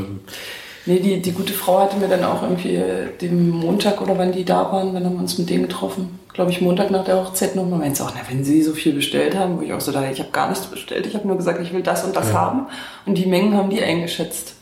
Nee, 0.89 0.99
die, 0.99 1.21
die 1.21 1.31
gute 1.33 1.53
Frau 1.53 1.79
hatte 1.81 1.97
mir 1.97 2.07
dann 2.07 2.23
auch 2.23 2.41
irgendwie 2.41 2.75
äh, 2.75 3.15
den 3.21 3.49
Montag 3.49 4.01
oder 4.01 4.17
wann 4.17 4.31
die 4.31 4.43
da 4.43 4.71
waren, 4.71 4.93
dann 4.93 5.05
haben 5.05 5.13
wir 5.13 5.21
uns 5.21 5.37
mit 5.37 5.49
denen 5.49 5.63
getroffen. 5.67 6.19
Glaube 6.33 6.51
ich, 6.51 6.61
Montag 6.61 6.89
nach 6.89 7.03
der 7.05 7.17
Hochzeit 7.17 7.55
noch 7.55 7.65
mal. 7.67 7.77
Meint 7.77 7.95
sie 7.97 8.03
auch, 8.03 8.11
na, 8.15 8.21
wenn 8.29 8.43
sie 8.43 8.61
so 8.63 8.73
viel 8.73 8.93
bestellt 8.93 9.35
haben, 9.37 9.57
wo 9.57 9.61
ich 9.61 9.71
auch 9.73 9.81
so 9.81 9.91
dachte, 9.91 10.11
ich 10.11 10.19
habe 10.19 10.31
gar 10.31 10.49
nichts 10.49 10.65
bestellt. 10.65 11.05
Ich 11.05 11.13
habe 11.13 11.27
nur 11.27 11.37
gesagt, 11.37 11.61
ich 11.61 11.71
will 11.73 11.83
das 11.83 12.03
und 12.05 12.15
das 12.15 12.33
haben. 12.33 12.65
Und 13.05 13.17
die 13.17 13.25
Mengen 13.27 13.53
haben 13.55 13.69
die 13.69 13.81
eingeschätzt. 13.83 14.55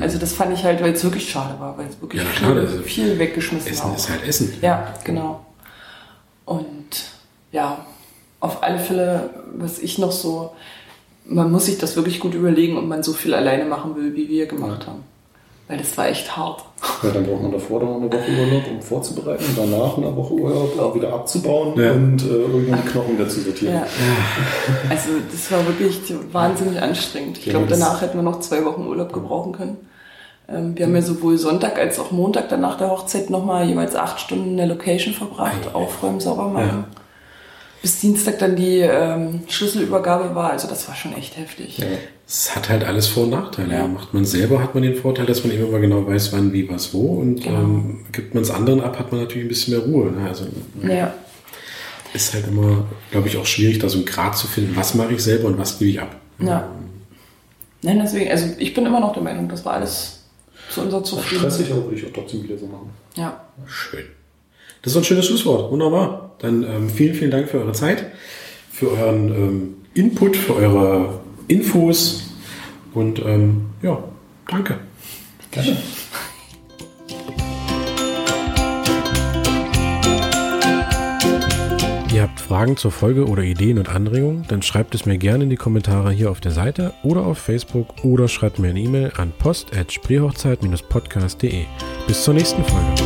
Also 0.00 0.16
das 0.18 0.32
fand 0.32 0.54
ich 0.54 0.64
halt, 0.64 0.82
weil 0.82 0.92
es 0.94 1.04
wirklich 1.04 1.28
schade 1.30 1.58
war, 1.60 1.76
weil 1.76 1.86
es 1.88 2.00
wirklich. 2.00 2.22
Ja, 2.22 2.28
klar, 2.30 2.52
viel, 2.52 2.62
ist- 2.80 2.84
viel 2.86 3.18
weggeschmissen 3.18 3.70
Essen 3.72 3.84
war. 3.90 3.94
ist 3.96 4.08
halt 4.08 4.26
Essen. 4.26 4.54
Ja, 4.62 4.94
genau. 5.04 5.44
Und 6.46 7.04
ja, 7.52 7.84
auf 8.40 8.62
alle 8.62 8.78
Fälle, 8.78 9.30
was 9.56 9.78
ich 9.78 9.98
noch 9.98 10.12
so, 10.12 10.52
man 11.26 11.50
muss 11.50 11.66
sich 11.66 11.78
das 11.78 11.96
wirklich 11.96 12.20
gut 12.20 12.34
überlegen, 12.34 12.76
ob 12.78 12.86
man 12.86 13.02
so 13.02 13.12
viel 13.12 13.34
alleine 13.34 13.64
machen 13.64 13.96
will, 13.96 14.14
wie 14.14 14.28
wir 14.28 14.46
gemacht 14.46 14.86
haben. 14.86 15.02
Weil 15.66 15.78
das 15.78 15.96
war 15.96 16.08
echt 16.08 16.36
hart. 16.36 16.62
Ja, 17.02 17.10
dann 17.10 17.24
braucht 17.24 17.42
man 17.42 17.52
davor 17.52 17.80
noch 17.80 17.96
eine 17.96 18.12
Woche 18.12 18.30
Urlaub, 18.38 18.62
um 18.70 18.82
vorzubereiten, 18.82 19.44
und 19.46 19.56
danach 19.58 19.96
eine 19.96 20.14
Woche 20.14 20.34
Urlaub, 20.34 20.78
auch 20.78 20.94
wieder 20.94 21.10
abzubauen 21.12 21.72
Ja. 21.80 21.92
und 21.92 22.22
äh, 22.22 22.26
irgendwann 22.26 22.82
die 22.84 22.88
Knochen 22.90 23.14
wieder 23.18 23.28
zu 23.28 23.40
sortieren. 23.40 23.74
Ja. 23.76 23.86
Also 24.90 25.08
das 25.32 25.50
war 25.50 25.66
wirklich 25.66 26.00
wahnsinnig 26.32 26.80
anstrengend. 26.82 27.38
Ich 27.38 27.46
Ja, 27.46 27.52
glaube, 27.52 27.66
danach 27.68 28.02
hätten 28.02 28.18
wir 28.18 28.22
noch 28.22 28.40
zwei 28.40 28.62
Wochen 28.66 28.86
Urlaub 28.86 29.12
gebrauchen 29.12 29.52
können. 29.52 29.76
Ähm, 30.48 30.76
Wir 30.76 30.84
haben 30.84 30.94
ja 30.94 31.00
sowohl 31.00 31.38
Sonntag 31.38 31.78
als 31.78 31.98
auch 31.98 32.10
Montag 32.10 32.50
dann 32.50 32.60
nach 32.60 32.76
der 32.76 32.90
Hochzeit 32.90 33.30
nochmal 33.30 33.66
jeweils 33.66 33.96
acht 33.96 34.20
Stunden 34.20 34.50
in 34.50 34.56
der 34.58 34.66
Location 34.66 35.14
verbracht, 35.14 35.74
aufräumen, 35.74 36.20
sauber 36.20 36.48
machen. 36.48 36.84
Bis 37.84 38.00
Dienstag 38.00 38.38
dann 38.38 38.56
die 38.56 38.78
ähm, 38.78 39.40
Schlüsselübergabe 39.46 40.34
war. 40.34 40.52
Also 40.52 40.66
das 40.68 40.88
war 40.88 40.94
schon 40.96 41.12
echt 41.14 41.36
heftig. 41.36 41.76
Ja. 41.76 41.84
Es 42.26 42.56
hat 42.56 42.70
halt 42.70 42.82
alles 42.82 43.08
Vor- 43.08 43.24
und 43.24 43.30
Nachteile. 43.30 43.74
Ja. 43.74 43.86
Macht 43.86 44.14
man 44.14 44.24
selber, 44.24 44.62
hat 44.62 44.72
man 44.72 44.82
den 44.84 44.94
Vorteil, 44.96 45.26
dass 45.26 45.44
man 45.44 45.54
immer 45.54 45.68
mal 45.68 45.82
genau 45.82 46.06
weiß, 46.06 46.32
wann, 46.32 46.50
wie, 46.54 46.66
was, 46.70 46.94
wo. 46.94 47.20
Und 47.20 47.42
Genau. 47.42 47.58
ähm, 47.58 48.06
gibt 48.10 48.32
man 48.32 48.42
es 48.42 48.50
anderen 48.50 48.80
ab, 48.80 48.98
hat 48.98 49.12
man 49.12 49.20
natürlich 49.20 49.44
ein 49.44 49.48
bisschen 49.48 49.74
mehr 49.76 49.84
Ruhe. 49.84 50.10
Ne? 50.12 50.26
Also 50.26 50.46
Ja. 50.82 51.12
ist 52.14 52.32
halt 52.32 52.46
immer, 52.48 52.86
glaube 53.10 53.28
ich, 53.28 53.36
auch 53.36 53.44
schwierig, 53.44 53.80
da 53.80 53.90
so 53.90 53.98
einen 53.98 54.06
Grad 54.06 54.34
zu 54.38 54.46
finden, 54.46 54.74
was 54.76 54.94
mache 54.94 55.12
ich 55.12 55.22
selber 55.22 55.48
und 55.48 55.58
was 55.58 55.78
gebe 55.78 55.90
ich 55.90 56.00
ab. 56.00 56.16
Ja. 56.38 56.66
Nein, 57.82 58.00
deswegen, 58.02 58.30
also 58.30 58.46
ich 58.56 58.72
bin 58.72 58.86
immer 58.86 59.00
noch 59.00 59.12
der 59.12 59.22
Meinung, 59.22 59.46
das 59.50 59.62
war 59.66 59.74
alles 59.74 60.20
zu 60.70 60.80
unserer 60.80 61.04
Zufriedenheit. 61.04 61.52
Stressig, 61.52 61.70
aber 61.70 61.84
würde 61.84 61.96
ich 61.96 62.06
auch 62.06 62.12
trotzdem 62.14 62.44
wieder 62.44 62.56
so 62.56 62.64
machen. 62.64 62.88
Ja. 63.14 63.44
Schön. 63.66 64.04
Das 64.84 64.92
ist 64.92 64.98
ein 64.98 65.04
schönes 65.04 65.26
Schlusswort. 65.26 65.72
Wunderbar. 65.72 66.32
Dann 66.38 66.62
ähm, 66.62 66.88
vielen, 66.90 67.14
vielen 67.14 67.30
Dank 67.30 67.48
für 67.48 67.58
eure 67.58 67.72
Zeit, 67.72 68.04
für 68.70 68.92
euren 68.92 69.28
ähm, 69.28 69.76
Input, 69.94 70.36
für 70.36 70.56
eure 70.56 71.20
Infos 71.48 72.24
und 72.92 73.18
ähm, 73.24 73.62
ja, 73.82 73.98
danke. 74.46 74.78
Gerne. 75.50 75.78
Ihr 82.12 82.22
habt 82.22 82.40
Fragen 82.40 82.76
zur 82.76 82.90
Folge 82.92 83.26
oder 83.26 83.42
Ideen 83.42 83.78
und 83.78 83.88
Anregungen, 83.88 84.44
dann 84.48 84.60
schreibt 84.62 84.94
es 84.94 85.06
mir 85.06 85.16
gerne 85.18 85.44
in 85.44 85.50
die 85.50 85.56
Kommentare 85.56 86.12
hier 86.12 86.30
auf 86.30 86.40
der 86.40 86.52
Seite 86.52 86.92
oder 87.02 87.26
auf 87.26 87.38
Facebook 87.38 88.04
oder 88.04 88.28
schreibt 88.28 88.58
mir 88.58 88.68
eine 88.68 88.80
E-Mail 88.80 89.12
an 89.16 89.32
post.spreehochzeit-podcast.de. 89.38 91.64
Bis 92.06 92.22
zur 92.22 92.34
nächsten 92.34 92.62
Folge. 92.64 93.03